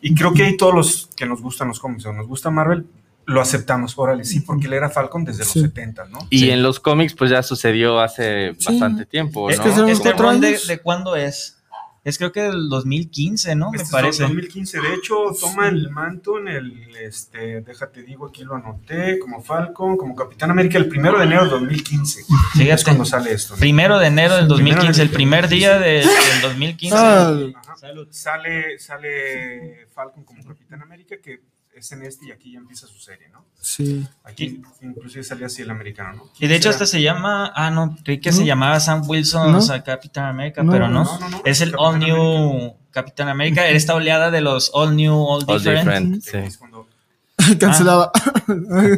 y 0.00 0.14
creo 0.14 0.32
que 0.32 0.44
ahí 0.44 0.56
todos 0.56 0.72
los 0.74 1.10
que 1.16 1.26
nos 1.26 1.42
gustan 1.42 1.66
los 1.68 1.80
cómics 1.80 2.06
o 2.06 2.12
nos 2.12 2.28
gusta 2.28 2.50
Marvel, 2.50 2.86
lo 3.26 3.40
aceptamos, 3.40 3.96
órale, 3.96 4.24
sí, 4.24 4.40
porque 4.40 4.66
él 4.66 4.72
era 4.72 4.90
Falcon 4.90 5.24
desde 5.24 5.40
los 5.40 5.52
Sí. 5.52 5.60
70, 5.60 6.06
¿no? 6.06 6.18
Y 6.30 6.40
Sí. 6.40 6.50
en 6.50 6.62
los 6.62 6.80
cómics, 6.80 7.14
pues 7.14 7.30
ya 7.30 7.42
sucedió 7.42 8.00
hace 8.00 8.54
Sí. 8.58 8.66
bastante 8.66 9.06
tiempo, 9.06 9.50
Es 9.50 9.58
¿no? 9.58 9.64
que 9.64 9.72
son 9.72 9.88
este 9.88 10.08
cuatro 10.10 10.26
ron 10.26 10.40
de, 10.40 10.58
de 10.66 10.78
cuándo 10.80 11.16
es 11.16 11.56
Es 12.02 12.16
creo 12.16 12.32
que 12.32 12.40
del 12.40 12.70
2015, 12.70 13.54
¿no? 13.54 13.66
Este 13.74 13.76
Me 13.76 13.82
es 13.82 13.90
parece. 13.90 14.22
2015. 14.22 14.80
De 14.80 14.94
hecho, 14.94 15.16
toma 15.38 15.68
el 15.68 15.90
manto 15.90 16.38
en 16.38 16.48
el, 16.48 16.96
este, 16.96 17.60
déjate 17.60 18.02
digo, 18.02 18.26
aquí 18.28 18.42
lo 18.42 18.54
anoté, 18.54 19.18
como 19.18 19.42
Falcon, 19.42 19.98
como 19.98 20.16
Capitán 20.16 20.50
América, 20.50 20.78
el 20.78 20.88
primero 20.88 21.18
de 21.18 21.24
enero 21.26 21.44
de 21.44 21.50
2015. 21.50 22.20
Es 22.20 22.26
Fíjate, 22.54 22.84
cuando 22.84 23.04
sale 23.04 23.32
esto. 23.34 23.52
¿no? 23.52 23.60
primero 23.60 23.98
de 23.98 24.06
enero 24.06 24.34
del 24.36 24.46
Primero 24.46 24.56
2015, 24.76 25.02
el 25.02 25.08
del 25.08 25.14
primer 25.14 25.48
día 25.50 25.78
de- 25.78 25.88
del 25.98 26.40
2015. 26.40 26.96
Ah, 26.98 27.36
Ajá. 27.56 27.76
Salud. 27.76 28.08
Sale, 28.10 28.78
sale 28.78 29.86
Falcon 29.94 30.24
como 30.24 30.42
Capitán 30.42 30.80
América, 30.82 31.16
que 31.22 31.40
es 31.80 31.92
en 31.92 32.02
este 32.02 32.26
y 32.26 32.30
aquí 32.30 32.52
ya 32.52 32.58
empieza 32.58 32.86
su 32.86 32.98
serie, 32.98 33.28
¿no? 33.30 33.44
sí. 33.60 34.06
Aquí 34.24 34.62
inclusive 34.80 35.22
salía 35.24 35.46
así 35.46 35.62
el 35.62 35.70
americano, 35.70 36.14
¿no? 36.14 36.30
Y 36.38 36.46
de 36.46 36.56
hecho 36.56 36.64
¿Quién 36.68 36.72
hasta 36.74 36.86
será? 36.86 36.98
se 36.98 37.02
llama, 37.02 37.52
ah 37.54 37.70
no, 37.70 37.96
creí 38.04 38.20
que 38.20 38.30
¿No? 38.30 38.36
se 38.36 38.44
llamaba 38.46 38.78
Sam 38.80 39.02
Wilson, 39.08 39.52
¿No? 39.52 39.58
o 39.58 39.60
sea, 39.60 39.82
Capitán 39.82 40.26
América, 40.26 40.62
No, 40.62 40.72
pero 40.72 40.88
no. 40.88 41.04
no, 41.04 41.18
no, 41.18 41.28
no, 41.30 41.42
Es 41.44 41.60
el 41.60 41.72
Capitán 41.72 41.94
All 41.94 41.98
New 41.98 42.76
Capitán 42.90 43.28
América, 43.28 43.68
esta 43.68 43.94
oleada 43.94 44.30
de 44.30 44.40
los 44.40 44.70
All 44.74 44.96
New, 44.96 45.14
All, 45.14 45.44
All 45.46 45.62
Different. 45.62 46.14
different, 46.16 46.52
Sí, 46.52 46.58
cuando- 46.58 46.88
Cancelada. 47.58 48.12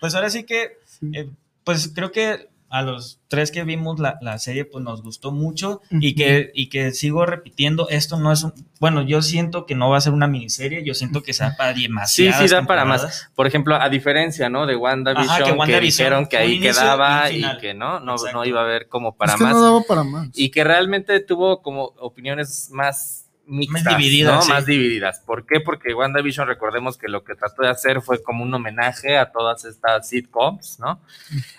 Pues 0.00 0.14
ahora 0.14 0.30
sí 0.30 0.44
que, 0.44 0.78
eh, 1.12 1.30
pues 1.64 1.90
creo 1.94 2.12
que 2.12 2.48
a 2.70 2.82
los 2.82 3.20
tres 3.28 3.50
que 3.50 3.64
vimos 3.64 3.98
la, 3.98 4.18
la 4.20 4.38
serie, 4.38 4.64
pues 4.64 4.84
nos 4.84 5.02
gustó 5.02 5.32
mucho 5.32 5.80
y, 5.90 6.14
que, 6.14 6.50
y 6.54 6.68
que 6.68 6.90
sigo 6.92 7.24
repitiendo, 7.24 7.88
esto 7.88 8.18
no 8.18 8.30
es 8.32 8.42
un, 8.42 8.52
bueno, 8.80 9.02
yo 9.02 9.22
siento 9.22 9.66
que 9.66 9.74
no 9.74 9.90
va 9.90 9.98
a 9.98 10.00
ser 10.00 10.12
una 10.12 10.26
miniserie, 10.26 10.84
yo 10.84 10.94
siento 10.94 11.22
que 11.22 11.32
sea 11.32 11.56
para 11.56 11.74
Sí, 11.74 11.82
demasiadas 11.82 12.40
sí, 12.42 12.48
da 12.48 12.62
para 12.64 12.84
más. 12.84 13.30
Por 13.34 13.46
ejemplo, 13.46 13.74
a 13.74 13.88
diferencia, 13.88 14.48
¿no? 14.48 14.66
De 14.66 14.76
WandaVision, 14.76 15.28
Ajá, 15.30 15.66
que 15.66 15.80
dijeron 15.80 16.26
que 16.26 16.36
ahí 16.36 16.54
inicio 16.54 16.72
quedaba 16.72 17.30
y 17.30 17.42
que 17.58 17.74
no, 17.74 18.00
no, 18.00 18.12
Exacto. 18.12 18.36
no 18.38 18.44
iba 18.44 18.60
a 18.60 18.64
haber 18.64 18.88
como 18.88 19.16
para 19.16 19.32
es 19.32 19.38
que 19.38 19.44
más. 19.44 19.52
no 19.54 19.62
daba 19.62 19.82
para 19.82 20.04
más. 20.04 20.28
y 20.34 20.50
que 20.50 20.64
realmente 20.64 21.20
tuvo 21.20 21.62
como 21.62 21.84
opiniones 21.98 22.68
más 22.70 23.27
mixtas, 23.48 23.84
Más 23.84 23.96
divididas, 23.96 24.34
¿no? 24.36 24.42
sí. 24.42 24.50
Más 24.52 24.66
divididas. 24.66 25.20
¿Por 25.26 25.46
qué? 25.46 25.60
Porque 25.60 25.94
WandaVision, 25.94 26.46
recordemos 26.46 26.96
que 26.98 27.08
lo 27.08 27.24
que 27.24 27.34
trató 27.34 27.62
de 27.62 27.70
hacer 27.70 28.02
fue 28.02 28.22
como 28.22 28.44
un 28.44 28.52
homenaje 28.54 29.16
a 29.18 29.32
todas 29.32 29.64
estas 29.64 30.08
sitcoms, 30.08 30.78
¿no? 30.78 31.00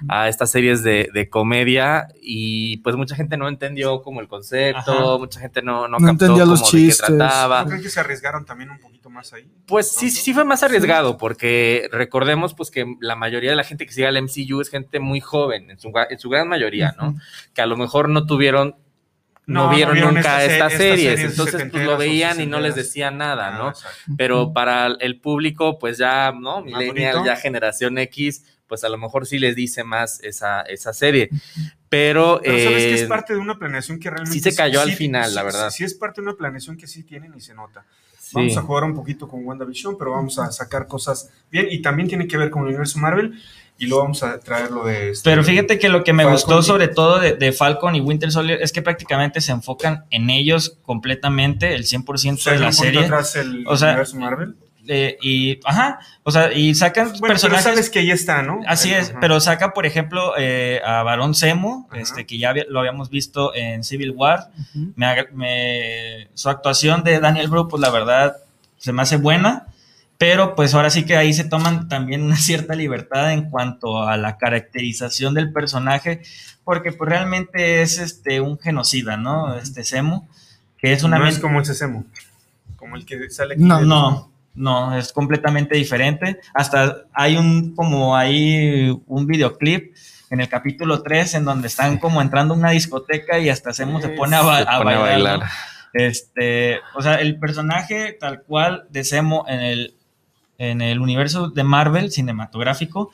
A 0.08 0.30
estas 0.30 0.52
series 0.52 0.84
de, 0.84 1.10
de 1.14 1.30
comedia 1.30 2.08
y 2.22 2.78
pues 2.78 2.96
mucha 2.96 3.16
gente 3.16 3.36
no 3.38 3.48
entendió 3.48 4.02
como 4.02 4.22
el 4.22 4.28
concepto, 4.28 4.92
Ajá. 4.92 5.18
mucha 5.18 5.40
gente 5.40 5.62
no, 5.62 5.88
no, 5.88 5.98
No 6.00 6.08
captó 6.08 6.26
entendía 6.26 6.46
los 6.46 6.62
como 6.62 6.72
de 6.72 6.78
qué 6.78 6.86
chistes. 6.88 7.08
trataba. 7.18 7.64
¿No 7.64 7.70
creen 7.70 7.84
que 7.84 7.90
se 7.90 8.00
arriesgaron 8.00 8.46
también 8.46 8.70
un 8.70 8.80
poquito 8.80 9.10
más 9.10 9.34
ahí? 9.34 9.48
Pues 9.66 9.92
sí, 9.92 10.10
sí, 10.10 10.22
sí 10.22 10.34
fue 10.34 10.46
más 10.46 10.64
arriesgado, 10.64 11.18
porque 11.18 11.90
recordemos 11.92 12.54
pues 12.54 12.72
que 12.72 12.86
la 13.02 13.16
mayoría 13.16 13.50
de 13.50 13.56
la 13.56 13.64
gente 13.64 13.86
que 13.86 13.92
sigue 13.94 14.08
al 14.08 14.22
MCU 14.22 14.62
es 14.62 14.70
gente 14.70 15.00
muy 15.00 15.20
joven, 15.22 15.72
en 15.72 15.80
su, 15.80 15.92
en 16.10 16.20
su 16.20 16.30
gran 16.30 16.48
mayoría, 16.48 16.94
¿no? 16.98 17.16
Que 17.54 17.62
a 17.62 17.66
lo 17.66 17.76
mejor 17.78 18.10
no 18.10 18.26
tuvieron, 18.26 18.76
no, 19.50 19.64
No, 19.66 19.70
no 19.70 19.76
vieron 19.76 20.00
nunca 20.16 20.20
estas 20.20 20.44
estas, 20.44 20.48
se- 20.48 20.54
estas 20.54 20.74
series, 20.78 21.10
series 21.20 21.32
entonces 21.32 21.70
pues 21.72 21.86
lo 21.86 21.98
veían 21.98 22.40
y 22.40 22.46
no 22.46 22.60
les 22.60 22.76
decían 22.76 23.18
nada, 23.18 23.56
Ah, 23.56 23.58
¿no? 23.58 23.70
exacto. 23.70 24.14
Pero 24.18 24.54
para 24.54 24.88
el 25.00 25.20
público, 25.20 25.78
pues 25.80 25.98
ya, 25.98 26.32
¿no? 26.32 26.62
Millennial, 26.62 27.24
ya 27.26 27.36
generación 27.36 27.98
X, 27.98 28.46
pues 28.68 28.84
a 28.84 28.90
lo 28.90 28.98
mejor 28.98 29.26
sí 29.26 29.40
les 29.40 29.56
dice 29.56 29.84
más 29.84 30.20
esa, 30.24 30.62
esa 30.62 30.94
serie. 30.94 31.30
Pero, 31.90 32.40
Pero 32.44 32.58
sabes 32.60 32.84
que 32.84 32.92
eh, 32.92 33.02
es 33.02 33.04
parte 33.08 33.34
de 33.34 33.40
una 33.40 33.58
planeación 33.58 34.00
que 34.00 34.10
realmente... 34.10 34.34
sí 34.34 34.40
se 34.42 34.56
cayó 34.56 34.80
al 34.82 34.92
final, 34.92 35.30
sí- 35.30 35.36
la 35.36 35.44
verdad. 35.44 35.70
Sí, 35.72 35.78
sí 35.80 35.84
es 35.86 35.94
parte 35.96 36.22
de 36.22 36.28
una 36.28 36.38
planeación 36.38 36.78
que 36.78 36.88
sí 36.88 37.04
tienen 37.04 37.34
y 37.36 37.42
se 37.42 37.56
nota. 37.56 37.84
sí. 38.20 38.32
Vamos 38.36 38.56
a 38.58 38.62
jugar 38.62 38.84
un 38.84 38.94
poquito 38.94 39.28
con 39.28 39.44
WandaVision, 39.44 39.98
pero 39.98 40.12
vamos 40.12 40.38
a 40.38 40.52
sacar 40.52 40.86
cosas 40.88 41.32
bien 41.52 41.68
y 41.72 41.82
también 41.82 42.08
tiene 42.08 42.28
que 42.28 42.38
ver 42.38 42.52
con 42.52 42.62
el 42.62 42.68
universo 42.70 43.00
Marvel 43.00 43.42
y 43.80 43.88
luego 43.88 44.04
vamos 44.04 44.22
a 44.24 44.40
traer 44.40 44.70
lo 44.72 44.84
de... 44.86 45.12
este- 45.12 45.30
Pero 45.30 45.44
fíjate 45.44 45.80
que 45.80 45.90
lo 45.90 46.04
que 46.04 46.14
me 46.14 46.24
Falcon 46.24 46.34
gustó 46.34 46.60
y- 46.60 46.64
sobre 46.64 46.88
todo 46.90 47.20
de, 47.20 47.34
de 47.34 47.52
Falcon 47.54 47.96
y 47.96 48.02
Winter 48.02 48.32
Soldier 48.32 48.62
es 48.62 48.72
que 48.72 48.82
prácticamente 48.82 49.42
se 49.42 49.52
enfocan 49.54 50.04
en 50.12 50.30
ellos 50.30 50.78
completamente, 50.84 51.74
el 51.74 51.86
100% 51.86 52.34
o 52.34 52.38
sea, 52.38 52.54
de 52.54 52.60
la 52.60 52.72
serie. 52.72 53.06
atrás 53.06 53.36
el 53.38 53.66
O 53.68 53.78
sea, 53.78 53.90
universo 53.90 54.18
Marvel. 54.18 54.56
eh, 54.88 55.18
y, 55.22 55.60
ajá, 55.66 56.00
o 56.24 56.32
sea, 56.32 56.52
y 56.52 56.74
sacan 56.76 57.06
Bueno, 57.06 57.20
pero 57.22 57.34
personajes. 57.34 57.64
sabes 57.64 57.90
que 57.90 58.00
ahí 58.00 58.12
está, 58.12 58.42
¿no? 58.42 58.62
Así 58.68 58.92
es, 58.94 59.12
Ajá. 59.12 59.20
pero 59.22 59.40
saca, 59.40 59.74
por 59.74 59.86
ejemplo, 59.86 60.34
eh, 60.38 60.82
a 60.84 61.04
Barón 61.04 61.36
Zemo, 61.36 61.88
Ajá. 61.92 62.02
este, 62.02 62.26
que 62.26 62.38
ya 62.38 62.50
había- 62.50 62.66
lo 62.70 62.80
habíamos 62.80 63.10
visto 63.10 63.54
en 63.56 63.84
Civil 63.84 64.12
War. 64.12 64.50
Me 64.96 65.06
agra- 65.06 65.30
me- 65.34 66.28
su 66.34 66.50
actuación 66.50 67.04
de 67.04 67.20
Daniel 67.20 67.48
Bru, 67.50 67.68
pues 67.68 67.82
la 67.82 67.90
verdad, 67.92 68.38
se 68.78 68.92
me 68.94 69.02
hace 69.04 69.18
buena, 69.18 69.68
pero 70.20 70.54
pues 70.54 70.76
ahora 70.76 70.92
sí 70.92 71.06
que 71.06 71.16
ahí 71.18 71.34
se 71.34 71.46
toman 71.46 71.88
también 71.88 72.22
una 72.22 72.36
cierta 72.36 72.76
libertad 72.76 73.32
en 73.34 73.50
cuanto 73.50 74.04
a 74.04 74.18
la 74.18 74.38
caracterización 74.38 75.34
del 75.34 75.52
personaje, 75.52 76.22
porque 76.64 76.92
pues 76.92 77.10
realmente 77.10 77.82
es 77.82 77.98
este 77.98 78.40
un 78.42 78.60
genocida, 78.60 79.18
¿no? 79.18 79.56
Este 79.56 79.84
Zemo, 79.84 80.28
que 80.78 80.92
es 80.94 81.02
una 81.04 81.18
no 81.18 81.26
es 81.26 81.40
como 81.40 81.60
el 81.60 81.66
Sesemo, 81.66 82.06
como 82.76 82.96
el 82.98 83.06
que 83.06 83.30
sale 83.32 83.54
aquí. 83.56 83.64
No, 83.64 83.82
no, 83.82 84.32
no, 84.56 84.98
es 84.98 85.12
completamente 85.14 85.76
diferente. 85.78 86.40
Hasta 86.54 86.98
hay 87.14 87.38
un, 87.38 87.74
como 87.74 88.16
hay 88.16 89.02
un 89.08 89.26
videoclip 89.26 89.96
en 90.30 90.42
el 90.42 90.50
capítulo 90.50 91.02
3 91.02 91.36
en 91.36 91.46
donde 91.46 91.68
están 91.70 91.98
como 91.98 92.22
entrando 92.22 92.54
a 92.54 92.58
una 92.58 92.70
discoteca 92.72 93.40
y 93.40 93.50
hasta 93.50 93.74
Zemo 93.74 94.00
se 94.02 94.10
pone 94.10 94.36
a, 94.36 94.42
ba- 94.42 94.58
Se 94.64 94.70
a 94.70 94.78
pone 94.80 94.94
a 94.96 95.00
bailar. 95.00 95.10
bailar. 95.10 95.40
¿no? 95.40 95.46
Este, 95.94 96.80
o 96.94 97.02
sea, 97.02 97.16
el 97.16 97.40
personaje 97.40 98.16
tal 98.20 98.44
cual 98.44 98.86
de 98.92 99.04
Zemo 99.04 99.46
en 99.48 99.60
el, 99.62 99.96
en 100.60 100.82
el 100.82 101.00
universo 101.00 101.50
de 101.50 101.64
Marvel 101.64 102.12
cinematográfico, 102.12 103.10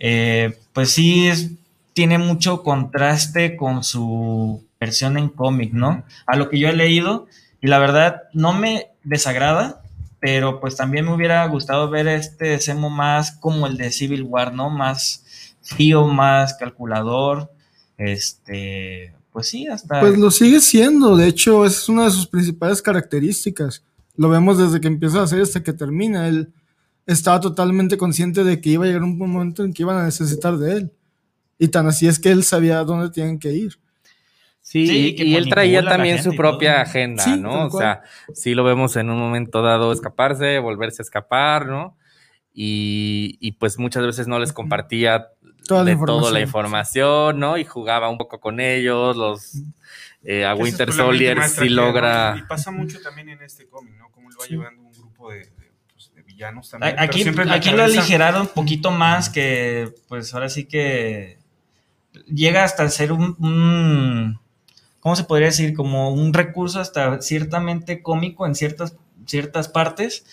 eh, 0.00 0.58
pues 0.72 0.90
sí 0.90 1.28
es, 1.28 1.52
tiene 1.92 2.18
mucho 2.18 2.62
contraste 2.62 3.56
con 3.56 3.84
su 3.84 4.64
versión 4.80 5.18
en 5.18 5.28
cómic, 5.28 5.72
¿no? 5.72 6.04
A 6.26 6.36
lo 6.36 6.48
que 6.48 6.58
yo 6.58 6.68
he 6.68 6.72
leído, 6.72 7.26
y 7.60 7.66
la 7.68 7.78
verdad 7.78 8.22
no 8.32 8.54
me 8.54 8.88
desagrada, 9.04 9.82
pero 10.18 10.60
pues 10.60 10.76
también 10.76 11.04
me 11.04 11.14
hubiera 11.14 11.46
gustado 11.46 11.90
ver 11.90 12.08
este 12.08 12.58
Zemo 12.58 12.90
más 12.90 13.32
como 13.32 13.66
el 13.66 13.76
de 13.76 13.92
Civil 13.92 14.22
War, 14.22 14.54
¿no? 14.54 14.70
Más 14.70 15.54
frío, 15.60 16.06
más 16.06 16.54
calculador, 16.54 17.52
este, 17.98 19.12
pues 19.32 19.48
sí, 19.48 19.66
hasta... 19.66 20.00
Pues 20.00 20.16
lo 20.16 20.30
sigue 20.30 20.60
siendo, 20.60 21.16
de 21.16 21.26
hecho, 21.26 21.66
es 21.66 21.88
una 21.88 22.04
de 22.04 22.10
sus 22.10 22.26
principales 22.26 22.80
características. 22.80 23.82
Lo 24.16 24.28
vemos 24.28 24.58
desde 24.58 24.80
que 24.80 24.88
empieza 24.88 25.18
la 25.18 25.26
serie 25.26 25.44
hasta 25.44 25.62
que 25.62 25.72
termina. 25.72 26.26
Él 26.26 26.48
estaba 27.08 27.40
totalmente 27.40 27.96
consciente 27.96 28.44
de 28.44 28.60
que 28.60 28.70
iba 28.70 28.84
a 28.84 28.86
llegar 28.86 29.02
un 29.02 29.18
momento 29.18 29.64
en 29.64 29.72
que 29.72 29.82
iban 29.82 29.96
a 29.96 30.04
necesitar 30.04 30.56
de 30.58 30.72
él. 30.76 30.92
Y 31.58 31.68
tan 31.68 31.88
así 31.88 32.06
es 32.06 32.20
que 32.20 32.30
él 32.30 32.44
sabía 32.44 32.84
dónde 32.84 33.10
tienen 33.10 33.38
que 33.40 33.52
ir. 33.52 33.80
Sí, 34.60 34.86
Sí, 34.86 35.14
y- 35.18 35.22
y 35.30 35.34
él 35.36 35.48
traía 35.48 35.82
también 35.82 36.22
su 36.22 36.36
propia 36.36 36.74
todo. 36.74 36.82
agenda, 36.82 37.24
Sí, 37.24 37.40
¿no? 37.40 37.66
O 37.66 37.70
cual. 37.70 37.82
sea, 37.82 38.02
sí 38.34 38.54
lo 38.54 38.62
vemos 38.62 38.94
en 38.96 39.08
un 39.10 39.18
momento 39.18 39.62
dado 39.62 39.90
escaparse, 39.92 40.58
volverse 40.60 41.02
a 41.02 41.04
escapar, 41.04 41.66
¿no? 41.66 41.96
Y, 42.52 43.38
y 43.40 43.52
pues 43.52 43.78
muchas 43.78 44.04
veces 44.04 44.26
no 44.28 44.38
les 44.38 44.52
compartía 44.52 45.28
Toda 45.66 45.84
la 45.84 45.96
toda 45.98 46.30
la 46.30 46.40
información. 46.40 47.38
¿no? 47.38 47.56
Y 47.58 47.64
jugaba 47.64 48.08
un 48.08 48.18
poco 48.18 48.40
con 48.40 48.58
ellos, 48.60 49.16
los 49.16 49.62
eh, 50.22 50.44
a 50.44 50.54
Winter 50.54 50.92
Soldier 50.92 51.42
sí 51.44 51.68
logra... 51.68 52.36
Y 52.38 52.42
pasa 52.42 52.70
mucho 52.70 53.00
también 53.00 53.28
en 53.30 53.42
este 53.42 53.68
cómic, 53.68 53.94
¿no? 53.96 54.10
Como 54.10 54.28
él 54.30 54.36
va 54.40 54.44
Sí. 54.44 54.50
llevando 54.54 54.82
un 54.82 54.92
grupo 54.92 55.30
de 55.30 55.46
villanos 56.38 56.70
también. 56.70 56.94
A- 56.98 57.02
pero 57.02 57.10
Aquí, 57.10 57.22
aquí 57.56 57.68
lo 57.70 57.76
aligeraron 57.98 58.40
un 58.42 58.48
poquito 58.48 58.90
más 58.90 59.28
que, 59.28 59.92
pues 60.08 60.32
ahora 60.34 60.48
sí 60.48 60.64
que 60.64 61.38
llega 62.32 62.64
hasta 62.64 62.88
ser 62.90 63.12
un, 63.12 63.36
un- 63.40 64.38
¿cómo 65.00 65.16
se 65.16 65.24
podría 65.24 65.48
decir? 65.48 65.74
Como 65.74 66.10
un 66.12 66.32
recurso 66.32 66.80
hasta 66.80 67.20
ciertamente 67.20 68.02
cómico 68.02 68.46
en 68.46 68.54
ciertas, 68.54 68.94
ciertas 69.26 69.68
partes. 69.68 70.24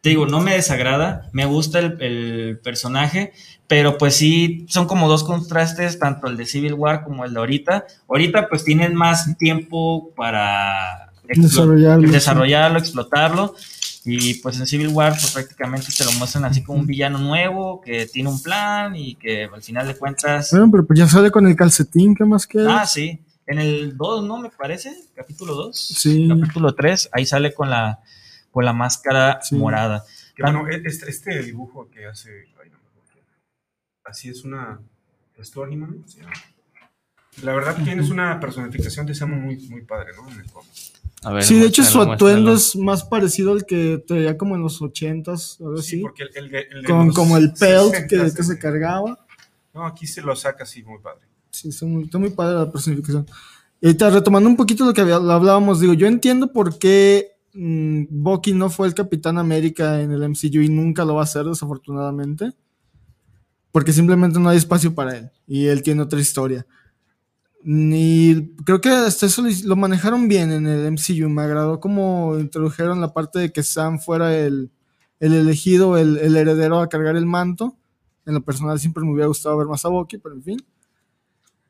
Te 0.00 0.10
digo, 0.10 0.26
no 0.26 0.40
me 0.40 0.52
desagrada, 0.52 1.28
me 1.32 1.44
gusta 1.44 1.80
el, 1.80 2.00
el 2.00 2.60
personaje, 2.62 3.32
pero 3.66 3.98
pues 3.98 4.14
sí, 4.14 4.64
son 4.68 4.86
como 4.86 5.08
dos 5.08 5.24
contrastes, 5.24 5.98
tanto 5.98 6.28
el 6.28 6.36
de 6.36 6.46
Civil 6.46 6.74
War 6.74 7.02
como 7.02 7.24
el 7.24 7.32
de 7.34 7.40
ahorita. 7.40 7.84
Ahorita 8.08 8.48
pues 8.48 8.62
tienen 8.62 8.94
más 8.94 9.36
tiempo 9.38 10.12
para 10.14 11.10
Desarrollarlo, 12.12 13.54
sí. 13.56 13.56
Y 14.04 14.34
pues 14.34 14.58
en 14.58 14.66
Civil 14.66 14.88
War 14.88 15.12
pues 15.12 15.32
prácticamente 15.32 15.88
te 15.96 16.04
lo 16.04 16.12
muestran 16.12 16.44
así 16.44 16.62
como 16.62 16.78
un 16.78 16.86
villano 16.86 17.18
nuevo 17.18 17.80
que 17.80 18.06
tiene 18.06 18.28
un 18.30 18.40
plan 18.42 18.94
y 18.96 19.16
que 19.16 19.44
al 19.44 19.62
final 19.62 19.86
de 19.86 19.96
cuentas... 19.96 20.50
Bueno, 20.52 20.70
pero 20.70 20.86
pues 20.86 20.98
ya 20.98 21.08
sale 21.08 21.30
con 21.30 21.46
el 21.46 21.56
calcetín, 21.56 22.14
¿qué 22.14 22.24
más 22.24 22.46
queda? 22.46 22.80
Ah, 22.82 22.86
sí. 22.86 23.20
En 23.46 23.58
el 23.58 23.96
2, 23.96 24.24
¿no? 24.24 24.38
Me 24.38 24.50
parece. 24.50 24.94
Capítulo 25.14 25.54
2. 25.54 25.76
Sí. 25.76 26.28
Capítulo 26.28 26.74
3. 26.74 27.10
Ahí 27.12 27.26
sale 27.26 27.52
con 27.54 27.70
la, 27.70 28.00
con 28.50 28.64
la 28.64 28.72
máscara 28.72 29.40
Sí. 29.42 29.56
morada. 29.56 30.04
Que, 30.36 30.42
bueno, 30.42 30.68
este, 30.68 31.10
este 31.10 31.42
dibujo 31.42 31.88
que 31.90 32.06
hace. 32.06 32.30
ay, 32.62 32.70
no. 32.70 32.78
Así 34.04 34.28
es 34.28 34.44
una. 34.44 34.80
Se 35.40 36.20
llama. 36.20 36.32
La 37.42 37.52
verdad 37.54 37.76
que 37.76 37.82
tienes 37.84 38.10
una 38.10 38.38
personificación 38.40 39.06
de 39.06 39.14
Samu 39.14 39.36
muy, 39.36 39.56
muy 39.68 39.82
padre, 39.82 40.10
¿no? 40.16 40.28
En 40.30 40.40
el 40.40 40.50
cómic. 40.50 40.70
A 41.24 41.32
ver, 41.32 41.42
sí, 41.42 41.58
de 41.58 41.66
hecho 41.66 41.82
su 41.82 42.00
atuendo 42.00 42.52
es 42.54 42.76
más 42.76 43.02
parecido 43.04 43.52
al 43.52 43.64
que 43.66 44.02
traía 44.06 44.38
como 44.38 44.54
en 44.54 44.62
los 44.62 44.80
ochentas, 44.80 45.56
algo 45.60 45.78
Sí, 45.78 45.96
así. 45.96 46.02
porque 46.02 46.22
el, 46.22 46.30
el 46.44 46.50
de- 46.50 46.66
el 46.70 46.82
de 46.82 46.88
Con 46.88 47.06
los 47.08 47.14
como 47.16 47.36
el 47.36 47.52
pelt 47.54 47.92
que, 48.08 48.16
60s, 48.18 48.36
que 48.36 48.42
se 48.44 48.58
cargaba. 48.58 49.26
No, 49.74 49.84
aquí 49.84 50.06
se 50.06 50.22
lo 50.22 50.34
saca 50.36 50.62
así 50.64 50.82
muy 50.82 50.98
padre. 51.00 51.26
Sí, 51.50 51.68
está 51.70 51.86
muy, 51.86 52.04
está 52.04 52.18
muy 52.18 52.30
padre 52.30 52.56
la 52.58 52.70
personificación. 52.70 53.26
Y 53.80 53.86
ahorita 53.86 54.10
retomando 54.10 54.48
un 54.48 54.56
poquito 54.56 54.84
lo 54.84 54.92
que 54.94 55.00
hablábamos, 55.00 55.80
digo, 55.80 55.92
yo 55.94 56.06
entiendo 56.06 56.52
por 56.52 56.78
qué 56.78 57.32
mm, 57.52 58.04
Bucky 58.10 58.52
no 58.52 58.70
fue 58.70 58.86
el 58.86 58.94
Capitán 58.94 59.38
América 59.38 60.00
en 60.00 60.12
el 60.12 60.22
MCU 60.28 60.60
y 60.62 60.68
nunca 60.68 61.04
lo 61.04 61.14
va 61.14 61.22
a 61.22 61.24
hacer, 61.24 61.44
desafortunadamente. 61.46 62.52
Porque 63.72 63.92
simplemente 63.92 64.38
no 64.40 64.48
hay 64.48 64.56
espacio 64.58 64.94
para 64.94 65.16
él. 65.16 65.30
Y 65.46 65.66
él 65.66 65.82
tiene 65.82 66.02
otra 66.02 66.20
historia. 66.20 66.64
Ni 67.62 68.54
creo 68.64 68.80
que 68.80 68.88
hasta 68.88 69.26
eso 69.26 69.42
lo 69.64 69.76
manejaron 69.76 70.28
bien 70.28 70.52
en 70.52 70.66
el 70.66 70.92
MCU. 70.92 71.28
Me 71.28 71.42
agradó 71.42 71.80
como 71.80 72.38
introdujeron 72.38 73.00
la 73.00 73.12
parte 73.12 73.38
de 73.40 73.52
que 73.52 73.62
Sam 73.62 73.98
fuera 73.98 74.36
el, 74.36 74.70
el 75.20 75.34
elegido, 75.34 75.98
el, 75.98 76.18
el 76.18 76.36
heredero 76.36 76.80
a 76.80 76.88
cargar 76.88 77.16
el 77.16 77.26
manto. 77.26 77.76
En 78.26 78.34
lo 78.34 78.44
personal 78.44 78.78
siempre 78.78 79.04
me 79.04 79.12
hubiera 79.12 79.26
gustado 79.26 79.56
ver 79.56 79.66
más 79.66 79.84
a 79.84 79.88
Bucky, 79.88 80.18
pero 80.18 80.34
en 80.34 80.42
fin. 80.42 80.58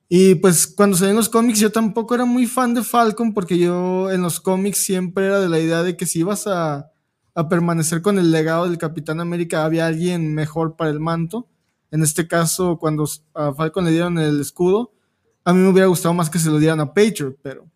Y 0.08 0.36
pues 0.36 0.66
cuando 0.66 0.96
salí 0.96 1.10
en 1.10 1.16
los 1.16 1.28
cómics 1.28 1.60
yo 1.60 1.70
tampoco 1.70 2.14
era 2.14 2.24
muy 2.24 2.46
fan 2.46 2.72
de 2.74 2.82
Falcon 2.82 3.34
porque 3.34 3.58
yo 3.58 4.10
en 4.10 4.22
los 4.22 4.40
cómics 4.40 4.78
siempre 4.78 5.26
era 5.26 5.38
de 5.38 5.50
la 5.50 5.58
idea 5.58 5.82
de 5.82 5.98
que 5.98 6.06
si 6.06 6.20
ibas 6.20 6.46
a, 6.46 6.90
a 7.34 7.48
permanecer 7.48 8.00
con 8.00 8.18
el 8.18 8.30
legado 8.30 8.66
del 8.66 8.78
Capitán 8.78 9.20
América 9.20 9.64
había 9.64 9.86
alguien 9.86 10.34
mejor 10.34 10.76
para 10.76 10.90
el 10.90 10.98
manto. 11.00 11.46
En 11.90 12.02
este 12.02 12.26
caso, 12.26 12.78
cuando 12.78 13.08
a 13.34 13.52
Falcon 13.54 13.84
le 13.84 13.92
dieron 13.92 14.18
el 14.18 14.40
escudo, 14.40 14.92
a 15.48 15.52
mí 15.54 15.60
me 15.60 15.68
hubiera 15.70 15.86
gustado 15.88 16.12
más 16.14 16.28
que 16.28 16.38
se 16.38 16.50
lo 16.50 16.58
dieran 16.58 16.80
a 16.80 16.92
Patriot, 16.92 17.36
pero 17.42 17.66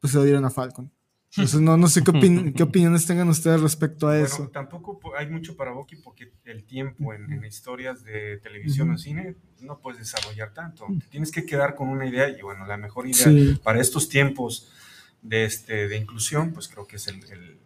pues 0.00 0.12
se 0.12 0.18
lo 0.18 0.24
dieron 0.24 0.44
a 0.44 0.50
Falcon. 0.50 0.90
Entonces 1.36 1.60
no, 1.60 1.76
no 1.76 1.86
sé 1.88 2.02
qué, 2.02 2.10
opin- 2.10 2.52
qué 2.54 2.62
opiniones 2.62 3.06
tengan 3.06 3.28
ustedes 3.28 3.60
respecto 3.60 4.08
a 4.08 4.18
eso. 4.18 4.38
Bueno, 4.38 4.50
tampoco 4.50 4.98
po- 4.98 5.14
hay 5.16 5.28
mucho 5.28 5.56
para 5.56 5.72
Bucky 5.72 5.96
porque 5.96 6.32
el 6.44 6.64
tiempo 6.64 7.12
en, 7.14 7.30
en 7.32 7.44
historias 7.44 8.02
de 8.02 8.38
televisión 8.38 8.90
o 8.90 8.98
cine 8.98 9.36
no 9.60 9.78
puedes 9.78 10.00
desarrollar 10.00 10.52
tanto. 10.54 10.86
Te 11.00 11.06
tienes 11.08 11.30
que 11.30 11.44
quedar 11.44 11.74
con 11.76 11.88
una 11.88 12.06
idea 12.06 12.28
y 12.30 12.40
bueno, 12.42 12.66
la 12.66 12.76
mejor 12.76 13.06
idea 13.06 13.24
Sí. 13.26 13.60
para 13.62 13.80
estos 13.80 14.08
tiempos 14.08 14.72
de, 15.22 15.44
este, 15.44 15.86
de 15.86 15.96
inclusión, 15.98 16.52
pues 16.52 16.66
creo 16.66 16.86
que 16.86 16.96
es 16.96 17.06
el... 17.08 17.16
el, 17.30 17.60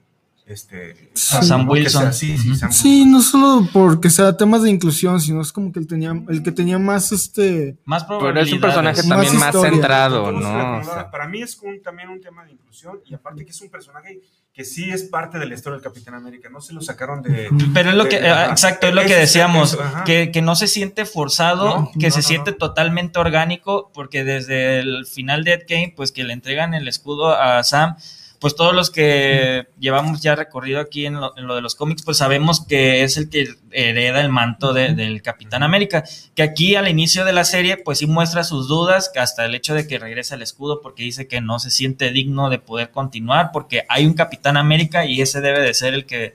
este, 0.46 0.94
Sí. 1.14 1.36
Sam 1.42 1.68
Wilson. 1.68 2.02
sea 2.02 2.12
sí, 2.12 2.34
Ujú. 2.34 2.54
Sam 2.54 2.72
Sí, 2.72 2.88
Wilson. 3.04 3.12
no 3.12 3.22
solo 3.22 3.68
porque 3.72 4.10
sea 4.10 4.36
temas 4.36 4.62
de 4.62 4.70
inclusión, 4.70 5.20
sino 5.20 5.40
es 5.40 5.52
como 5.52 5.72
que 5.72 5.78
él 5.80 5.86
tenía, 5.86 6.10
el 6.28 6.42
que 6.42 6.52
tenía 6.52 6.78
más 6.78 7.12
este 7.12 7.76
Más 7.84 8.04
Pero 8.04 8.38
es 8.40 8.52
un 8.52 8.60
personaje 8.60 9.02
Más 9.04 9.08
también 9.08 9.36
más 9.38 9.54
centrado, 9.58 10.30
¿no? 10.32 10.38
O 10.40 10.46
acomodaba. 10.46 10.84
sea, 10.84 11.10
para 11.10 11.26
mí 11.28 11.40
es 11.42 11.58
un- 11.62 11.82
también 11.82 12.08
un 12.10 12.20
tema 12.20 12.44
de 12.44 12.52
inclusión 12.52 13.00
y 13.06 13.14
aparte 13.14 13.44
que 13.44 13.50
es 13.52 13.60
un 13.62 13.70
personaje 13.70 14.20
que 14.52 14.64
sí 14.64 14.88
es 14.88 15.02
parte 15.02 15.38
de 15.40 15.46
la 15.46 15.54
historia 15.54 15.78
del 15.78 15.82
Capitán 15.82 16.14
América, 16.14 16.48
no 16.48 16.60
se 16.60 16.72
lo 16.72 16.80
sacaron 16.80 17.22
de... 17.22 17.48
Pero 17.74 17.90
es 17.90 17.96
lo 17.96 18.08
que, 18.08 18.20
de- 18.20 18.28
ajá. 18.28 18.52
exacto, 18.52 18.86
es 18.86 18.94
lo 18.94 19.02
que 19.02 19.16
decíamos, 19.16 19.76
que, 20.04 20.30
que 20.30 20.42
no 20.42 20.54
se 20.54 20.68
siente 20.68 21.06
forzado, 21.06 21.66
No, 21.80 21.90
que 21.98 22.06
no, 22.06 22.12
se 22.12 22.18
no, 22.20 22.22
siente 22.22 22.50
no. 22.52 22.56
totalmente 22.58 23.18
orgánico, 23.18 23.90
porque 23.92 24.22
desde 24.22 24.78
el 24.78 25.06
final 25.06 25.42
de 25.42 25.54
Endgame, 25.54 25.94
pues 25.96 26.12
que 26.12 26.22
le 26.22 26.32
entregan 26.34 26.72
el 26.74 26.86
escudo 26.86 27.34
a 27.36 27.64
Sam, 27.64 27.96
pues 28.44 28.56
todos 28.56 28.74
los 28.74 28.90
que 28.90 29.68
llevamos 29.80 30.20
ya 30.20 30.34
recorrido 30.36 30.78
aquí 30.78 31.06
en 31.06 31.14
lo, 31.18 31.34
en 31.38 31.46
lo 31.46 31.54
de 31.54 31.62
los 31.62 31.74
cómics, 31.74 32.02
pues 32.04 32.18
sabemos 32.18 32.62
que 32.66 33.02
es 33.02 33.16
el 33.16 33.30
que 33.30 33.48
hereda 33.70 34.20
el 34.20 34.28
manto 34.28 34.74
de- 34.74 34.92
del 34.92 35.22
Capitán 35.22 35.62
América, 35.62 36.04
que 36.34 36.42
aquí 36.42 36.74
al 36.74 36.86
inicio 36.86 37.24
de 37.24 37.32
la 37.32 37.44
serie, 37.44 37.78
pues 37.78 38.00
sí 38.00 38.06
muestra 38.06 38.44
sus 38.44 38.68
dudas, 38.68 39.10
que 39.14 39.18
hasta 39.18 39.46
el 39.46 39.54
hecho 39.54 39.72
de 39.72 39.86
que 39.86 39.98
regresa 39.98 40.34
el 40.34 40.42
escudo, 40.42 40.82
porque 40.82 41.02
dice 41.02 41.26
que 41.26 41.40
no 41.40 41.58
se 41.58 41.70
siente 41.70 42.10
digno 42.10 42.50
de 42.50 42.58
poder 42.58 42.90
continuar, 42.90 43.48
porque 43.50 43.86
hay 43.88 44.04
un 44.04 44.12
Capitán 44.12 44.58
América 44.58 45.06
y 45.06 45.22
ese 45.22 45.40
debe 45.40 45.60
de 45.60 45.72
ser 45.72 45.94
el 45.94 46.04
que 46.04 46.34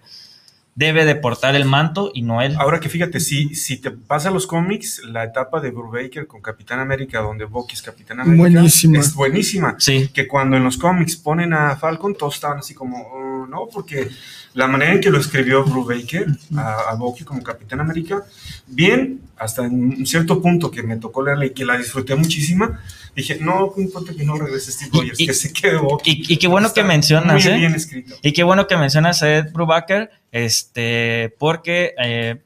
debe 0.75 1.03
de 1.05 1.15
portar 1.15 1.55
el 1.55 1.65
manto 1.65 2.11
y 2.13 2.21
no 2.21 2.41
él. 2.41 2.55
Ahora 2.57 2.79
que 2.79 2.87
fíjate, 2.89 3.19
si, 3.19 3.53
si 3.55 3.77
te 3.77 3.91
pasa 3.91 4.31
los 4.31 4.47
cómics, 4.47 5.01
la 5.03 5.23
etapa 5.25 5.59
de 5.59 5.71
Brubaker 5.71 6.25
con 6.25 6.41
Capitán 6.41 6.79
América, 6.79 7.19
donde 7.21 7.45
Bucky 7.45 7.73
es 7.75 7.81
Capitán 7.81 8.21
América, 8.21 8.41
Buenísima. 8.41 8.99
es 8.99 9.13
buenísima. 9.13 9.75
Sí. 9.77 10.09
Que 10.13 10.27
cuando 10.27 10.55
en 10.55 10.63
los 10.63 10.77
cómics 10.77 11.17
ponen 11.17 11.53
a 11.53 11.75
Falcon, 11.75 12.15
todos 12.15 12.35
estaban 12.35 12.59
así 12.59 12.73
como, 12.73 12.97
"Oh, 13.11 13.45
no, 13.47 13.67
porque 13.73 14.07
la 14.53 14.67
manera 14.67 14.93
en 14.93 14.99
que 15.01 15.09
lo 15.11 15.19
escribió 15.19 15.63
Brubaker 15.63 16.27
a, 16.57 16.89
a 16.91 16.95
Bucky 16.95 17.23
como 17.23 17.41
Capitán 17.43 17.79
América, 17.81 18.23
bien, 18.67 19.21
hasta 19.37 19.65
en 19.65 19.73
un 19.99 20.05
cierto 20.05 20.41
punto 20.41 20.69
que 20.71 20.83
me 20.83 20.97
tocó 20.97 21.23
leerla 21.23 21.45
y 21.45 21.51
que 21.51 21.65
la 21.65 21.77
disfruté 21.77 22.15
muchísima, 22.15 22.79
dije, 23.15 23.37
no, 23.39 23.71
no 23.75 23.81
importa 23.81 24.13
que 24.13 24.23
no 24.23 24.35
regrese 24.37 24.71
Steve 24.71 24.91
Rogers, 24.93 25.19
Y- 25.19 25.27
que 25.27 25.33
se 25.33 25.53
quede 25.53 25.77
Bucky. 25.77 26.23
Y, 26.27 26.33
y 26.33 26.37
qué 26.37 26.47
bueno 26.47 26.73
que 26.73 26.83
mencionas, 26.83 27.43
Muy 27.45 27.53
¿eh? 27.53 27.57
bien 27.57 27.75
escrito. 27.75 28.15
Y 28.21 28.33
qué 28.33 28.43
bueno 28.43 28.67
que 28.67 28.75
mencionas 28.77 29.21
a 29.23 29.37
Ed 29.37 29.51
Brubaker, 29.53 30.09
este, 30.31 31.33
porque 31.37 31.93
eh, 32.03 32.41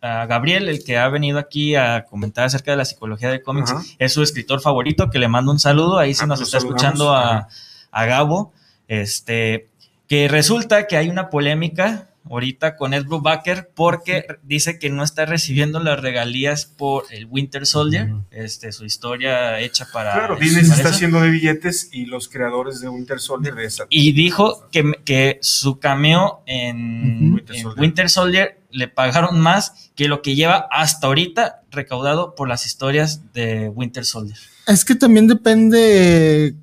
a 0.00 0.26
Gabriel, 0.26 0.68
el 0.68 0.82
que 0.82 0.96
ha 0.98 1.08
venido 1.08 1.38
aquí 1.38 1.74
a 1.76 2.04
comentar 2.08 2.44
acerca 2.46 2.70
de 2.72 2.76
la 2.78 2.84
psicología 2.84 3.28
del 3.30 3.42
cómics, 3.42 3.70
Ajá. 3.72 3.82
es 3.98 4.12
su 4.12 4.22
escritor 4.22 4.60
favorito, 4.60 5.10
que 5.10 5.18
le 5.18 5.28
mando 5.28 5.52
un 5.52 5.58
saludo, 5.60 5.98
ahí 5.98 6.14
si 6.14 6.24
Ah, 6.24 6.26
nos 6.26 6.40
pues 6.40 6.48
está 6.48 6.58
escuchando 6.58 7.14
a, 7.14 7.46
a 7.90 8.04
Gabo, 8.06 8.52
este, 8.88 9.68
que 10.12 10.28
resulta 10.28 10.86
que 10.86 10.98
hay 10.98 11.08
una 11.08 11.30
polémica 11.30 12.10
ahorita 12.28 12.76
con 12.76 12.92
Ed 12.92 13.06
Brubaker 13.06 13.70
porque 13.74 14.26
dice 14.42 14.78
que 14.78 14.90
no 14.90 15.04
está 15.04 15.24
recibiendo 15.24 15.80
las 15.80 16.02
regalías 16.02 16.66
por 16.66 17.04
el 17.08 17.24
Winter 17.24 17.64
Soldier, 17.64 18.10
este, 18.30 18.72
su 18.72 18.84
historia 18.84 19.58
hecha 19.60 19.86
para... 19.90 20.12
Claro, 20.12 20.36
Disney 20.36 20.66
se 20.66 20.74
está 20.74 20.90
haciendo 20.90 21.18
de 21.22 21.30
billetes 21.30 21.88
y 21.92 22.04
los 22.04 22.28
creadores 22.28 22.82
de 22.82 22.90
Winter 22.90 23.20
Soldier 23.20 23.54
de 23.54 23.64
esa. 23.64 23.86
Y 23.88 24.12
dijo 24.12 24.68
que, 24.70 24.92
que 25.06 25.38
su 25.40 25.78
cameo 25.78 26.42
en, 26.44 27.28
Ujú. 27.28 27.34
Winter 27.36 27.56
en 27.56 27.62
Soldier. 27.62 27.80
Winter 27.80 28.10
Soldier 28.10 28.60
le 28.68 28.88
pagaron 28.88 29.40
más 29.40 29.90
que 29.94 30.08
lo 30.08 30.20
que 30.20 30.34
lleva 30.34 30.68
hasta 30.70 31.06
ahorita 31.06 31.62
recaudado 31.70 32.34
por 32.34 32.50
las 32.50 32.66
historias 32.66 33.32
de 33.32 33.70
Winter 33.70 34.04
Soldier. 34.04 34.36
Es 34.66 34.84
que 34.84 34.94
también 34.94 35.26
depende 35.26 36.54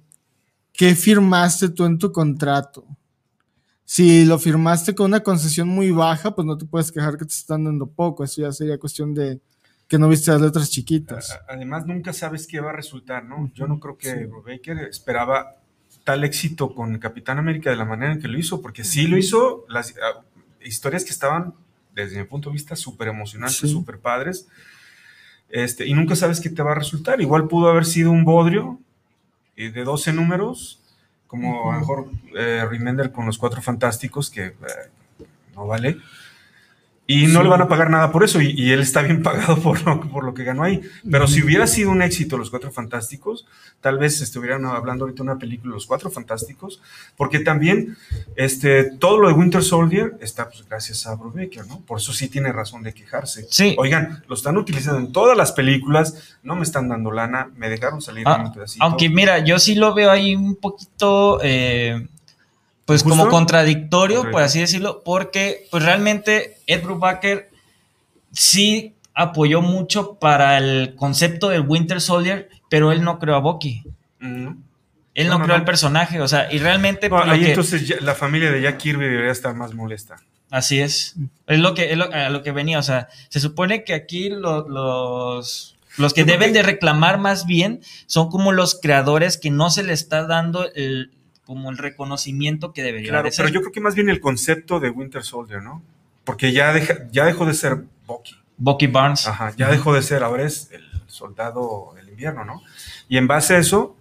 qué 0.72 0.94
firmaste 0.94 1.70
tú 1.70 1.86
en 1.86 1.98
tu 1.98 2.12
contrato. 2.12 2.86
Si 3.92 4.24
lo 4.24 4.38
firmaste 4.38 4.94
con 4.94 5.08
una 5.08 5.22
concesión 5.22 5.68
muy 5.68 5.90
baja, 5.90 6.36
pues 6.36 6.46
no 6.46 6.56
te 6.56 6.64
puedes 6.66 6.92
quejar 6.92 7.18
que 7.18 7.26
te 7.26 7.34
están 7.34 7.64
dando 7.64 7.88
poco. 7.88 8.24
Eso 8.24 8.44
ya 8.44 8.52
sería 8.52 8.78
cuestión 8.78 9.16
de 9.16 9.42
que 9.88 9.98
no 9.98 10.08
viste 10.08 10.30
las 10.30 10.42
letras 10.42 10.70
chiquitas. 10.70 11.40
Además, 11.50 11.88
nunca 11.88 12.14
sabes 12.14 12.46
qué 12.46 12.60
va 12.60 12.70
a 12.70 12.74
resultar, 12.74 13.26
¿no? 13.26 13.52
Yo 13.56 13.68
no 13.68 13.80
creo 13.80 13.98
que 13.98 14.12
Sí. 14.12 14.26
Brubaker 14.26 14.78
esperaba 14.92 15.56
tal 16.04 16.24
éxito 16.24 16.76
con 16.76 17.00
Capitán 17.00 17.40
América 17.40 17.72
de 17.72 17.78
la 17.78 17.86
manera 17.86 18.14
en 18.14 18.22
que 18.22 18.28
lo 18.28 18.38
hizo, 18.38 18.62
porque 18.62 18.84
sí 18.84 19.08
lo 19.08 19.18
hizo, 19.18 19.66
las 19.70 19.96
ah, 19.98 20.22
historias 20.64 21.04
que 21.04 21.10
estaban, 21.10 21.56
desde 21.96 22.20
mi 22.20 22.26
punto 22.26 22.50
de 22.50 22.54
vista, 22.54 22.76
súper 22.76 23.08
emocionantes, 23.08 23.58
Sí. 23.58 23.70
súper 23.70 23.98
padres, 23.98 24.48
este, 25.50 25.88
y 25.88 25.96
nunca 25.96 26.16
sabes 26.16 26.40
qué 26.40 26.52
te 26.52 26.62
va 26.62 26.74
a 26.74 26.76
resultar. 26.76 27.22
Igual 27.22 27.48
pudo 27.48 27.70
haber 27.72 27.86
sido 27.86 28.12
un 28.12 28.24
bodrio 28.24 28.80
eh, 29.58 29.72
de 29.72 29.84
12 29.84 30.14
números, 30.14 30.80
como 31.30 31.72
a 31.72 31.76
lo 31.76 31.80
mejor 31.80 32.10
eh, 32.36 32.66
Remender 32.68 33.12
con 33.12 33.28
los 33.28 33.38
Cuatro 33.38 33.62
Fantásticos, 33.62 34.32
que 34.32 34.48
eh, 34.48 34.56
no 35.56 35.68
vale. 35.68 35.98
Y 37.12 37.26
no 37.26 37.40
Sí. 37.40 37.44
le 37.44 37.50
van 37.50 37.62
a 37.64 37.68
pagar 37.68 37.90
nada 37.90 38.12
por 38.12 38.24
eso, 38.24 38.40
y, 38.40 38.52
y 38.52 38.72
él 38.72 38.82
está 38.82 39.02
bien 39.02 39.24
pagado 39.24 39.58
por 39.58 39.82
lo, 39.84 40.00
por 40.00 40.24
lo 40.24 40.36
que 40.36 40.44
ganó 40.44 40.62
ahí. 40.64 40.80
Pero 41.10 41.28
si 41.28 41.42
hubiera 41.42 41.66
sido 41.66 41.90
un 41.90 42.04
éxito 42.04 42.38
Los 42.38 42.52
Cuatro 42.52 42.72
Fantásticos, 42.72 43.48
tal 43.82 43.98
vez 43.98 44.22
estuvieran 44.22 44.64
hablando 44.66 45.06
ahorita 45.06 45.24
de 45.24 45.30
una 45.32 45.40
película 45.40 45.74
Los 45.74 45.88
Cuatro 45.88 46.12
Fantásticos, 46.12 46.82
porque 47.18 47.40
también 47.40 47.98
este, 48.36 48.84
todo 49.00 49.18
lo 49.20 49.28
de 49.28 49.34
Winter 49.34 49.64
Soldier 49.64 50.14
está 50.22 50.50
pues, 50.50 50.64
gracias 50.70 51.08
a 51.08 51.16
Brubaker, 51.16 51.66
¿no? 51.68 51.80
Por 51.82 51.98
eso 51.98 52.14
sí 52.14 52.28
tiene 52.28 52.52
razón 52.52 52.84
de 52.84 52.94
quejarse. 52.94 53.48
Sí. 53.50 53.76
Oigan, 53.80 54.24
lo 54.28 54.36
están 54.36 54.56
utilizando 54.58 55.00
en 55.00 55.12
todas 55.12 55.36
las 55.36 55.52
películas, 55.52 56.38
no 56.44 56.56
me 56.56 56.62
están 56.64 56.90
dando 56.90 57.12
lana, 57.12 57.50
me 57.56 57.70
dejaron 57.70 58.02
salir 58.04 58.24
Ah, 58.28 58.36
en 58.40 58.46
un 58.48 58.54
pedacito. 58.54 58.84
Aunque 58.86 59.10
mira, 59.10 59.40
yo 59.40 59.58
sí 59.58 59.74
lo 59.74 59.96
veo 59.96 60.12
ahí 60.12 60.36
un 60.36 60.56
poquito, 60.58 61.40
eh, 61.42 62.08
pues 62.90 63.04
¿Justo? 63.04 63.18
como 63.20 63.30
contradictorio, 63.30 64.32
por 64.32 64.42
así 64.42 64.60
decirlo, 64.60 65.04
porque 65.06 65.68
pues 65.70 65.84
realmente 65.84 66.58
Ed 66.66 66.82
Brubaker 66.84 67.50
sí 68.32 68.96
apoyó 69.14 69.62
mucho 69.62 70.16
para 70.16 70.58
el 70.58 70.96
concepto 70.96 71.50
del 71.50 71.62
Winter 71.62 72.02
Soldier, 72.02 72.50
pero 72.70 72.92
él 72.92 73.04
no 73.04 73.20
creó 73.20 73.36
a 73.36 73.40
Bucky. 73.40 73.84
Mm. 74.20 74.48
Él 75.16 75.28
No, 75.28 75.34
no, 75.34 75.40
no, 75.40 75.44
creó 75.46 75.56
no. 75.58 75.60
al 75.62 75.66
personaje, 75.66 76.22
o 76.22 76.28
sea, 76.28 76.52
y 76.52 76.60
realmente 76.60 77.10
lo 77.10 77.20
ahí 77.24 77.42
que- 77.42 77.50
entonces 77.50 77.88
ya- 77.88 77.98
la 78.02 78.16
familia 78.16 78.52
de 78.52 78.62
Jack 78.62 78.78
Kirby 78.78 79.06
debería 79.06 79.32
estar 79.32 79.54
más 79.56 79.74
molesta. 79.74 80.16
Así 80.50 80.80
es. 80.80 81.16
Es 81.46 81.60
lo 81.60 81.74
que, 81.76 81.92
es 81.92 81.98
lo- 81.98 82.12
a 82.12 82.30
lo 82.30 82.42
que 82.42 82.52
venía. 82.52 82.80
O 82.80 82.84
sea, 82.84 83.08
se 83.30 83.40
supone 83.40 83.84
que 83.84 83.94
aquí 83.94 84.30
lo- 84.30 84.68
los, 84.68 85.76
los 85.98 86.14
que 86.14 86.24
deben 86.24 86.54
de 86.54 86.64
reclamar 86.64 87.20
más 87.20 87.46
bien 87.46 87.82
son 88.08 88.30
como 88.30 88.52
los 88.52 88.80
creadores 88.80 89.38
que 89.38 89.52
no 89.52 89.70
se 89.70 89.84
le 89.84 89.94
está 89.94 90.26
dando 90.26 90.66
el, 90.74 91.12
como 91.50 91.72
el 91.72 91.80
reconocimiento 91.80 92.74
que 92.74 92.84
debería 92.84 93.10
Claro, 93.10 93.24
de 93.26 93.32
ser. 93.32 93.46
pero 93.46 93.56
yo 93.56 93.62
creo 93.62 93.72
que 93.72 93.80
más 93.82 93.96
bien 93.96 94.08
el 94.08 94.20
concepto 94.20 94.80
de 94.80 94.92
Winter 94.92 95.24
Soldier, 95.24 95.64
¿no? 95.64 95.82
Porque 96.24 96.52
ya, 96.54 96.72
deja, 96.74 97.10
ya 97.12 97.26
dejó 97.26 97.48
de 97.48 97.56
ser 97.56 97.86
Bucky. 98.06 98.36
Bucky 98.60 98.86
Barnes. 98.86 99.26
Ajá, 99.26 99.52
ya 99.58 99.68
dejó 99.68 99.96
de 99.96 100.04
ser, 100.04 100.22
ahora 100.22 100.44
es 100.44 100.70
el 100.72 100.84
soldado 101.08 101.94
del 101.96 102.08
invierno, 102.10 102.46
¿no? 102.46 102.62
Y 103.08 103.18
en 103.18 103.26
base 103.26 103.56
a 103.56 103.58
eso, 103.58 103.98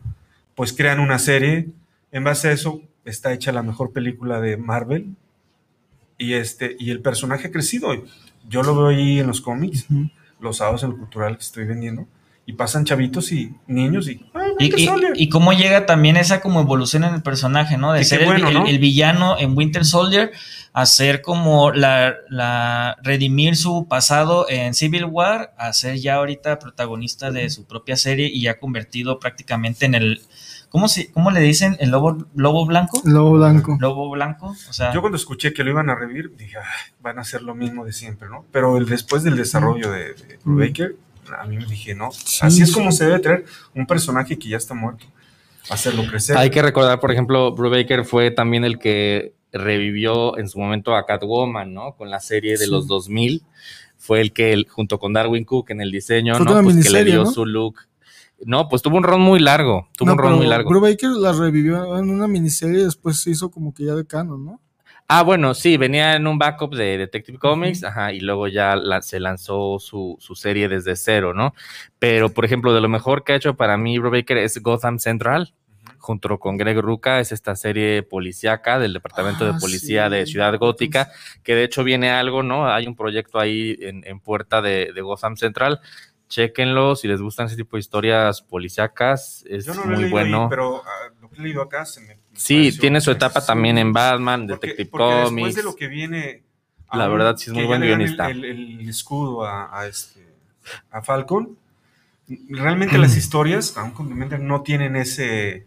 pues 0.54 0.74
crean 0.74 1.00
una 1.00 1.18
serie. 1.18 1.68
En 2.12 2.22
base 2.22 2.48
a 2.48 2.52
eso, 2.52 2.82
está 3.06 3.32
hecha 3.32 3.50
la 3.50 3.62
mejor 3.62 3.92
película 3.94 4.42
de 4.42 4.58
Marvel. 4.58 5.16
Y, 6.18 6.34
este, 6.34 6.76
y 6.78 6.90
el 6.90 7.00
personaje 7.00 7.48
ha 7.48 7.50
crecido. 7.50 7.94
Yo 8.46 8.62
lo 8.62 8.76
veo 8.76 8.88
ahí 8.88 9.20
en 9.20 9.26
los 9.26 9.40
cómics, 9.40 9.86
los 10.38 10.58
sábados 10.58 10.82
en 10.82 10.90
el 10.90 10.98
cultural 10.98 11.38
que 11.38 11.44
estoy 11.44 11.64
vendiendo. 11.64 12.06
Y 12.48 12.54
pasan 12.54 12.86
chavitos 12.86 13.30
y 13.30 13.54
niños 13.66 14.08
y... 14.08 14.24
"Ay, 14.32 14.52
Y, 14.58 14.62
Winter 14.64 14.80
y- 14.80 14.86
Soldier". 14.86 15.12
y 15.16 15.28
cómo 15.28 15.52
llega 15.52 15.84
también 15.84 16.16
esa 16.16 16.40
como 16.40 16.60
evolución 16.60 17.04
en 17.04 17.12
el 17.14 17.22
personaje, 17.22 17.76
¿no? 17.76 17.92
De 17.92 18.00
Y 18.00 18.04
ser 18.04 18.20
el, 18.22 18.26
bueno, 18.26 18.48
el- 18.48 18.54
¿no? 18.54 18.66
el 18.66 18.78
villano 18.78 19.36
en 19.38 19.54
Winter 19.54 19.84
Soldier 19.84 20.32
a 20.72 20.86
ser 20.86 21.20
como 21.20 21.72
la, 21.72 22.14
la 22.30 22.96
redimir 23.02 23.54
su 23.56 23.86
pasado 23.86 24.46
en 24.48 24.72
Civil 24.72 25.04
War, 25.04 25.52
a 25.58 25.72
ser 25.74 25.96
ya 25.98 26.14
ahorita 26.14 26.58
protagonista 26.58 27.30
de 27.30 27.50
su 27.50 27.66
propia 27.66 27.96
serie 27.96 28.30
y 28.32 28.42
ya 28.42 28.58
convertido 28.58 29.18
prácticamente 29.18 29.84
en 29.84 29.94
el 29.94 30.22
¿cómo 30.70 30.88
se 30.88 31.10
cómo 31.12 31.30
le 31.30 31.40
dicen? 31.40 31.76
el 31.80 31.90
lobo 31.90 32.26
lobo 32.34 32.64
blanco? 32.64 33.00
Lobo 33.04 33.32
blanco. 33.32 33.76
Lobo 33.80 34.08
blanco, 34.10 34.54
o 34.68 34.72
sea, 34.72 34.92
Yo 34.94 35.00
cuando 35.02 35.16
escuché 35.16 35.52
que 35.52 35.64
lo 35.64 35.70
iban 35.70 35.90
a 35.90 35.94
revivir, 35.94 36.34
dije, 36.36 36.56
"Ay, 36.58 36.92
van 37.02 37.18
a 37.18 37.22
hacer 37.22 37.42
lo 37.42 37.54
mismo 37.54 37.84
de 37.84 37.92
siempre, 37.92 38.28
¿no? 38.30 38.46
Pero 38.52 38.76
el, 38.78 38.86
después 38.86 39.22
del 39.22 39.36
desarrollo 39.36 39.90
de, 39.90 40.14
de 40.14 40.38
Brubaker, 40.44 40.96
a 41.38 41.44
mí 41.46 41.56
me 41.56 41.66
dije, 41.66 41.94
no, 41.94 42.10
así 42.40 42.62
es 42.62 42.72
como 42.72 42.92
se 42.92 43.06
debe 43.06 43.18
traer 43.20 43.44
un 43.74 43.86
personaje 43.86 44.38
que 44.38 44.48
ya 44.48 44.56
está 44.56 44.74
muerto, 44.74 45.06
hacerlo 45.70 46.04
crecer. 46.08 46.36
Hay 46.36 46.50
que 46.50 46.62
recordar, 46.62 47.00
por 47.00 47.10
ejemplo, 47.12 47.52
Brubaker 47.52 48.04
fue 48.04 48.30
también 48.30 48.64
el 48.64 48.78
que 48.78 49.34
revivió 49.52 50.38
en 50.38 50.48
su 50.48 50.58
momento 50.58 50.94
a 50.94 51.06
Catwoman, 51.06 51.72
¿no? 51.72 51.94
Con 51.96 52.10
la 52.10 52.20
serie 52.20 52.52
de 52.52 52.64
Sí. 52.66 52.70
los 52.70 52.86
2000. 52.86 53.42
Fue 53.96 54.20
el 54.20 54.32
que, 54.32 54.52
él, 54.52 54.66
junto 54.70 54.98
con 54.98 55.12
Darwin 55.12 55.44
Cook 55.44 55.70
en 55.70 55.80
el 55.80 55.90
diseño, 55.90 56.34
Fue 56.36 56.44
¿no? 56.46 56.62
Pues 56.62 56.84
que 56.84 56.90
le 56.90 57.04
dio 57.04 57.24
¿no? 57.24 57.30
su 57.32 57.44
look. 57.44 57.80
No, 58.44 58.68
pues 58.68 58.82
tuvo 58.82 58.96
un 58.96 59.02
rol 59.02 59.18
muy 59.18 59.40
largo. 59.40 59.88
Tuvo 59.96 60.06
No, 60.06 60.12
un 60.12 60.18
rol 60.18 60.26
pero 60.28 60.36
muy 60.36 60.46
largo. 60.46 60.70
Brubaker 60.70 61.10
la 61.10 61.32
revivió 61.32 61.98
en 61.98 62.08
una 62.10 62.28
miniserie 62.28 62.80
y 62.80 62.84
después 62.84 63.20
se 63.20 63.30
hizo 63.30 63.50
como 63.50 63.74
que 63.74 63.84
ya 63.86 63.94
de 63.94 64.06
canon, 64.06 64.44
¿no? 64.44 64.60
Ah, 65.10 65.22
bueno, 65.22 65.54
sí, 65.54 65.78
venía 65.78 66.16
en 66.16 66.26
un 66.26 66.38
backup 66.38 66.74
de 66.74 66.98
Detective 66.98 67.38
Comics, 67.38 67.82
ajá, 67.82 68.12
y 68.12 68.20
luego 68.20 68.46
ya 68.46 68.76
la- 68.76 69.00
se 69.00 69.18
lanzó 69.20 69.78
su, 69.78 70.16
su 70.20 70.34
serie 70.34 70.68
desde 70.68 70.96
cero, 70.96 71.32
¿no? 71.32 71.54
Pero, 71.98 72.28
por 72.28 72.44
ejemplo, 72.44 72.74
de 72.74 72.82
lo 72.82 72.90
mejor 72.90 73.24
que 73.24 73.32
ha 73.32 73.36
hecho 73.36 73.56
para 73.56 73.78
mí 73.78 73.98
Brubaker 73.98 74.36
es 74.36 74.62
Gotham 74.62 74.98
Central, 74.98 75.54
junto 75.96 76.38
con 76.38 76.58
Greg 76.58 76.78
Ruca, 76.80 77.20
es 77.20 77.32
esta 77.32 77.56
serie 77.56 78.02
policíaca 78.02 78.78
del 78.78 78.92
Departamento 78.92 79.44
Ah, 79.46 79.52
de 79.54 79.58
Policía 79.58 80.08
sí. 80.08 80.14
de 80.14 80.26
Ciudad 80.26 80.58
Gótica, 80.58 81.10
que 81.42 81.54
de 81.54 81.64
hecho 81.64 81.84
viene 81.84 82.10
algo, 82.10 82.42
¿no? 82.42 82.68
Hay 82.70 82.86
un 82.86 82.94
proyecto 82.94 83.38
ahí 83.40 83.76
en, 83.80 84.04
en 84.06 84.20
puerta 84.20 84.60
de, 84.60 84.92
de 84.94 85.00
Gotham 85.00 85.36
Central. 85.36 85.80
Chéquenlo, 86.28 86.94
si 86.94 87.08
les 87.08 87.20
gustan 87.20 87.46
ese 87.46 87.56
tipo 87.56 87.76
de 87.76 87.80
historias 87.80 88.42
policíacas, 88.42 89.44
es 89.48 89.64
Yo 89.64 89.74
no 89.74 89.84
lo 89.86 89.92
he 89.92 89.94
muy 89.94 90.02
leído 90.04 90.18
ahí, 90.18 90.30
bueno. 90.30 90.46
pero 90.50 90.82
ah, 90.84 91.12
lo 91.20 91.30
que 91.30 91.40
he 91.40 91.42
leído 91.42 91.62
acá 91.62 91.84
se 91.86 92.00
me... 92.02 92.18
sí, 92.34 92.76
tiene 92.78 93.00
su 93.00 93.10
etapa 93.10 93.44
también 93.44 93.78
en 93.78 93.92
Batman, 93.92 94.46
porque- 94.46 94.66
Detective 94.68 94.90
porque 94.90 95.04
Comics. 95.24 95.34
Después 95.46 95.54
de 95.56 95.62
lo 95.62 95.74
que 95.76 95.88
viene... 95.88 96.42
La 96.92 97.04
aún 97.04 97.12
verdad, 97.18 97.36
sí 97.36 97.50
es 97.50 97.54
muy 97.54 97.64
buen 97.64 97.80
guionista. 97.82 98.28
El, 98.30 98.44
el- 98.44 98.80
el 98.80 98.88
escudo 98.88 99.44
a, 99.44 99.78
a 99.80 99.86
este, 99.86 100.26
a 100.90 101.02
Falcon. 101.02 101.56
Realmente 102.50 102.98
las 102.98 103.16
historias, 103.16 103.76
aún 103.76 103.90
con 103.92 104.08
no 104.46 104.62
tienen 104.62 104.96
ese... 104.96 105.66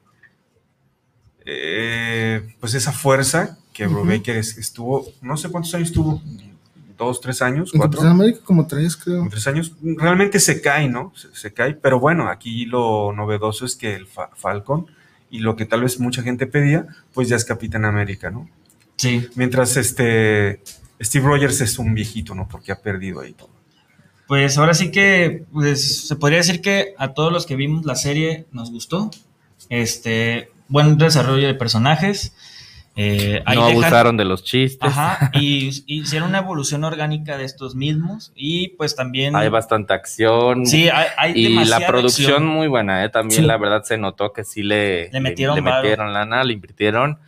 eh, 1.45 2.55
pues 2.59 2.73
esa 2.75 2.91
fuerza 2.91 3.57
que 3.73 3.85
Ujú. 3.87 3.95
Brubaker 4.03 4.37
es- 4.37 4.57
estuvo, 4.57 5.05
no 5.21 5.37
sé 5.37 5.49
cuántos 5.49 5.73
años 5.73 5.91
tuvo, 5.91 6.21
dos, 6.97 7.21
tres 7.21 7.41
años, 7.41 7.71
En 7.73 7.79
cuatro. 7.79 7.99
Capitán 7.99 8.15
América 8.19 8.39
como 8.43 8.67
tres, 8.67 8.95
creo. 8.97 9.21
en 9.23 9.29
tres 9.29 9.47
años, 9.47 9.73
realmente 9.81 10.39
se 10.39 10.61
cae, 10.61 10.87
¿no? 10.89 11.13
Se, 11.15 11.33
se 11.35 11.53
cae, 11.53 11.73
pero 11.75 11.99
bueno, 11.99 12.27
aquí 12.29 12.65
lo 12.65 13.11
novedoso 13.13 13.65
es 13.65 13.75
que 13.75 13.95
el 13.95 14.07
Fa- 14.07 14.29
Falcon 14.35 14.87
y 15.29 15.39
lo 15.39 15.55
que 15.55 15.65
tal 15.65 15.81
vez 15.83 15.99
mucha 15.99 16.21
gente 16.23 16.45
pedía, 16.47 16.87
pues 17.13 17.29
ya 17.29 17.35
es 17.35 17.45
Capitán 17.45 17.85
América, 17.85 18.29
¿no? 18.31 18.49
sí. 18.97 19.27
Mientras 19.35 19.77
este 19.77 20.61
Steve 21.01 21.25
Rogers 21.25 21.61
es 21.61 21.79
un 21.79 21.93
viejito, 21.95 22.35
¿no? 22.35 22.47
Porque 22.47 22.71
ha 22.71 22.81
perdido 22.81 23.21
ahí 23.21 23.33
todo. 23.33 23.49
Pues 24.27 24.57
ahora 24.57 24.73
sí 24.73 24.91
que 24.91 25.43
pues, 25.51 26.07
se 26.07 26.15
podría 26.15 26.37
decir 26.37 26.61
que 26.61 26.93
a 26.97 27.13
todos 27.13 27.33
los 27.33 27.45
que 27.45 27.55
vimos 27.55 27.85
la 27.85 27.95
serie 27.95 28.45
nos 28.51 28.71
gustó. 28.71 29.09
Este, 29.69 30.51
buen 30.67 30.97
desarrollo 30.97 31.47
de 31.47 31.53
personajes. 31.55 32.33
Eh, 32.97 33.41
ahí 33.45 33.55
no 33.57 33.67
dejan- 33.67 33.83
abusaron 33.83 34.17
de 34.17 34.25
los 34.25 34.43
chistes. 34.43 34.89
Ajá, 34.89 35.31
y 35.33 35.69
y 35.87 36.01
hicieron 36.01 36.29
una 36.29 36.39
evolución 36.39 36.83
orgánica 36.83 37.37
de 37.37 37.45
estos 37.45 37.73
mismos. 37.75 38.31
Y 38.35 38.69
pues 38.75 38.95
también. 38.95 39.35
Hay 39.35 39.47
bastante 39.49 39.93
acción. 39.93 40.65
Sí, 40.65 40.89
hay, 40.89 41.07
hay 41.17 41.31
y 41.35 41.65
la 41.65 41.85
producción 41.87 42.31
acción. 42.33 42.47
muy 42.47 42.67
buena, 42.67 43.03
¿eh? 43.05 43.09
También 43.09 43.41
Sí. 43.41 43.47
la 43.47 43.57
verdad 43.57 43.83
se 43.83 43.97
notó 43.97 44.33
que 44.33 44.43
sí 44.43 44.61
le, 44.63 45.09
Le 45.11 45.19
metieron 45.21 45.55
le, 45.55 45.61
varo. 45.61 45.81
metieron 45.83 46.13
lana, 46.13 46.43
le 46.43 46.53
invirtieron. 46.53 47.19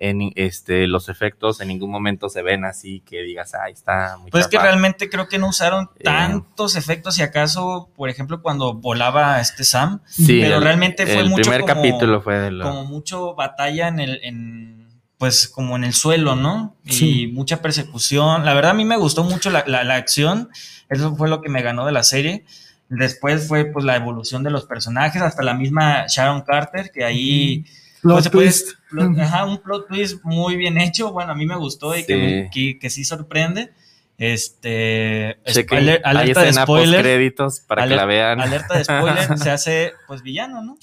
En 0.00 0.30
este, 0.36 0.86
los 0.86 1.08
efectos 1.08 1.60
en 1.60 1.66
ningún 1.66 1.90
momento 1.90 2.28
se 2.28 2.40
ven 2.42 2.64
así 2.64 3.00
que 3.00 3.22
digas, 3.22 3.52
ay, 3.56 3.72
está 3.72 4.16
muy 4.18 4.30
Pues 4.30 4.46
que 4.46 4.56
chafa". 4.56 4.68
realmente 4.68 5.10
creo 5.10 5.26
que 5.26 5.40
no 5.40 5.48
usaron 5.48 5.90
Eh. 5.98 6.04
tantos 6.04 6.76
efectos, 6.76 7.16
si 7.16 7.22
acaso, 7.24 7.90
por 7.96 8.08
ejemplo, 8.08 8.40
cuando 8.40 8.74
volaba 8.74 9.40
este 9.40 9.64
Sam, 9.64 10.00
Sí, 10.06 10.38
pero 10.40 10.58
el- 10.58 10.62
realmente 10.62 11.04
fue 11.04 11.18
el 11.18 11.28
mucho 11.30 11.42
primer 11.50 11.62
como- 11.62 11.74
capítulo 11.74 12.20
fue 12.22 12.38
de 12.38 12.52
lo- 12.52 12.64
como 12.66 12.84
mucho 12.84 13.34
batalla 13.34 13.88
en 13.88 13.98
el, 13.98 14.20
en, 14.22 14.77
pues 15.18 15.48
como 15.48 15.76
en 15.76 15.84
el 15.84 15.92
suelo, 15.94 16.36
¿no? 16.36 16.76
Y 16.84 17.26
mucha 17.28 17.60
persecución. 17.60 18.44
La 18.44 18.54
verdad 18.54 18.70
a 18.70 18.74
mí 18.74 18.84
me 18.84 18.96
gustó 18.96 19.24
mucho 19.24 19.50
la, 19.50 19.64
la- 19.66 19.84
la 19.84 19.96
acción, 19.96 20.48
eso 20.88 21.14
fue 21.16 21.28
lo 21.28 21.42
que 21.42 21.48
me 21.48 21.60
ganó 21.62 21.84
de 21.86 21.92
la 21.92 22.02
serie. 22.04 22.44
Después 22.88 23.46
fue 23.48 23.66
pues 23.66 23.84
la 23.84 23.96
evolución 23.96 24.42
de 24.44 24.50
los 24.50 24.64
personajes, 24.64 25.20
hasta 25.20 25.42
la 25.42 25.54
misma 25.54 26.06
Sharon 26.08 26.42
Carter, 26.42 26.90
que 26.92 27.04
ahí 27.04 27.64
Plot 28.00 28.14
pues, 28.14 28.24
se 28.24 28.30
puede- 28.30 28.46
twist. 28.46 28.68
plot- 28.90 29.20
ajá, 29.20 29.44
un 29.44 29.58
plot 29.58 29.88
twist 29.88 30.20
muy 30.22 30.56
bien 30.56 30.78
hecho, 30.78 31.12
bueno, 31.12 31.32
a 31.32 31.34
mí 31.34 31.44
me 31.46 31.56
gustó 31.56 31.96
y 31.96 32.04
que, 32.06 32.48
Sí. 32.50 32.50
que, 32.72 32.78
que 32.78 32.88
sí 32.90 33.04
sorprende. 33.04 33.72
Este, 34.16 35.36
spoiler- 35.46 36.00
hay 36.04 36.16
alerta 36.16 36.42
de 36.42 36.52
spoiler, 36.52 37.02
créditos 37.02 37.60
para 37.60 37.86
que 37.86 37.94
la 37.96 38.04
vean. 38.04 38.40
alerta 38.40 38.78
de 38.78 38.84
spoiler, 38.84 39.36
se 39.38 39.50
hace 39.50 39.92
pues 40.06 40.22
villano, 40.22 40.62
¿no? 40.62 40.76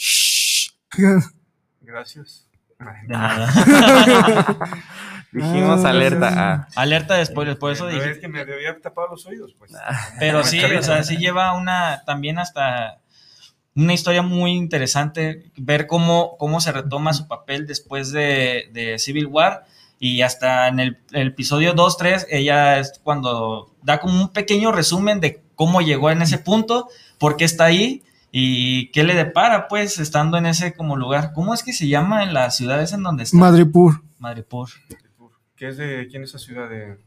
Gracias. 1.82 2.45
De 2.80 3.08
nada. 3.08 3.52
Dijimos 5.32 5.84
Ah, 5.84 5.90
alerta. 5.90 6.30
sí. 6.30 6.36
ah. 6.38 6.68
Alerta 6.76 7.16
de 7.16 7.26
spoiler, 7.26 7.58
por 7.60 7.72
eso 7.72 7.86
No, 7.86 7.92
dije. 7.92 8.12
es 8.12 8.20
que 8.20 8.28
me 8.28 8.46
debía 8.46 8.80
tapado 8.82 9.08
los 9.10 9.26
oídos, 9.26 9.54
pues. 9.58 9.72
Pero 10.20 10.44
sí, 10.44 10.64
o 10.64 10.84
sea, 10.84 11.04
sí 11.04 11.18
lleva 11.18 11.54
una, 11.54 12.04
también 12.06 12.40
hasta 12.40 13.00
una 13.76 13.94
historia 13.94 14.22
muy 14.22 14.52
interesante, 14.54 15.52
ver 15.58 15.88
cómo, 15.88 16.38
cómo 16.38 16.62
se 16.62 16.72
retoma 16.72 17.14
su 17.14 17.28
papel 17.28 17.68
después 17.68 18.12
de, 18.14 18.70
de 18.72 18.98
Civil 19.00 19.28
War 19.28 19.66
y 20.00 20.22
hasta 20.22 20.68
en 20.70 20.80
el, 20.80 20.98
el 21.12 21.28
episodio 21.30 21.74
2, 21.74 21.98
3, 21.98 22.28
ella 22.30 22.80
es 22.80 23.00
cuando 23.04 23.74
da 23.82 24.00
como 24.00 24.22
un 24.22 24.30
pequeño 24.32 24.72
resumen 24.72 25.20
de 25.20 25.42
cómo 25.56 25.82
llegó 25.82 26.10
en 26.10 26.22
ese 26.22 26.38
punto, 26.38 26.88
por 27.18 27.36
qué 27.36 27.44
está 27.44 27.66
ahí 27.66 28.04
y 28.38 28.92
qué 28.92 29.04
le 29.06 29.16
depara, 29.16 29.70
pues, 29.70 29.98
estando 29.98 30.38
en 30.38 30.46
ese 30.46 30.74
como 30.74 30.98
lugar. 30.98 31.32
¿Cómo 31.34 31.54
es 31.54 31.64
que 31.64 31.72
se 31.72 31.88
llama 31.88 32.22
en 32.24 32.34
las 32.34 32.58
ciudades 32.58 32.92
en 32.92 33.02
donde 33.02 33.24
está? 33.24 33.38
Madripur. 33.38 34.02
Madripoor. 34.20 34.68
¿Qué 35.56 35.70
es 35.70 35.78
de 35.78 36.06
quién 36.12 36.24
es 36.24 36.30
esa 36.32 36.40
ciudad 36.40 36.70
de.? 36.70 36.98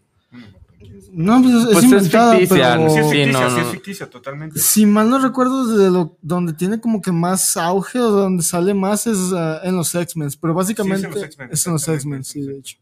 No, 1.13 1.43
pues 1.43 1.55
es, 1.55 1.65
Pues 1.67 1.77
es 1.79 1.85
inventada, 1.85 2.37
ficticia, 2.39 2.77
pero... 2.77 2.89
Sí, 2.91 2.99
es 2.99 3.07
Sí, 3.09 3.13
ficticia, 3.13 3.33
no, 3.41 3.51
sí 3.51 3.61
es 3.61 3.67
no. 3.67 3.73
ficticia, 3.73 4.11
totalmente. 4.11 4.59
Si 4.59 4.87
mal 4.87 5.11
no 5.11 5.19
recuerdo, 5.19 5.67
de 5.77 5.91
lo, 5.91 6.17
donde 6.23 6.53
tiene 6.55 6.81
como 6.81 7.03
que 7.03 7.13
más 7.13 7.57
auge 7.59 7.99
o 7.99 8.11
donde 8.11 8.43
sale 8.43 8.73
más 8.73 9.07
es 9.07 9.19
ah, 9.35 9.61
en 9.65 9.77
los 9.77 9.95
X-Men, 9.95 10.31
pero 10.41 10.55
básicamente 10.55 11.01
Sí, 11.01 11.07
es 11.09 11.15
en 11.15 11.21
los 11.21 11.25
X-Men, 11.25 11.49
es 11.53 11.67
en 11.67 11.73
los 11.75 11.83
exactamente, 11.89 11.97
X-Men, 11.97 12.25
sí, 12.25 12.41
de 12.53 12.59
hecho. 12.59 12.79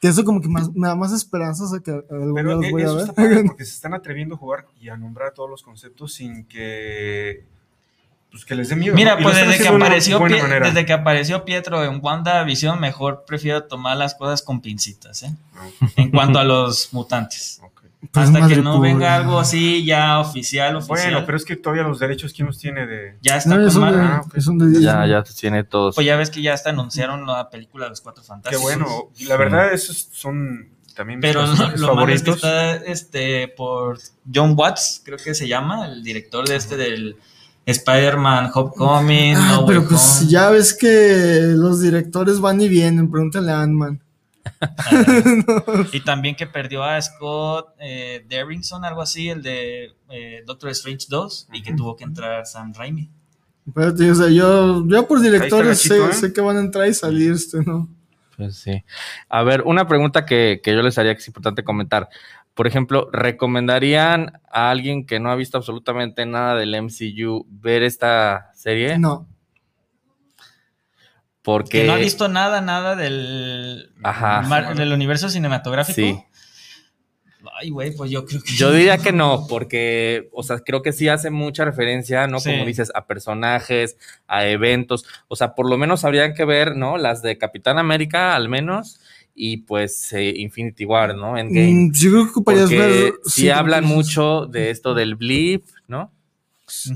Que 0.00 0.08
eso 0.08 0.24
como 0.24 0.40
que 0.40 0.48
más, 0.48 0.72
me 0.74 0.88
da 0.88 0.96
más 0.96 1.12
esperanzas 1.12 1.72
a 1.72 1.80
que 1.80 1.90
algún 1.92 2.34
día 2.34 2.34
Pero 2.34 2.54
los 2.56 2.64
e- 2.66 2.70
voy 2.72 2.82
a 2.82 2.92
ver. 2.92 3.46
porque 3.46 3.64
se 3.64 3.74
están 3.74 3.94
atreviendo 3.94 4.34
a 4.34 4.38
jugar 4.38 4.66
y 4.80 4.88
a 4.88 4.96
nombrar 4.96 5.32
todos 5.34 5.48
los 5.48 5.62
conceptos 5.62 6.14
sin 6.14 6.46
que. 6.46 7.44
Pues 8.36 8.44
que 8.44 8.54
les 8.54 8.68
dé 8.68 8.76
miedo. 8.76 8.94
Mira, 8.94 9.16
¿no? 9.16 9.22
Pues 9.22 9.34
desde 9.34 9.56
que, 9.62 9.68
apareció 9.68 10.18
desde 10.20 10.84
que 10.84 10.92
apareció 10.92 11.46
Pietro 11.46 11.82
en 11.84 12.00
WandaVision, 12.02 12.78
mejor 12.78 13.24
prefiero 13.26 13.64
tomar 13.64 13.96
las 13.96 14.14
cosas 14.14 14.42
con 14.42 14.60
pincitas, 14.60 15.22
¿eh? 15.22 15.32
En 15.96 16.10
cuanto 16.10 16.38
a 16.38 16.44
los 16.44 16.92
mutantes. 16.92 17.60
ok. 17.62 17.82
Pues 18.12 18.28
Hasta 18.28 18.46
que 18.46 18.56
no 18.56 18.78
venga 18.78 19.16
algo 19.16 19.40
así 19.40 19.82
ya 19.86 20.20
oficial, 20.20 20.76
oficial. 20.76 21.12
Bueno, 21.12 21.22
pero 21.24 21.38
es 21.38 21.46
que 21.46 21.56
todavía 21.56 21.82
los 21.82 21.98
derechos, 21.98 22.34
¿quién 22.34 22.46
los 22.46 22.58
tiene 22.58 22.86
de.? 22.86 23.16
ya 23.22 23.38
está 23.38 23.48
No, 23.48 23.56
con 23.56 23.66
es 23.66 23.74
un 23.74 23.90
de. 23.90 23.98
Ah, 24.02 24.22
ok. 24.26 24.36
es 24.36 24.46
un 24.46 24.58
de 24.58 24.82
Ya, 24.82 25.06
ya 25.06 25.22
tiene 25.22 25.64
todos. 25.64 25.94
Pues 25.94 26.06
ya 26.06 26.16
ves 26.16 26.28
que 26.28 26.42
ya 26.42 26.52
hasta 26.52 26.68
anunciaron 26.68 27.26
la 27.26 27.48
película 27.48 27.86
de 27.86 27.90
los 27.90 28.02
Cuatro 28.02 28.22
Qué 28.22 28.28
Fantásticos. 28.28 28.62
bueno. 28.62 29.10
Y 29.16 29.24
la 29.24 29.38
verdad, 29.38 29.72
esos 29.72 30.10
son 30.12 30.68
también 30.94 31.20
mis 31.20 31.26
Pero 31.26 31.40
lo, 31.40 31.46
personajes 31.48 31.80
lo 31.80 31.94
malo 31.94 32.12
es 32.12 32.22
que 32.22 32.30
está 32.32 32.76
este, 32.76 33.48
por 33.48 33.98
John 34.32 34.54
Watts, 34.56 35.00
creo 35.02 35.16
que 35.16 35.34
se 35.34 35.48
llama, 35.48 35.86
el 35.86 36.02
director 36.02 36.46
de 36.46 36.56
este 36.56 36.76
del 36.76 37.16
Spider-Man 37.66 38.50
Homecoming. 38.54 39.36
Ah, 39.36 39.48
No 39.52 39.58
Way 39.60 39.66
pero 39.66 39.88
pues 39.88 40.20
Home. 40.20 40.30
ya 40.30 40.50
ves 40.50 40.72
que 40.72 41.52
los 41.54 41.80
directores 41.80 42.40
van 42.40 42.60
y 42.60 42.68
vienen, 42.68 43.10
pregúntale 43.10 43.50
a 43.52 43.60
Ant-Man. 43.60 44.00
Y 45.92 46.00
también 46.00 46.34
que 46.36 46.46
perdió 46.46 46.82
a 46.84 47.00
Scott 47.02 47.74
eh, 47.78 48.24
Derrickson, 48.28 48.84
algo 48.84 49.02
así, 49.02 49.28
el 49.28 49.42
de 49.42 49.92
eh, 50.08 50.42
Doctor 50.46 50.70
Strange 50.70 51.06
2, 51.08 51.48
y 51.52 51.62
que 51.62 51.74
tuvo 51.74 51.96
que 51.96 52.04
entrar 52.04 52.46
Sam 52.46 52.72
Raimi. 52.72 53.10
Pero, 53.74 53.94
tío, 53.94 54.12
o 54.12 54.14
sea, 54.14 54.28
yo, 54.28 54.86
yo 54.86 55.08
por 55.08 55.20
directores 55.20 55.80
sé, 55.80 55.98
¿eh? 55.98 56.12
sé 56.12 56.32
que 56.32 56.40
van 56.40 56.56
a 56.56 56.60
entrar 56.60 56.86
y 56.88 56.94
salir, 56.94 57.32
este, 57.32 57.58
¿no? 57.64 57.88
Pues 58.36 58.56
sí. 58.56 58.84
A 59.28 59.42
ver, 59.42 59.62
una 59.62 59.88
pregunta 59.88 60.24
que, 60.24 60.60
que 60.62 60.72
yo 60.72 60.82
les 60.82 60.96
haría 60.98 61.14
que 61.14 61.20
es 61.20 61.26
importante 61.26 61.64
comentar. 61.64 62.08
Por 62.56 62.66
ejemplo, 62.66 63.08
¿recomendarían 63.12 64.40
a 64.50 64.70
alguien 64.70 65.06
que 65.06 65.20
no 65.20 65.30
ha 65.30 65.36
visto 65.36 65.56
absolutamente 65.58 66.26
nada 66.26 66.56
del 66.56 66.74
MCU 66.74 67.46
ver 67.48 67.84
esta 67.84 68.50
serie? 68.54 68.98
No. 68.98 69.28
Porque 71.42 71.82
Que 71.82 71.86
no 71.86 71.92
ha 71.92 71.96
visto 71.96 72.28
nada, 72.28 72.60
nada 72.60 72.96
del, 72.96 73.92
Ajá. 74.02 74.40
mar- 74.42 74.74
del 74.74 74.92
universo 74.92 75.28
cinematográfico. 75.28 75.94
Sí. 75.96 76.18
Ay, 77.60 77.70
güey, 77.70 77.94
pues 77.94 78.10
yo 78.10 78.24
creo 78.26 78.42
que. 78.42 78.52
Yo 78.54 78.72
diría 78.72 78.98
que 78.98 79.12
no, 79.12 79.46
porque, 79.48 80.28
o 80.32 80.42
sea, 80.42 80.58
creo 80.58 80.82
que 80.82 80.92
sí 80.92 81.08
hace 81.08 81.30
mucha 81.30 81.64
referencia, 81.64 82.26
¿no? 82.26 82.40
Sí. 82.40 82.50
Como 82.50 82.64
dices, 82.66 82.90
a 82.94 83.06
personajes, 83.06 83.96
a 84.26 84.44
eventos. 84.46 85.04
O 85.28 85.36
sea, 85.36 85.54
por 85.54 85.70
lo 85.70 85.78
menos 85.78 86.04
habrían 86.04 86.34
que 86.34 86.44
ver, 86.44 86.74
¿no? 86.76 86.98
Las 86.98 87.22
de 87.22 87.38
Capitán 87.38 87.78
América, 87.78 88.34
al 88.34 88.48
menos, 88.48 88.98
y 89.38 89.58
pues 89.58 90.12
eh, 90.14 90.32
Infinity 90.36 90.84
War, 90.86 91.14
¿no? 91.14 91.36
Endgame. 91.36 91.72
Mm, 91.72 91.92
yo 91.92 92.10
creo 92.10 92.24
que 92.24 92.30
ocuparías 92.30 92.64
Porque 92.70 92.78
ver. 92.78 93.12
sí, 93.26 93.50
hablan 93.50 93.84
mucho 93.84 94.46
de 94.46 94.70
esto 94.70 94.94
del 94.94 95.14
blip, 95.14 95.64
¿no? 95.86 96.10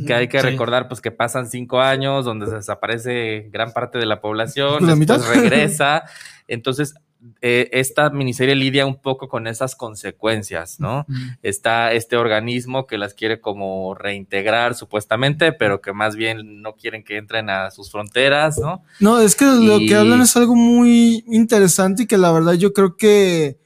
Que 0.07 0.15
hay 0.15 0.27
que 0.27 0.41
Sí. 0.41 0.47
recordar, 0.47 0.89
pues, 0.89 1.01
que 1.01 1.13
pasan 1.13 1.49
cinco 1.49 1.81
años 1.81 2.25
donde 2.25 2.47
se 2.47 2.57
desaparece 2.57 3.49
gran 3.53 3.73
parte 3.73 3.99
de 3.99 4.07
la 4.07 4.21
población, 4.21 4.85
la 4.87 4.95
después 4.97 4.99
mitad. 4.99 5.29
regresa. 5.33 6.03
Entonces, 6.49 6.95
eh, 7.43 7.69
esta 7.73 8.09
miniserie 8.11 8.55
lidia 8.55 8.87
un 8.87 9.01
poco 9.01 9.29
con 9.29 9.47
esas 9.47 9.77
consecuencias, 9.77 10.81
¿no? 10.81 11.07
Está 11.43 11.93
este 11.93 12.17
organismo 12.17 12.87
que 12.87 12.97
las 12.97 13.15
quiere 13.15 13.41
como 13.41 13.95
reintegrar 13.95 14.75
supuestamente, 14.75 15.53
pero 15.53 15.81
que 15.81 15.93
más 15.93 16.17
bien 16.17 16.63
no 16.63 16.77
quieren 16.77 17.05
que 17.05 17.19
entren 17.19 17.51
a 17.51 17.71
sus 17.71 17.91
fronteras, 17.91 18.59
¿no? 18.59 18.83
No, 19.01 19.21
es 19.21 19.37
que 19.37 19.45
lo 19.45 19.79
que 19.81 19.95
hablan 19.95 20.23
es 20.23 20.35
algo 20.37 20.55
muy 20.55 21.25
interesante 21.27 22.05
y 22.05 22.07
que 22.07 22.17
la 22.19 22.33
verdad 22.33 22.55
yo 22.55 22.73
creo 22.73 22.97
que 22.97 23.59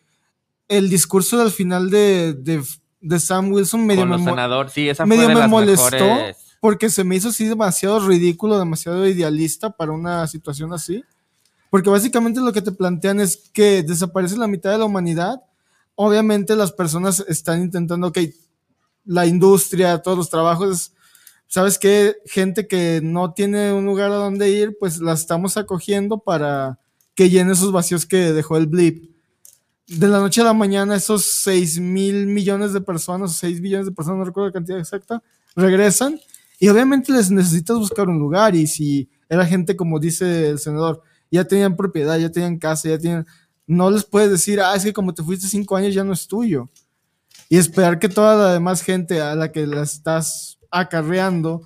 el 0.67 0.89
discurso 0.89 1.39
del 1.39 1.53
final 1.53 1.91
de, 1.91 2.35
de, 2.35 2.63
de 3.01 3.21
Sam 3.21 3.53
Wilson 3.53 3.87
medio 3.87 4.07
me, 4.07 4.19
senadores, 4.19 4.73
sí, 4.73 4.89
esa 4.89 5.07
medio 5.07 5.29
me 5.29 5.47
molestó 5.47 6.05
mejores. 6.05 6.57
porque 6.61 6.91
se 6.91 7.05
me 7.05 7.17
hizo 7.17 7.29
así 7.29 7.45
demasiado 7.45 8.01
ridículo, 8.07 8.59
demasiado 8.59 9.07
idealista 9.07 9.71
para 9.71 9.93
una 9.93 10.27
situación 10.27 10.73
así. 10.73 11.05
Porque 11.75 11.91
básicamente 11.91 12.41
lo 12.41 12.53
que 12.53 12.63
te 12.63 12.71
plantean 12.71 13.19
es 13.19 13.51
que 13.53 13.83
desaparece 13.83 14.37
la 14.37 14.47
mitad 14.47 14.71
de 14.71 14.79
la 14.79 14.85
humanidad. 14.85 15.43
Obviamente 15.97 16.55
las 16.55 16.71
personas 16.71 17.25
están 17.27 17.63
intentando, 17.63 18.07
ok, 18.07 18.19
la 19.05 19.27
industria, 19.27 19.99
todos 19.99 20.17
los 20.17 20.31
trabajos, 20.31 20.93
¿sabes 21.49 21.81
qué? 21.81 22.15
Gente 22.27 22.69
que 22.69 23.01
no 23.03 23.33
tiene 23.33 23.73
un 23.73 23.87
lugar 23.87 24.13
a 24.13 24.15
donde 24.19 24.51
ir, 24.51 24.77
pues 24.79 25.01
la 25.01 25.15
estamos 25.15 25.57
acogiendo 25.57 26.19
para 26.19 26.79
que 27.17 27.29
llene 27.29 27.55
esos 27.55 27.73
vacíos 27.73 28.07
que 28.07 28.33
dejó 28.33 28.57
el 28.57 28.69
blip. 28.69 29.11
De 29.89 30.07
la 30.07 30.21
noche 30.21 30.43
a 30.43 30.45
la 30.45 30.55
mañana, 30.55 30.95
esos 30.95 31.25
6 31.43 31.81
mil 31.81 32.29
millones 32.29 32.73
de 32.73 32.83
personas, 32.83 33.35
6 33.39 33.61
billones 33.61 33.87
de 33.87 33.93
personas, 33.93 34.21
no 34.21 34.25
recuerdo 34.27 34.51
la 34.51 34.53
cantidad 34.53 34.79
exacta, 34.79 35.25
regresan 35.57 36.21
y 36.61 36.69
obviamente 36.69 37.11
les 37.11 37.33
necesitas 37.33 37.77
buscar 37.79 38.09
un 38.09 38.21
lugar 38.21 38.55
y 38.55 38.69
si 38.69 39.11
era 39.29 39.45
gente 39.45 39.75
como 39.75 39.99
dice 39.99 40.51
el 40.51 40.61
senador, 40.61 41.03
ya 41.35 41.45
tenían 41.45 41.77
propiedad, 41.77 42.19
ya 42.19 42.31
tenían 42.31 42.59
casa, 42.59 42.89
ya 42.89 42.99
tienen, 42.99 43.27
no 43.67 43.91
les 43.91 44.05
puedes 44.05 44.31
decir, 44.31 44.61
ah, 44.61 44.75
es 44.75 44.85
que 44.85 44.93
como 44.93 45.13
te 45.15 45.23
fuiste 45.23 45.47
cinco 45.49 45.77
años 45.77 45.95
ya 45.95 46.05
no 46.05 46.13
es 46.13 46.27
tuyo. 46.27 46.69
Y 47.49 47.57
esperar 47.59 47.99
que 47.99 48.09
toda 48.09 48.37
la 48.37 48.53
demás 48.53 48.83
gente 48.83 49.21
a 49.21 49.35
la 49.35 49.53
que 49.53 49.67
la 49.67 49.83
estás 49.83 50.59
acarreando 50.71 51.63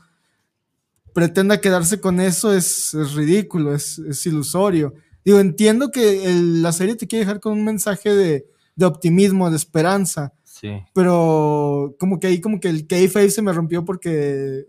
pretenda 1.14 1.61
quedarse 1.61 2.01
con 2.01 2.21
eso 2.21 2.53
es, 2.55 2.95
es 2.95 3.14
ridículo, 3.14 3.75
es, 3.75 3.99
es 3.99 4.25
ilusorio. 4.27 4.95
Digo, 5.25 5.41
entiendo 5.41 5.91
que 5.91 6.25
el- 6.25 6.62
la 6.62 6.73
serie 6.73 6.95
te 6.97 7.07
quiere 7.07 7.25
dejar 7.25 7.41
con 7.41 7.53
un 7.53 7.64
mensaje 7.64 8.14
de, 8.14 8.47
de 8.77 8.87
optimismo, 8.87 9.51
de 9.51 9.57
esperanza, 9.57 10.33
Sí. 10.45 10.71
pero 10.95 11.95
como 11.99 12.19
que 12.19 12.27
ahí 12.29 12.41
como 12.41 12.59
que 12.61 12.69
el 12.69 12.87
kayfabe 12.87 13.31
se 13.31 13.43
me 13.43 13.53
rompió 13.53 13.85
porque 13.85 14.66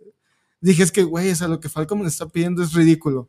dije 0.61 0.83
es 0.83 0.91
que, 0.91 1.03
güey, 1.03 1.31
o 1.31 1.35
sea, 1.35 1.47
lo 1.47 1.59
que 1.59 1.69
Falcon 1.69 2.01
me 2.01 2.07
está 2.07 2.27
pidiendo 2.27 2.61
es 2.63 2.73
ridículo. 2.73 3.27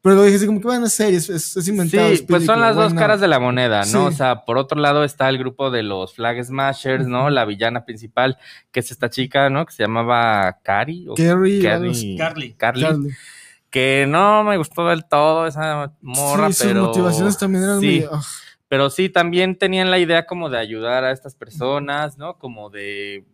Pero 0.00 0.14
lo 0.14 0.22
dije 0.22 0.36
así 0.36 0.46
como 0.46 0.60
que, 0.60 0.66
bueno, 0.68 0.86
es 0.86 0.92
serio, 0.92 1.18
es, 1.18 1.28
es, 1.28 1.56
es 1.56 1.68
inventado. 1.68 2.06
Sí, 2.08 2.14
es 2.14 2.22
pues 2.22 2.44
son 2.44 2.60
las 2.60 2.76
dos 2.76 2.94
caras 2.94 3.20
de 3.20 3.26
la 3.26 3.40
moneda, 3.40 3.80
¿no? 3.80 3.84
Sí. 3.84 3.96
O 3.96 4.12
sea, 4.12 4.44
por 4.44 4.56
otro 4.56 4.78
lado 4.80 5.02
está 5.02 5.28
el 5.28 5.38
grupo 5.38 5.70
de 5.72 5.82
los 5.82 6.14
Flag 6.14 6.42
Smashers, 6.44 7.06
¿no? 7.08 7.30
La 7.30 7.44
villana 7.44 7.84
principal, 7.84 8.38
que 8.70 8.80
es 8.80 8.90
esta 8.92 9.10
chica, 9.10 9.50
¿no? 9.50 9.66
Que 9.66 9.72
se 9.72 9.82
llamaba 9.82 10.58
Cari. 10.62 11.08
o 11.08 11.14
Carrie. 11.14 11.60
Carly. 11.60 12.16
Carly, 12.16 12.52
Carly. 12.54 12.86
que 13.70 14.06
no 14.08 14.44
me 14.44 14.56
gustó 14.56 14.86
del 14.88 15.04
todo 15.04 15.46
esa 15.48 15.92
morra, 16.00 16.48
sí, 16.48 16.54
sus 16.54 16.66
pero... 16.68 16.82
motivaciones 16.86 17.36
también 17.36 17.64
eran 17.64 17.80
sí, 17.80 17.86
medio- 17.86 18.10
ah. 18.14 18.22
pero 18.68 18.90
sí, 18.90 19.08
también 19.08 19.58
tenían 19.58 19.90
la 19.90 19.98
idea 19.98 20.26
como 20.26 20.48
de 20.48 20.58
ayudar 20.58 21.02
a 21.04 21.10
estas 21.10 21.34
personas, 21.34 22.16
¿no? 22.18 22.38
Como 22.38 22.70
de 22.70 23.24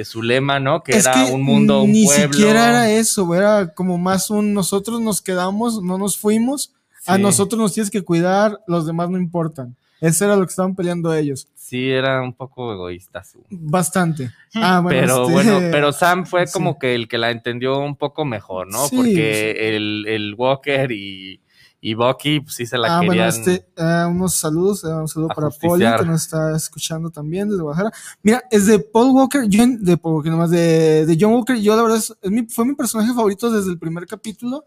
eh, 0.00 0.04
su 0.04 0.22
lema, 0.22 0.60
¿no? 0.60 0.82
Que 0.82 0.92
es 0.92 1.06
era 1.06 1.14
que 1.14 1.32
un 1.32 1.42
mundo, 1.42 1.82
un 1.82 1.92
ni 1.92 2.04
pueblo. 2.04 2.32
siquiera 2.32 2.68
era 2.68 2.90
eso, 2.90 3.34
era 3.34 3.72
como 3.74 3.98
más 3.98 4.30
un 4.30 4.52
nosotros 4.54 5.00
nos 5.00 5.22
quedamos, 5.22 5.82
no 5.82 5.98
nos 5.98 6.18
fuimos, 6.18 6.72
a 7.06 7.18
nosotros 7.18 7.60
nos 7.60 7.72
tienes 7.72 7.90
que 7.90 8.02
cuidar, 8.02 8.60
los 8.66 8.86
demás 8.86 9.10
no 9.10 9.18
importan. 9.18 9.76
Eso 10.00 10.26
era 10.26 10.36
lo 10.36 10.44
que 10.44 10.50
estaban 10.50 10.74
peleando 10.74 11.14
ellos. 11.14 11.48
Sí, 11.54 11.88
era 11.90 12.20
un 12.20 12.34
poco 12.34 12.72
egoísta 12.72 13.24
su... 13.24 13.42
Bastante. 13.48 14.30
Ah, 14.54 14.80
bueno, 14.80 15.00
pero 15.00 15.22
este, 15.22 15.32
bueno, 15.32 15.58
pero 15.72 15.92
Sam 15.92 16.26
fue 16.26 16.46
sí. 16.46 16.52
como 16.52 16.78
que 16.78 16.94
el 16.94 17.08
que 17.08 17.18
la 17.18 17.30
entendió 17.30 17.78
un 17.78 17.96
poco 17.96 18.24
mejor, 18.24 18.70
¿no? 18.70 18.86
Sí, 18.88 18.96
Porque 18.96 19.76
el, 19.76 20.04
el 20.06 20.34
Walker 20.34 20.92
y, 20.92 21.40
y 21.88 21.94
Bucky 21.94 22.40
pues, 22.40 22.54
sí 22.56 22.66
se 22.66 22.76
la 22.78 22.88
Ah, 22.88 22.96
bueno, 22.98 23.12
querían. 23.12 23.28
este, 23.28 23.68
ah, 23.76 24.08
unos 24.10 24.34
saludos, 24.34 24.84
ah, 24.84 25.00
un 25.02 25.08
saludo 25.08 25.28
para 25.28 25.50
Poli, 25.50 25.84
que 26.00 26.04
nos 26.06 26.22
está 26.22 26.56
escuchando 26.56 27.10
también 27.10 27.48
desde 27.48 27.62
Guadalajara. 27.62 27.96
Mira, 28.22 28.42
es 28.50 28.66
de 28.66 28.78
Paul 28.80 29.10
Walker, 29.14 29.44
yo, 29.48 29.62
en- 29.62 29.84
de 29.84 29.96
Paul 29.96 30.14
Walker, 30.16 30.32
nomás, 30.32 30.50
de, 30.50 31.06
de 31.06 31.18
John 31.20 31.32
Walker, 31.32 31.56
yo 31.56 31.76
la 31.76 31.82
verdad 31.82 31.98
es, 31.98 32.12
es 32.20 32.30
mi- 32.30 32.46
fue 32.48 32.64
mi 32.64 32.74
personaje 32.74 33.14
favorito 33.14 33.50
desde 33.52 33.70
el 33.70 33.78
primer 33.78 34.04
capítulo, 34.06 34.64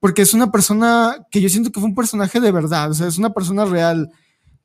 porque 0.00 0.22
es 0.22 0.32
una 0.34 0.50
persona 0.50 1.26
que 1.30 1.40
yo 1.42 1.48
siento 1.48 1.70
que 1.70 1.78
fue 1.80 1.88
un 1.90 1.94
personaje 1.94 2.40
de 2.40 2.52
verdad, 2.52 2.90
o 2.90 2.94
sea, 2.94 3.06
es 3.06 3.18
una 3.18 3.30
persona 3.34 3.64
real, 3.66 4.10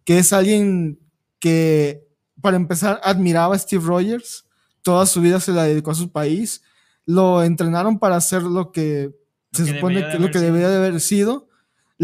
que 0.06 0.20
es 0.20 0.32
alguien 0.34 0.98
que, 1.40 2.08
para 2.42 2.56
empezar, 2.56 3.02
admiraba 3.04 3.56
a 3.56 3.60
Steve 3.60 3.84
Rogers, 3.86 4.46
toda 4.82 5.06
su 5.06 5.20
vida 5.20 5.40
se 5.40 5.52
la 5.52 5.64
dedicó 5.64 5.92
a 5.92 5.96
su 5.96 6.10
país, 6.12 6.62
lo 7.06 7.44
entrenaron 7.44 8.00
para 8.00 8.16
hacer 8.16 8.44
lo 8.44 8.72
que 8.72 9.12
se 9.52 9.66
que 9.66 9.74
supone 9.76 10.08
que 10.10 10.20
lo 10.20 10.32
que 10.32 10.40
debería 10.40 10.70
de 10.70 10.78
haber 10.78 11.02
sido, 11.02 11.50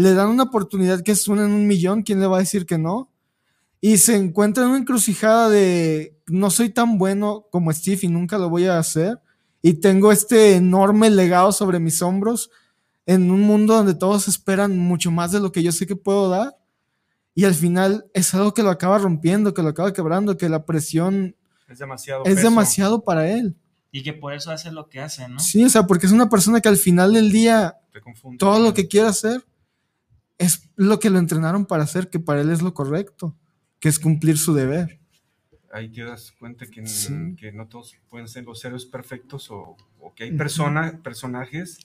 le 0.00 0.14
dan 0.14 0.28
una 0.28 0.44
oportunidad 0.44 1.02
que 1.02 1.10
es 1.10 1.26
una 1.26 1.44
en 1.44 1.50
un 1.50 1.66
millón, 1.66 2.02
¿quién 2.02 2.20
le 2.20 2.28
va 2.28 2.36
a 2.36 2.40
decir 2.40 2.66
que 2.66 2.78
no? 2.78 3.10
Y 3.80 3.98
se 3.98 4.14
encuentra 4.14 4.62
en 4.62 4.70
una 4.70 4.78
encrucijada 4.78 5.48
de 5.48 6.16
no 6.28 6.50
soy 6.50 6.70
tan 6.70 6.98
bueno 6.98 7.46
como 7.50 7.72
Steve 7.72 7.98
y 8.02 8.08
nunca 8.08 8.38
lo 8.38 8.48
voy 8.48 8.66
a 8.66 8.78
hacer. 8.78 9.20
Y 9.60 9.74
tengo 9.74 10.12
este 10.12 10.54
enorme 10.54 11.10
legado 11.10 11.50
sobre 11.50 11.80
mis 11.80 12.00
hombros 12.00 12.48
en 13.06 13.30
un 13.32 13.40
mundo 13.40 13.74
donde 13.74 13.94
todos 13.94 14.28
esperan 14.28 14.78
mucho 14.78 15.10
más 15.10 15.32
de 15.32 15.40
lo 15.40 15.50
que 15.50 15.64
yo 15.64 15.72
sé 15.72 15.84
que 15.86 15.96
puedo 15.96 16.28
dar. 16.28 16.56
Y 17.34 17.44
al 17.44 17.54
final 17.54 18.06
es 18.14 18.32
algo 18.34 18.54
que 18.54 18.62
lo 18.62 18.70
acaba 18.70 18.98
rompiendo, 18.98 19.52
que 19.52 19.62
lo 19.62 19.68
acaba 19.70 19.92
quebrando, 19.92 20.36
que 20.36 20.48
la 20.48 20.64
presión 20.64 21.34
Es 21.68 21.78
demasiado. 21.80 22.22
es 22.24 22.34
peso. 22.36 22.48
demasiado 22.48 23.02
para 23.02 23.28
él. 23.30 23.56
Y 23.90 24.04
que 24.04 24.12
por 24.12 24.32
eso 24.32 24.52
hace 24.52 24.70
lo 24.70 24.88
que 24.88 25.00
hace, 25.00 25.28
¿no? 25.28 25.40
Sí, 25.40 25.64
o 25.64 25.68
sea, 25.68 25.86
porque 25.88 26.06
es 26.06 26.12
una 26.12 26.28
persona 26.28 26.60
que 26.60 26.68
al 26.68 26.76
final 26.76 27.14
del 27.14 27.32
día 27.32 27.78
Te 27.92 28.00
confunde. 28.00 28.38
todo 28.38 28.60
lo 28.60 28.74
que 28.74 28.86
quiere 28.86 29.08
hacer 29.08 29.44
es 30.38 30.70
lo 30.76 30.98
que 31.00 31.10
lo 31.10 31.18
entrenaron 31.18 31.66
para 31.66 31.82
hacer, 31.84 32.08
que 32.10 32.20
para 32.20 32.40
él 32.40 32.50
es 32.50 32.62
lo 32.62 32.72
correcto, 32.74 33.36
que 33.80 33.88
es 33.88 33.98
cumplir 33.98 34.38
su 34.38 34.54
deber. 34.54 34.98
Ahí 35.72 35.88
te 35.90 36.02
das 36.04 36.32
cuenta 36.38 36.66
que, 36.66 36.86
Sí. 36.86 37.12
que 37.36 37.52
no 37.52 37.66
todos 37.68 37.94
pueden 38.08 38.26
ser 38.28 38.44
los 38.44 38.64
héroes 38.64 38.86
perfectos 38.86 39.50
o, 39.50 39.76
o 40.00 40.14
que 40.14 40.24
hay 40.24 40.32
persona, 40.32 41.00
personajes 41.02 41.78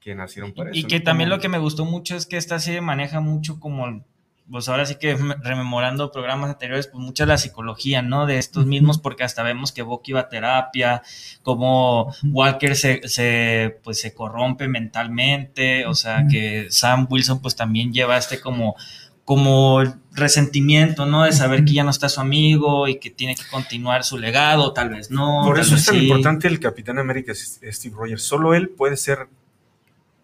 que 0.00 0.14
nacieron 0.16 0.52
para 0.52 0.74
Y 0.74 0.80
eso. 0.80 0.88
que 0.88 0.98
¿no? 0.98 1.04
también 1.04 1.30
lo 1.30 1.38
que 1.38 1.48
me 1.48 1.58
gustó 1.58 1.84
mucho 1.84 2.16
es 2.16 2.26
que 2.26 2.36
esta 2.36 2.58
serie 2.58 2.80
maneja 2.80 3.20
mucho 3.20 3.60
como, 3.60 4.04
pues 4.50 4.68
ahora 4.68 4.84
sí 4.86 4.96
que 4.96 5.16
me- 5.16 5.34
rememorando 5.36 6.10
programas 6.12 6.50
anteriores, 6.50 6.86
pues 6.88 7.02
mucha 7.02 7.24
la 7.26 7.38
psicología, 7.38 8.02
¿no? 8.02 8.26
De 8.26 8.38
estos 8.38 8.66
mismos, 8.66 8.98
porque 8.98 9.24
hasta 9.24 9.42
vemos 9.42 9.72
que 9.72 9.82
Bucky 9.82 10.12
va 10.12 10.20
a 10.20 10.28
terapia, 10.28 11.02
como 11.42 12.12
Walker 12.24 12.76
se, 12.76 13.06
se, 13.08 13.78
pues 13.82 14.00
se 14.00 14.12
corrompe 14.14 14.68
mentalmente, 14.68 15.86
o 15.86 15.94
sea, 15.94 16.26
que 16.30 16.66
Sam 16.70 17.06
Wilson 17.08 17.40
pues 17.40 17.56
también 17.56 17.92
lleva 17.92 18.16
este 18.18 18.40
como 18.40 18.76
como 19.24 19.80
resentimiento, 20.10 21.06
¿no? 21.06 21.22
De 21.22 21.32
saber 21.32 21.64
que 21.64 21.74
ya 21.74 21.84
no 21.84 21.90
está 21.90 22.08
su 22.08 22.20
amigo 22.20 22.88
y 22.88 22.98
que 22.98 23.08
tiene 23.08 23.36
que 23.36 23.44
continuar 23.50 24.02
su 24.02 24.18
legado, 24.18 24.72
tal 24.72 24.90
vez 24.90 25.12
no. 25.12 25.42
Por 25.44 25.60
eso 25.60 25.76
es 25.76 25.84
tan 25.86 25.94
sí. 25.94 26.02
importante 26.08 26.48
el 26.48 26.58
Capitán 26.58 26.98
América 26.98 27.32
Steve 27.32 27.94
Rogers. 27.96 28.24
Solo 28.24 28.52
él 28.52 28.68
puede 28.70 28.96
ser, 28.96 29.28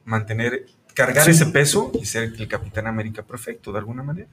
mantener, 0.04 0.66
cargar 0.98 1.24
Sí. 1.24 1.30
ese 1.30 1.46
peso 1.46 1.90
y 2.00 2.04
ser 2.06 2.32
el 2.36 2.48
Capitán 2.48 2.86
América 2.88 3.22
perfecto 3.22 3.70
de 3.72 3.78
alguna 3.78 4.02
manera. 4.02 4.28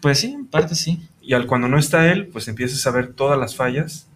Pues 0.00 0.20
sí, 0.20 0.28
en 0.32 0.46
parte 0.46 0.74
sí. 0.74 1.06
Y 1.20 1.34
al 1.34 1.46
cuando 1.46 1.68
no 1.68 1.78
está 1.78 2.10
él, 2.10 2.28
pues 2.28 2.48
empiezas 2.48 2.86
a 2.86 2.90
ver 2.90 3.12
todas 3.12 3.38
las 3.38 3.54
fallas. 3.56 4.06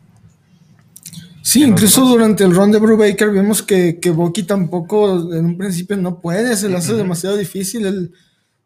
Sí, 1.42 1.62
incluso 1.64 2.04
durante 2.06 2.44
el 2.44 2.54
run 2.54 2.70
de 2.72 2.78
Brubaker 2.78 3.30
vemos 3.30 3.62
que, 3.62 3.98
que 4.00 4.10
Bucky 4.10 4.42
tampoco 4.42 5.32
en 5.34 5.44
un 5.44 5.56
principio 5.58 5.96
no 5.96 6.20
puede, 6.20 6.56
se 6.56 6.68
le 6.68 6.76
hace 6.76 6.92
demasiado 6.94 7.36
difícil, 7.36 7.86
él 7.86 8.12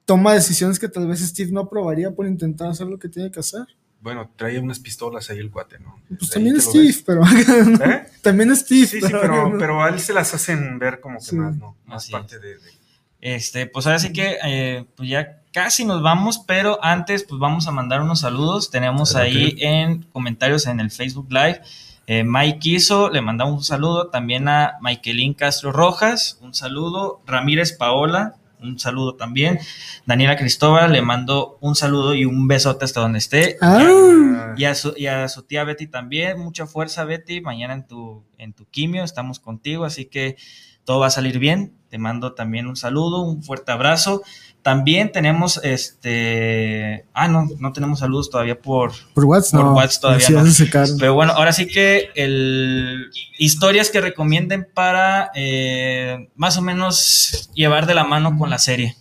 toma 0.04 0.34
decisiones 0.34 0.78
que 0.80 0.88
tal 0.88 1.06
vez 1.06 1.20
Steve 1.20 1.52
no 1.52 1.60
aprobaría 1.60 2.10
por 2.10 2.26
intentar 2.26 2.68
hacer 2.68 2.88
lo 2.88 2.98
que 2.98 3.08
tiene 3.08 3.30
que 3.30 3.40
hacer. 3.40 3.62
Bueno, 4.00 4.28
traía 4.34 4.60
unas 4.60 4.80
pistolas 4.80 5.30
ahí 5.30 5.38
el 5.38 5.50
cuate, 5.50 5.78
¿no? 5.78 5.94
Pues 6.08 6.22
Ahí 6.22 6.28
también 6.34 6.60
Steve, 6.60 6.92
pero 7.06 7.22
¿Eh? 7.24 8.02
también 8.20 8.56
Steve. 8.56 8.86
Sí, 8.86 9.00
sí, 9.00 9.06
pero, 9.12 9.52
pero 9.58 9.80
a 9.82 9.88
él 9.90 10.00
se 10.00 10.12
las 10.12 10.34
hacen 10.34 10.76
ver 10.80 10.98
como 11.00 11.18
que 11.20 11.24
Sí. 11.26 11.36
más, 11.36 11.56
¿no? 11.56 11.76
Más 11.86 12.02
Así 12.02 12.10
parte 12.12 12.40
de, 12.40 12.56
de- 12.56 12.81
Este, 13.22 13.66
pues 13.66 13.86
ahora 13.86 14.00
sí 14.00 14.12
que 14.12 14.36
eh, 14.44 14.84
pues 14.96 15.08
ya 15.08 15.38
casi 15.52 15.84
nos 15.84 16.02
vamos, 16.02 16.40
pero 16.46 16.78
antes 16.84 17.22
pues 17.24 17.38
vamos 17.38 17.68
a 17.68 17.70
mandar 17.70 18.02
unos 18.02 18.20
saludos. 18.20 18.70
Tenemos 18.70 19.14
ahí 19.14 19.54
en 19.60 20.02
comentarios 20.02 20.66
en 20.66 20.80
el 20.80 20.90
Facebook 20.90 21.28
Live. 21.30 21.60
eh, 22.08 22.24
Mike 22.24 22.68
Iso, 22.68 23.08
le 23.10 23.20
mandamos 23.22 23.54
un 23.54 23.64
saludo. 23.64 24.08
También 24.10 24.48
a 24.48 24.74
Michaelín 24.80 25.34
Castro 25.34 25.70
Rojas, 25.72 26.38
un 26.42 26.52
saludo. 26.52 27.22
Ramírez 27.24 27.72
Paola, 27.78 28.34
un 28.60 28.80
saludo 28.80 29.14
también. 29.14 29.60
Daniela 30.04 30.36
Cristóbal, 30.36 30.90
le 30.92 31.00
mando 31.00 31.58
un 31.60 31.76
saludo 31.76 32.14
y 32.14 32.24
un 32.24 32.48
besote 32.48 32.84
hasta 32.84 33.00
donde 33.00 33.18
esté. 33.20 33.56
Ah, 33.60 34.54
Y 34.56 34.64
a, 34.64 34.74
su, 34.74 34.94
y 34.96 35.06
a 35.06 35.28
su 35.28 35.44
tía 35.44 35.62
Betty 35.62 35.86
también, 35.86 36.40
mucha 36.40 36.66
fuerza 36.66 37.04
Betty, 37.04 37.40
mañana 37.40 37.74
en 37.74 37.86
tu, 37.86 38.24
en 38.36 38.52
tu 38.52 38.66
quimio 38.66 39.04
estamos 39.04 39.38
contigo, 39.38 39.84
así 39.84 40.06
que 40.06 40.36
todo 40.84 41.00
va 41.00 41.06
a 41.06 41.10
salir 41.10 41.38
bien. 41.38 41.74
Te 41.88 41.98
mando 41.98 42.32
también 42.32 42.66
un 42.66 42.76
saludo, 42.76 43.22
un 43.22 43.42
fuerte 43.42 43.72
abrazo. 43.72 44.22
También 44.62 45.10
tenemos 45.10 45.60
este, 45.64 47.04
ah 47.12 47.26
no, 47.26 47.48
no 47.58 47.72
tenemos 47.72 47.98
saludos 47.98 48.30
todavía 48.30 48.60
por, 48.60 48.92
por 49.12 49.24
WhatsApp 49.24 49.60
por 49.60 49.70
no. 49.70 49.74
WhatsApp 49.74 50.00
todavía 50.00 50.28
no. 50.30 50.98
pero 50.98 51.14
bueno, 51.14 51.32
ahora 51.32 51.52
sí 51.52 51.66
que 51.66 52.10
el 52.14 53.10
historias 53.38 53.90
que 53.90 54.00
recomienden 54.00 54.68
para 54.72 55.32
eh, 55.34 56.30
más 56.36 56.56
o 56.58 56.62
menos 56.62 57.50
llevar 57.54 57.86
de 57.86 57.94
la 57.94 58.04
mano 58.04 58.38
con 58.38 58.50
la 58.50 58.58
serie. 58.58 58.96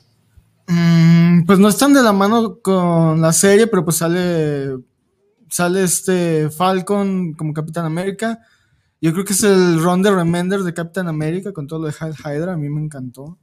Mm, 0.67 1.45
pues 1.45 1.59
no 1.59 1.69
están 1.69 1.93
de 1.93 2.01
la 2.01 2.11
mano 2.11 2.57
con 2.61 3.21
la 3.21 3.31
serie, 3.31 3.67
pero 3.67 3.85
pues 3.85 3.97
sale 3.97 4.77
sale 5.51 5.83
este 5.83 6.49
Falcon 6.49 7.33
como 7.33 7.53
Capitán 7.53 7.85
América. 7.85 8.39
Yo 9.01 9.11
creo 9.13 9.25
que 9.25 9.33
es 9.33 9.43
el 9.43 9.81
Ron 9.81 10.01
de 10.03 10.11
Remender 10.11 10.59
de 10.61 10.73
Capitán 10.73 11.07
América 11.07 11.51
con 11.53 11.65
todo 11.67 11.79
lo 11.79 11.87
de 11.87 11.93
Hydra, 11.93 12.53
a 12.53 12.57
mí 12.57 12.69
me 12.69 12.81
encantó. 12.81 13.37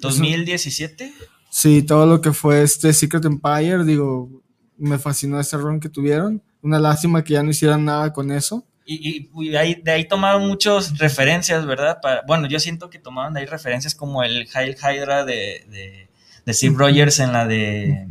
2017. 0.00 1.12
Sí, 1.50 1.82
todo 1.82 2.06
lo 2.06 2.20
que 2.20 2.32
fue 2.32 2.62
este 2.62 2.92
Secret 2.92 3.24
Empire, 3.24 3.84
digo, 3.84 4.42
me 4.78 4.98
fascinó 4.98 5.38
ese 5.38 5.56
Ron 5.58 5.80
que 5.80 5.88
tuvieron. 5.88 6.42
Una 6.62 6.78
lástima 6.78 7.22
que 7.24 7.34
ya 7.34 7.42
no 7.42 7.50
hicieran 7.50 7.84
nada 7.84 8.12
con 8.12 8.30
eso. 8.30 8.66
Y, 8.86 9.28
y- 9.34 9.44
y 9.50 9.54
ahí, 9.56 9.74
de 9.82 9.90
ahí 9.92 10.08
tomaron 10.08 10.46
muchas 10.48 10.96
referencias, 10.98 11.66
¿verdad? 11.66 11.98
Para, 12.00 12.22
bueno, 12.26 12.48
yo 12.48 12.58
siento 12.58 12.88
que 12.90 12.98
tomaron 12.98 13.34
de 13.34 13.40
ahí 13.40 13.46
referencias 13.46 13.94
como 13.94 14.22
el 14.22 14.48
Hail 14.54 14.76
Hydra 14.76 15.24
de, 15.24 15.64
de, 15.70 16.08
de 16.46 16.54
Steve 16.54 16.74
Rogers 16.78 17.18
en 17.20 17.32
la 17.32 17.46
de. 17.46 18.06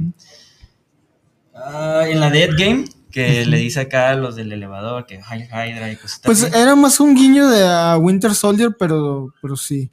ah, 1.56 2.04
en 2.08 2.20
la 2.20 2.30
de 2.30 2.44
Ed 2.44 2.52
Game, 2.58 2.86
que 3.12 3.46
le 3.46 3.58
dice 3.58 3.82
acá 3.82 4.10
a 4.10 4.16
los 4.16 4.36
del 4.36 4.52
elevador 4.52 5.06
que 5.06 5.16
Hydra 5.20 5.92
y 5.92 5.96
cositas 5.96 6.22
Pues 6.26 6.44
era 6.44 6.76
más 6.76 7.00
un 7.00 7.16
guiño 7.16 7.50
de 7.50 7.66
a 7.66 7.98
Winter 7.98 8.34
Soldier, 8.34 8.76
pero, 8.78 9.34
pero 9.42 9.56
sí. 9.56 9.90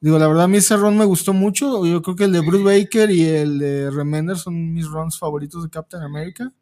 Digo, 0.00 0.18
la 0.18 0.28
verdad 0.28 0.44
a 0.44 0.48
mí 0.48 0.58
ese 0.58 0.76
Ron 0.76 0.96
me 0.96 1.04
gustó 1.04 1.32
mucho. 1.32 1.86
Yo 1.86 2.02
creo 2.02 2.16
que 2.16 2.24
el 2.24 2.32
de 2.32 2.40
Bruce 2.40 2.64
Baker 2.64 3.10
y 3.10 3.24
el 3.24 3.58
de 3.58 3.90
Remender 3.90 4.36
son 4.36 4.74
mis 4.74 4.86
Rons 4.86 5.18
favoritos 5.18 5.62
de 5.62 5.70
Captain 5.70 6.02
America. 6.02 6.52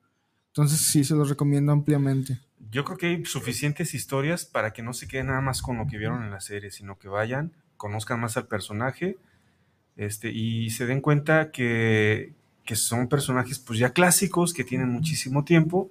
Entonces 0.49 0.79
sí, 0.79 1.05
se 1.05 1.15
los 1.15 1.29
recomiendo 1.29 1.73
ampliamente. 1.73 2.39
Yo 2.71 2.85
creo 2.85 2.97
que 2.97 3.07
hay 3.07 3.25
suficientes 3.25 3.95
historias 3.95 4.45
para 4.45 4.73
que 4.73 4.83
no 4.83 4.93
se 4.93 5.09
queden 5.09 5.27
nada 5.27 5.41
más 5.41 5.63
con 5.63 5.79
lo 5.79 5.87
que 5.87 5.99
vieron 5.99 6.23
en 6.23 6.31
la 6.31 6.41
serie, 6.41 6.71
sino 6.71 6.99
que 6.99 7.09
vayan, 7.09 7.53
conozcan 7.77 8.21
más 8.21 8.37
al 8.37 8.47
personaje 8.47 9.17
este, 9.97 10.31
y 10.31 10.71
se 10.71 10.87
den 10.87 11.01
cuenta 11.01 11.51
que, 11.51 12.33
que 12.65 12.77
son 12.77 13.09
personajes 13.09 13.59
pues 13.59 13.79
ya 13.79 13.91
clásicos, 13.91 14.55
que 14.55 14.65
tienen 14.65 14.89
muchísimo 14.89 15.45
tiempo, 15.45 15.91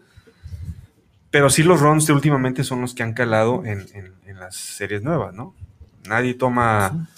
pero 1.32 1.50
sí 1.50 1.64
los 1.64 1.80
runs 1.80 2.06
de 2.08 2.14
últimamente 2.14 2.64
son 2.64 2.82
los 2.82 2.94
que 2.94 3.04
han 3.04 3.14
calado 3.14 3.64
en, 3.66 3.86
en- 3.94 4.14
en 4.26 4.40
las 4.40 4.56
series 4.56 5.02
nuevas, 5.04 5.34
¿no? 5.34 5.54
Nadie 6.08 6.34
toma 6.34 7.10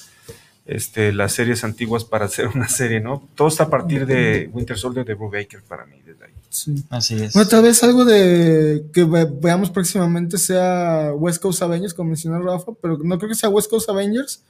este, 0.65 1.11
las 1.13 1.33
series 1.33 1.63
antiguas 1.63 2.03
para 2.05 2.25
hacer 2.25 2.47
una 2.47 2.67
serie, 2.67 2.99
¿no? 2.99 3.27
Todo 3.35 3.47
está 3.49 3.63
a 3.65 3.69
partir 3.69 4.05
de 4.05 4.49
Winter 4.53 4.77
Soldier 4.77 5.05
de 5.05 5.13
Bruce 5.13 5.37
Baker 5.37 5.61
para 5.63 5.85
mí, 5.85 5.95
desde 6.05 6.25
ahí. 6.25 6.31
Sí. 6.49 6.83
Así 6.89 7.15
es. 7.15 7.33
Bueno, 7.33 7.49
tal 7.49 7.63
vez 7.63 7.83
algo 7.83 8.05
de 8.05 8.85
que 8.93 9.03
ve- 9.03 9.29
veamos 9.41 9.69
próximamente 9.69 10.37
sea 10.37 11.11
West 11.15 11.41
Coast 11.41 11.61
Avengers, 11.61 11.93
como 11.93 12.09
mencionó 12.09 12.41
Rafa, 12.41 12.71
pero 12.81 12.97
no 13.03 13.17
creo 13.17 13.29
que 13.29 13.35
sea 13.35 13.49
West 13.49 13.69
Coast 13.69 13.89
Avengers. 13.89 14.41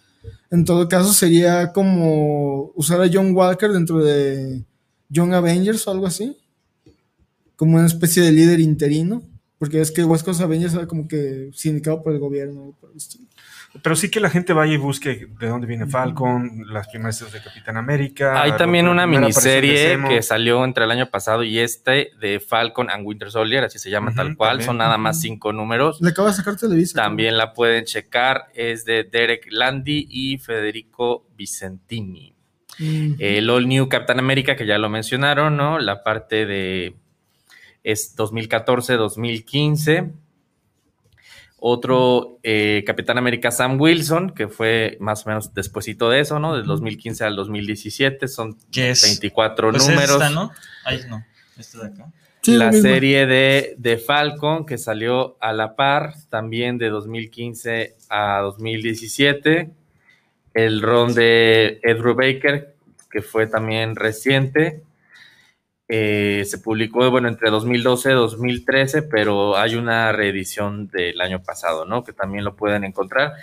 En 0.51 0.63
todo 0.65 0.87
caso, 0.87 1.11
sería 1.13 1.71
como 1.73 2.71
usar 2.75 3.01
a 3.01 3.09
John 3.11 3.35
Walker 3.35 3.71
dentro 3.71 4.03
de 4.03 4.63
Young 5.09 5.33
Avengers 5.33 5.87
o 5.87 5.91
algo 5.91 6.07
así. 6.07 6.37
Como 7.55 7.77
una 7.77 7.87
especie 7.87 8.23
de 8.23 8.31
líder 8.31 8.59
interino. 8.59 9.23
Porque 9.57 9.79
es 9.81 9.91
que 9.91 10.03
West 10.03 10.25
Coast 10.25 10.41
Avengers 10.41 10.73
era 10.73 10.85
como 10.87 11.07
que 11.07 11.49
sindicado 11.53 12.03
por 12.03 12.13
el 12.13 12.19
gobierno. 12.19 12.75
por 12.79 12.91
el. 12.91 12.99
Pero 13.81 13.95
sí 13.95 14.09
que 14.09 14.19
la 14.19 14.29
gente 14.29 14.53
vaya 14.53 14.73
y 14.73 14.77
busque 14.77 15.27
de 15.39 15.47
dónde 15.47 15.67
viene 15.67 15.85
Falcon, 15.85 16.63
las 16.71 16.87
primeras 16.87 17.17
series 17.17 17.33
de 17.33 17.41
Capitán 17.41 17.75
América. 17.77 18.41
Hay 18.41 18.55
también 18.55 18.87
una 18.87 19.05
miniserie 19.05 19.99
que 20.07 20.21
salió 20.21 20.63
entre 20.63 20.85
el 20.85 20.91
año 20.91 21.09
pasado 21.09 21.43
y 21.43 21.59
este 21.59 22.11
de 22.19 22.39
Falcon 22.39 22.89
and 22.89 23.05
Winter 23.05 23.29
Soldier, 23.31 23.65
así 23.65 23.79
se 23.79 23.89
llama 23.89 24.13
tal 24.13 24.37
cual, 24.37 24.51
también. 24.51 24.65
son 24.65 24.77
nada 24.77 24.97
más 24.97 25.19
cinco 25.19 25.51
números. 25.51 25.99
Le 26.01 26.09
acaba 26.09 26.29
de 26.29 26.35
sacar 26.35 26.55
Televisa. 26.55 27.01
También 27.01 27.37
la 27.37 27.53
pueden 27.53 27.83
checar, 27.83 28.45
es 28.53 28.85
de 28.85 29.03
Derek 29.03 29.47
Landy 29.51 30.07
y 30.09 30.37
Federico 30.37 31.27
Vicentini. 31.35 32.34
El 32.79 33.49
All 33.49 33.67
New 33.67 33.87
Captain 33.89 34.19
America, 34.19 34.55
que 34.55 34.65
ya 34.65 34.77
lo 34.77 34.89
mencionaron, 34.89 35.55
¿no? 35.55 35.79
La 35.79 36.03
parte 36.03 36.45
de 36.45 36.95
es 37.83 38.15
2014-2015. 38.17 40.11
Otro 41.57 42.39
eh, 42.43 42.83
Capitán 42.85 43.17
América 43.17 43.49
Sam 43.49 43.79
Wilson, 43.79 44.31
que 44.31 44.47
fue 44.47 44.97
más 44.99 45.25
o 45.25 45.29
menos 45.29 45.53
despuesito 45.53 46.09
de 46.09 46.19
eso, 46.19 46.39
¿no? 46.39 46.55
Del 46.55 46.65
2015 46.65 47.23
al 47.23 47.35
2017, 47.35 48.27
son 48.27 48.57
Que 48.71 48.91
es 48.91 49.01
24 49.01 49.71
pues 49.71 49.83
es 49.83 49.89
números. 49.89 50.11
esta, 50.11 50.29
¿no? 50.29 50.51
Ahí 50.83 50.99
no. 51.09 51.23
Esta 51.57 51.79
de 51.79 51.87
acá. 51.87 52.11
Sí, 52.41 52.55
la 52.55 52.71
serie 52.71 53.25
de, 53.25 53.73
de 53.79 53.97
Falcon, 53.97 54.67
que 54.67 54.77
salió 54.77 55.37
a 55.41 55.51
la 55.53 55.75
par, 55.75 56.13
también 56.29 56.77
de 56.77 56.89
2015 56.89 57.95
a 58.09 58.41
2017. 58.41 59.71
El 60.55 60.81
ron 60.81 61.13
de 61.13 61.79
Ed 61.83 62.01
Baker, 62.01 62.75
que 63.11 63.21
fue 63.21 63.45
también 63.45 63.95
reciente. 63.95 64.81
Eh, 65.87 66.43
se 66.45 66.57
publicó, 66.57 67.11
bueno, 67.11 67.27
entre 67.27 67.51
2012 67.51 68.09
y 68.09 68.13
2013, 68.13 69.03
pero 69.03 69.55
hay 69.57 69.75
una 69.75 70.11
reedición 70.11 70.87
del 70.87 71.21
año 71.21 71.43
pasado, 71.43 71.85
¿no? 71.85 72.03
Que 72.03 72.13
también 72.13 72.43
lo 72.43 72.55
pueden 72.55 72.83
encontrar. 72.83 73.33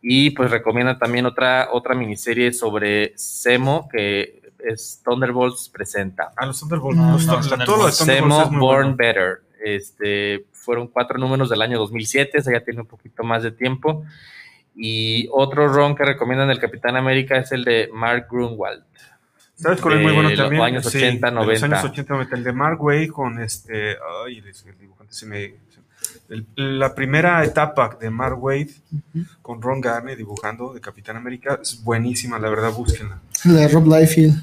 Y 0.00 0.30
pues 0.30 0.50
recomienda 0.50 0.96
también 0.96 1.26
otra, 1.26 1.68
otra 1.72 1.94
miniserie 1.94 2.52
sobre 2.54 3.12
Semo, 3.18 3.86
que 3.90 4.40
es 4.64 5.02
Thunderbolts 5.04 5.68
presenta. 5.68 6.32
Ah, 6.36 6.46
los 6.46 6.60
Thunderbolts. 6.60 6.96
No, 6.98 7.12
los 7.12 7.26
no, 7.26 7.36
los 7.36 7.50
la- 7.58 7.64
todo 7.66 7.76
lo 7.78 7.86
de 7.86 7.92
Thunderbolts 7.92 8.34
Semo 8.48 8.58
Born 8.60 8.60
bueno. 8.60 8.96
Better. 8.96 9.42
Este, 9.62 10.46
fueron 10.52 10.86
cuatro 10.86 11.18
números 11.18 11.50
del 11.50 11.60
año 11.60 11.78
2007, 11.78 12.38
ese 12.38 12.52
ya 12.52 12.60
tiene 12.64 12.80
un 12.80 12.86
poquito 12.86 13.22
más 13.24 13.42
de 13.42 13.50
tiempo. 13.50 14.04
Y 14.76 15.28
otro 15.32 15.68
ron 15.68 15.94
que 15.94 16.04
recomiendan 16.04 16.48
del 16.48 16.58
Capitán 16.58 16.96
América 16.96 17.36
es 17.36 17.52
el 17.52 17.64
de 17.64 17.90
Mark 17.92 18.28
Grunwald. 18.30 18.84
¿Sabes 19.54 19.80
cuál 19.80 19.98
es 19.98 20.02
muy 20.02 20.12
bueno 20.12 20.30
los 20.30 20.38
también? 20.38 20.62
años 20.62 20.86
80, 20.86 21.26
de 21.26 21.34
los 21.34 21.44
90. 21.44 21.66
años 21.66 21.84
80, 21.84 22.14
90. 22.14 22.36
El 22.36 22.44
de 22.44 22.52
Mark 22.52 22.82
Way 22.82 23.08
con 23.08 23.40
este. 23.40 23.96
Ay, 24.24 24.38
el 24.38 24.78
dibujante 24.78 25.12
se 25.12 25.26
me. 25.26 25.54
El- 26.28 26.46
la 26.78 26.94
primera 26.94 27.44
etapa 27.44 27.96
de 28.00 28.10
Mark 28.10 28.42
Wade 28.42 28.70
con 29.42 29.60
Ron 29.62 29.80
Garney 29.80 30.16
dibujando 30.16 30.72
de 30.72 30.80
Capitán 30.80 31.16
América 31.16 31.58
es 31.62 31.82
buenísima, 31.82 32.38
la 32.38 32.48
verdad, 32.48 32.72
búsquenla. 32.72 33.20
La 33.44 33.52
de 33.60 33.68
Rob 33.68 33.86
Liefeld. 33.86 34.34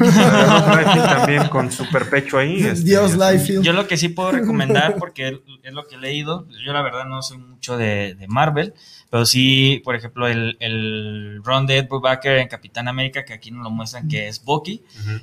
La 0.00 0.30
de 0.30 0.46
Rob 0.46 0.76
Liefeld 0.78 1.08
también 1.08 1.48
con 1.48 1.70
super 1.70 2.08
pecho 2.10 2.38
ahí. 2.38 2.60
este, 2.66 2.84
Dios 2.84 3.16
Liefeld. 3.16 3.62
Yo 3.62 3.72
lo 3.72 3.86
que 3.86 3.96
sí 3.96 4.08
puedo 4.10 4.32
recomendar, 4.32 4.96
porque 4.98 5.40
es 5.62 5.72
lo 5.72 5.86
que 5.86 5.94
he 5.94 5.98
leído, 5.98 6.46
yo 6.64 6.72
la 6.72 6.82
verdad 6.82 7.04
no 7.06 7.22
soy 7.22 7.38
mucho 7.38 7.76
de, 7.76 8.16
de 8.18 8.26
Marvel, 8.28 8.74
pero 9.10 9.24
sí, 9.26 9.80
por 9.84 9.94
ejemplo, 9.96 10.26
el, 10.28 10.56
el 10.60 11.40
run 11.44 11.66
de 11.66 11.78
Ed 11.78 11.88
Brubaker 11.88 12.38
en 12.38 12.48
Capitán 12.48 12.88
América, 12.88 13.24
que 13.24 13.32
aquí 13.32 13.50
nos 13.50 13.62
lo 13.64 13.70
muestran 13.70 14.08
que 14.08 14.28
es 14.28 14.44
Bucky, 14.44 14.82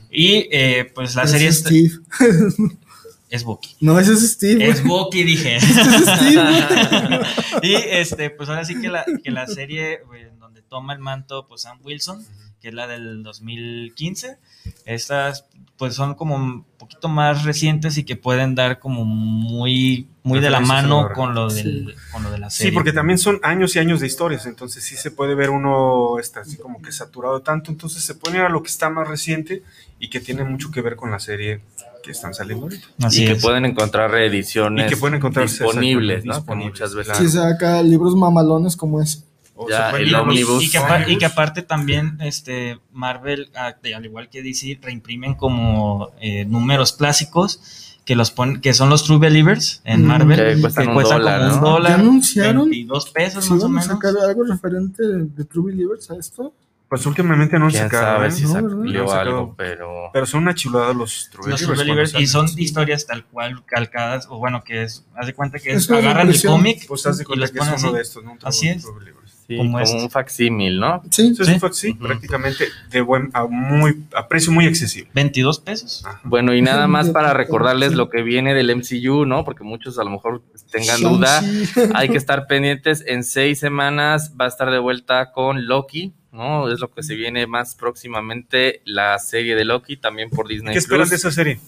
y 0.09 0.47
eh, 0.51 0.91
pues 0.95 1.15
la 1.15 1.27
serie 1.27 1.51
Steve. 1.51 1.91
es 3.29 3.43
Bucky. 3.43 3.75
No, 3.81 3.99
ese 3.99 4.13
es 4.13 4.31
Steve. 4.31 4.67
Es 4.67 4.83
Bucky, 4.83 5.23
dije. 5.23 5.57
Es 5.57 5.63
Steve. 5.65 7.21
y 7.61 7.73
este, 7.75 8.29
pues 8.29 8.49
ahora 8.49 8.63
sí 8.65 8.79
que 8.79 8.89
la, 8.89 9.05
que 9.23 9.31
la 9.31 9.47
serie 9.47 10.01
en 10.15 10.39
donde 10.39 10.61
toma 10.61 10.93
el 10.93 10.99
manto, 10.99 11.47
pues 11.47 11.63
Sam 11.63 11.79
Wilson, 11.83 12.25
que 12.61 12.69
es 12.69 12.73
la 12.73 12.87
del 12.87 13.23
2015. 13.23 14.37
Estas 14.85 15.45
pues 15.77 15.93
son 15.93 16.15
como 16.15 16.35
un 16.35 16.63
poquito 16.63 17.07
más 17.07 17.43
recientes 17.43 17.97
y 17.97 18.03
que 18.03 18.15
pueden 18.15 18.55
dar 18.55 18.79
como 18.79 19.05
muy, 19.05 20.07
muy 20.23 20.39
de 20.39 20.49
la 20.49 20.59
mano 20.59 21.09
con 21.13 21.35
lo, 21.35 21.49
del, 21.49 21.95
con 22.11 22.23
lo 22.23 22.31
de 22.31 22.39
la 22.39 22.49
serie. 22.49 22.71
Sí, 22.71 22.73
porque 22.73 22.93
también 22.93 23.19
son 23.19 23.39
años 23.43 23.75
y 23.75 23.79
años 23.79 23.99
de 23.99 24.07
historias, 24.07 24.47
entonces 24.47 24.83
sí 24.83 24.95
se 24.95 25.11
puede 25.11 25.35
ver 25.35 25.51
uno 25.51 26.17
está 26.17 26.39
así 26.39 26.57
como 26.57 26.81
que 26.81 26.91
saturado 26.91 27.41
tanto, 27.41 27.69
entonces 27.69 28.03
se 28.03 28.15
pone 28.15 28.39
a 28.39 28.49
lo 28.49 28.63
que 28.63 28.69
está 28.69 28.89
más 28.89 29.07
reciente 29.07 29.61
y 29.99 30.09
que 30.09 30.19
tiene 30.19 30.43
mucho 30.43 30.71
que 30.71 30.81
ver 30.81 30.95
con 30.95 31.11
la 31.11 31.19
serie 31.19 31.61
que 32.07 32.13
están 32.13 32.33
saliendo 32.33 32.63
ahorita. 32.63 32.87
Así 33.03 33.23
y 33.23 33.27
que 33.27 33.35
pueden 33.35 33.65
encontrar 33.65 34.09
reediciones 34.09 34.87
Y 34.87 34.89
que 34.89 34.97
pueden 34.97 35.15
encontrarse 35.15 35.63
disponibles, 35.63 36.23
¿no? 36.23 36.31
Que 36.31 36.37
disponibles, 36.39 36.71
muchas 36.71 36.95
veces. 36.95 37.17
Si 37.17 37.29
saca 37.29 37.83
libros 37.83 38.15
mamalones 38.15 38.77
como 38.77 39.01
ese. 39.01 39.23
O 39.55 39.69
Ya, 39.69 39.89
el. 39.91 40.07
Y 40.07 40.69
que, 40.69 40.79
y 41.07 41.17
que 41.17 41.25
aparte 41.25 41.63
también 41.63 42.17
este 42.21 42.79
Marvel, 42.93 43.49
ah, 43.55 43.75
al 43.95 44.05
igual 44.05 44.29
que 44.29 44.41
DC, 44.41 44.79
reimprimen 44.81 45.35
como 45.35 46.11
eh, 46.21 46.45
números 46.45 46.93
clásicos 46.93 47.95
que 48.05 48.15
los 48.15 48.31
ponen, 48.31 48.61
que 48.61 48.73
son 48.73 48.89
los 48.89 49.03
True 49.03 49.17
Believers 49.17 49.81
en 49.83 50.05
Marvel, 50.05 50.37
que 50.37 50.55
que 50.55 50.61
cuestan 50.61 50.93
cuestan, 50.93 51.17
un 51.17 51.23
dólar, 51.23 51.39
como 51.41 51.53
un 51.53 51.61
¿no? 51.61 51.69
dólar, 51.71 51.91
¿Ya 51.91 51.95
anunciaron? 51.95 52.69
22 52.69 53.09
pesos 53.09 53.43
¿Sí 53.43 53.53
más 53.53 53.63
o 53.63 53.67
menos. 53.69 53.85
sacar 53.85 54.13
algo 54.25 54.43
referente 54.45 55.03
de, 55.05 55.25
de 55.25 55.43
True 55.43 55.71
Believers 55.71 56.09
a 56.09 56.15
esto? 56.15 56.53
Pues 56.89 57.05
últimamente 57.05 57.59
no 57.59 57.67
Quién 57.67 57.83
sacado, 57.83 58.17
sabe 58.17 58.27
¿eh? 58.27 58.31
si 58.31 58.43
No, 58.43 58.51
salió 58.53 59.11
algo, 59.11 59.55
pero. 59.57 60.09
pero 60.13 60.25
son 60.25 60.43
una 60.43 60.55
chulada 60.55 60.93
los 60.93 61.29
True 61.29 61.53
Believers 61.75 62.13
y 62.17 62.27
son 62.27 62.47
historias 62.57 63.05
tal 63.05 63.25
cual 63.25 63.65
calcadas, 63.65 64.25
o 64.29 64.37
bueno, 64.37 64.63
que 64.63 64.83
es, 64.83 65.05
haz 65.15 65.27
de 65.27 65.33
cuenta 65.33 65.59
que 65.59 65.71
es, 65.71 65.83
Es 65.83 65.89
una 65.89 65.99
agarran 65.99 66.29
el 66.29 66.41
cómic 66.41 66.85
Pues 66.87 67.05
haz 67.05 67.17
de 67.17 67.23
y 67.23 67.25
cuenta 67.25 67.41
los 67.41 67.51
que 67.51 67.59
es 67.59 67.65
ponen 67.65 67.79
uno 67.79 67.87
así. 67.89 67.95
de 67.97 68.01
estos, 68.01 68.23
¿no? 68.23 68.31
Un 68.31 68.39
Así 68.43 68.67
es. 68.69 68.83
True. 68.83 69.16
Sí, 69.47 69.55
como 69.55 69.71
como, 69.71 69.79
este. 69.79 69.97
un 69.97 70.09
facsímil, 70.09 70.79
¿no? 70.79 71.01
Sí. 71.09 71.33
Sí, 71.33 71.45
sí, 71.71 71.89
Ujú. 71.91 71.99
prácticamente 71.99 72.65
de 72.89 73.01
buen, 73.01 73.29
a, 73.33 73.45
muy, 73.45 74.03
a 74.13 74.27
precio 74.27 74.51
muy 74.51 74.65
accesible. 74.65 75.09
22 75.13 75.59
pesos. 75.61 76.03
Ajá. 76.05 76.19
Bueno, 76.23 76.53
y 76.53 76.61
nada 76.61 76.87
más 76.87 77.09
para 77.11 77.33
recordarles 77.33 77.93
lo 77.93 78.09
que 78.09 78.23
viene 78.23 78.53
del 78.53 78.75
MCU, 78.75 79.25
¿no? 79.25 79.45
Porque 79.45 79.63
muchos 79.63 79.97
a 79.99 80.03
lo 80.03 80.09
mejor 80.09 80.41
tengan 80.69 81.01
duda. 81.01 81.41
Hay 81.95 82.09
que 82.09 82.17
estar 82.17 82.45
pendientes. 82.47 83.03
En 83.07 83.23
seis 83.23 83.59
semanas 83.59 84.33
va 84.39 84.45
a 84.45 84.47
estar 84.49 84.69
de 84.69 84.79
vuelta 84.79 85.31
con 85.31 85.65
Loki, 85.65 86.13
¿no? 86.33 86.69
Es 86.69 86.79
lo 86.81 86.91
que 86.91 87.01
se 87.01 87.15
viene 87.15 87.47
más 87.47 87.75
próximamente, 87.75 88.81
la 88.85 89.17
serie 89.19 89.55
de 89.55 89.63
Loki, 89.63 89.95
también 89.97 90.29
por 90.29 90.47
Disney. 90.47 90.73
¿Qué 90.73 90.79
esperan 90.79 91.03
Plus. 91.03 91.11
de 91.11 91.15
esa 91.15 91.31
serie? 91.31 91.59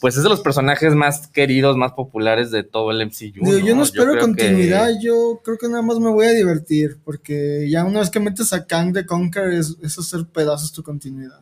Pues 0.00 0.16
es 0.16 0.22
de 0.22 0.28
los 0.28 0.40
personajes 0.40 0.94
más 0.94 1.26
queridos, 1.28 1.76
más 1.76 1.92
populares 1.92 2.50
de 2.50 2.62
todo 2.62 2.90
el 2.92 3.00
MCU. 3.02 3.44
Digo, 3.44 3.58
yo 3.58 3.74
no 3.74 3.82
espero 3.82 4.12
que- 4.12 4.20
continuidad, 4.20 4.90
yo 5.02 5.40
creo 5.44 5.58
que 5.58 5.68
nada 5.68 5.82
más 5.82 5.98
me 5.98 6.10
voy 6.10 6.26
a 6.26 6.30
divertir, 6.32 6.98
porque 7.04 7.68
ya 7.68 7.84
una 7.84 8.00
vez 8.00 8.10
que 8.10 8.20
metes 8.20 8.52
a 8.52 8.66
Kang 8.66 8.92
de 8.92 9.06
Conquer 9.06 9.50
es, 9.52 9.76
es 9.82 9.98
hacer 9.98 10.26
pedazos 10.26 10.72
tu 10.72 10.82
continuidad. 10.82 11.40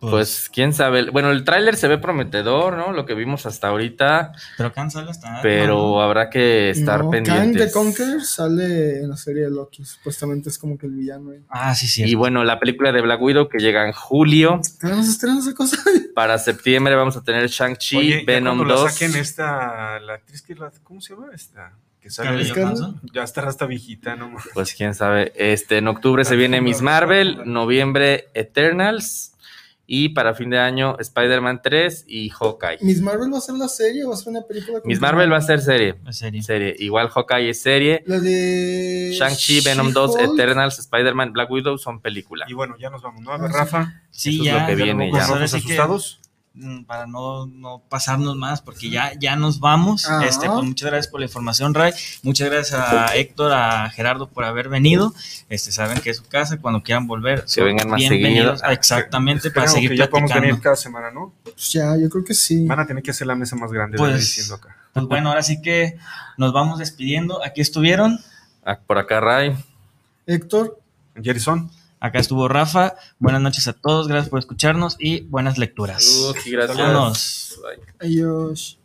Pues 0.00 0.48
quién 0.52 0.72
sabe. 0.72 1.10
Bueno, 1.10 1.32
el 1.32 1.42
tráiler 1.42 1.74
se 1.74 1.88
ve 1.88 1.98
prometedor, 1.98 2.76
¿no? 2.76 2.92
Lo 2.92 3.04
que 3.04 3.14
vimos 3.14 3.46
hasta 3.46 3.68
ahorita, 3.68 4.32
pero 4.56 4.72
cancela 4.72 5.10
hasta. 5.10 5.40
pero 5.42 6.00
habrá 6.00 6.30
que 6.30 6.70
estar 6.70 7.02
no, 7.02 7.10
Kang 7.10 7.24
pendientes. 7.24 7.66
de 7.66 7.72
Conquer 7.72 8.20
sale 8.22 9.00
en 9.00 9.08
la 9.08 9.16
serie 9.16 9.42
de 9.42 9.50
Loki, 9.50 9.84
supuestamente 9.84 10.50
es 10.50 10.58
como 10.58 10.78
que 10.78 10.86
el 10.86 10.92
villano. 10.92 11.32
ahí. 11.32 11.40
Ah, 11.48 11.74
sí, 11.74 11.88
sí. 11.88 12.04
Y 12.04 12.14
bueno, 12.14 12.44
la 12.44 12.60
película 12.60 12.92
de 12.92 13.00
Black 13.00 13.20
Widow 13.20 13.48
que 13.48 13.58
llega 13.58 13.86
en 13.86 13.92
julio. 13.92 14.60
¿Cuándo 14.80 15.02
se 15.02 15.10
estrena 15.10 15.40
esa 15.40 15.54
cosa? 15.54 15.78
Para 16.14 16.38
septiembre 16.38 16.94
vamos 16.94 17.16
a 17.16 17.24
tener 17.24 17.48
Shang-Chi, 17.48 18.24
Venom 18.24 18.58
cuando 18.58 18.74
2. 18.74 18.84
la 18.84 18.90
saquen 18.90 19.16
esta, 19.16 19.98
la 19.98 20.14
actriz 20.14 20.42
que 20.42 20.54
la, 20.54 20.70
¿cómo 20.84 21.00
se 21.00 21.14
llama 21.14 21.30
esta? 21.34 21.72
Que 22.00 22.10
sale, 22.10 22.44
ya 23.12 23.24
estará 23.24 23.48
hasta 23.48 23.66
viejita, 23.66 24.14
¿no? 24.14 24.36
Pues 24.54 24.74
quién 24.74 24.94
sabe. 24.94 25.32
Este, 25.34 25.78
en 25.78 25.88
octubre 25.88 26.24
se 26.24 26.36
viene 26.36 26.60
Miss 26.60 26.82
Marvel, 26.82 27.40
noviembre 27.44 28.28
Eternals 28.34 29.32
y 29.90 30.10
para 30.10 30.34
fin 30.34 30.50
de 30.50 30.58
año 30.58 30.96
Spider-Man 31.00 31.60
3 31.62 32.04
y 32.06 32.28
Hawkeye. 32.28 32.76
¿Miss 32.82 33.00
Marvel 33.00 33.32
va 33.32 33.38
a 33.38 33.40
ser 33.40 33.54
la 33.54 33.68
serie 33.68 34.04
o 34.04 34.08
va 34.10 34.14
a 34.14 34.18
ser 34.18 34.28
una 34.28 34.42
película? 34.42 34.80
Miss? 34.84 35.00
Marvel 35.00 35.32
va 35.32 35.38
a 35.38 35.40
ser 35.40 35.60
serie, 35.62 35.94
En 36.04 36.12
serio. 36.12 36.42
serie. 36.42 36.76
Igual 36.78 37.08
Hawkeye 37.08 37.48
es 37.48 37.62
serie. 37.62 38.02
La 38.06 38.20
de. 38.20 39.14
Shang-Chi, 39.18 39.62
Venom 39.62 39.92
2, 39.94 40.14
She-Hulk. 40.16 40.34
Eternals, 40.38 40.78
Spider-Man, 40.78 41.32
Black 41.32 41.50
Widow 41.50 41.78
son 41.78 42.00
película. 42.02 42.44
Y 42.48 42.52
bueno, 42.52 42.76
ya 42.78 42.90
nos 42.90 43.00
vamos, 43.02 43.22
¿no? 43.22 43.32
A 43.32 43.36
Ah, 43.36 43.38
ver, 43.38 43.50
sí. 43.50 43.56
Rafa. 43.56 44.02
Sí, 44.10 44.28
Eso 44.34 44.42
es 44.42 44.46
ya. 44.46 44.60
lo 44.60 44.66
que 44.66 44.76
¿ya 44.76 44.84
viene 44.84 45.10
nos 45.10 45.20
ya. 45.26 45.32
vamos 45.32 45.50
que- 45.50 45.56
asustados? 45.56 46.20
mm, 46.22 46.27
para 46.86 47.06
no, 47.06 47.46
no 47.46 47.82
pasarnos 47.88 48.36
más, 48.36 48.60
porque 48.62 48.90
ya, 48.90 49.12
ya 49.18 49.36
nos 49.36 49.60
vamos. 49.60 50.08
Este, 50.24 50.48
pues 50.48 50.64
muchas 50.64 50.90
gracias 50.90 51.08
por 51.10 51.20
la 51.20 51.26
información, 51.26 51.74
Ray. 51.74 51.92
Muchas 52.22 52.50
gracias 52.50 52.80
a 52.80 53.14
Héctor, 53.16 53.52
a 53.52 53.90
Gerardo 53.90 54.28
por 54.28 54.44
haber 54.44 54.68
venido. 54.68 55.14
Este, 55.48 55.72
saben 55.72 56.00
que 56.00 56.10
es 56.10 56.16
su 56.18 56.24
casa, 56.24 56.58
cuando 56.58 56.82
quieran 56.82 57.06
volver. 57.06 57.44
son 57.46 57.64
vengan 57.64 57.88
más 57.90 57.98
bienvenidos. 57.98 58.58
seguido. 58.60 58.72
Exactamente, 58.72 59.50
para 59.50 59.68
seguir 59.68 59.90
que 59.90 59.96
ya 59.98 60.10
platicando. 60.10 60.40
venir 60.46 60.60
cada 60.60 60.76
semana, 60.76 61.10
¿no? 61.10 61.32
Pues 61.42 61.72
ya, 61.72 61.96
yo 61.96 62.08
creo 62.10 62.24
que 62.24 62.34
sí. 62.34 62.66
Van 62.66 62.80
a 62.80 62.86
tener 62.86 63.02
que 63.02 63.10
hacer 63.10 63.26
la 63.26 63.34
mesa 63.34 63.56
más 63.56 63.70
grande, 63.72 63.96
Pues- 63.98 64.12
lo 64.12 64.18
diciendo 64.18 64.54
acá. 64.54 64.76
Pues 64.92 65.06
bueno, 65.06 65.28
ahora 65.28 65.42
sí 65.42 65.62
que 65.62 65.96
nos 66.38 66.52
vamos 66.52 66.78
despidiendo. 66.80 67.44
Aquí 67.44 67.60
estuvieron. 67.60 68.18
Ah, 68.64 68.78
Por 68.84 68.98
acá, 68.98 69.20
Ray. 69.20 69.56
Héctor, 70.26 70.80
Jerison. 71.22 71.70
Acá 72.00 72.18
estuvo 72.18 72.48
Rafa. 72.48 72.94
Buenas 73.18 73.42
noches 73.42 73.66
a 73.68 73.72
todos. 73.72 74.08
Gracias 74.08 74.28
por 74.28 74.38
escucharnos 74.38 74.96
y 74.98 75.20
buenas 75.22 75.58
lecturas. 75.58 76.04
Saludos 76.04 76.46
y 76.46 76.50
gracias. 76.50 76.78
Vámonos. 76.78 77.60
Adiós. 78.00 78.78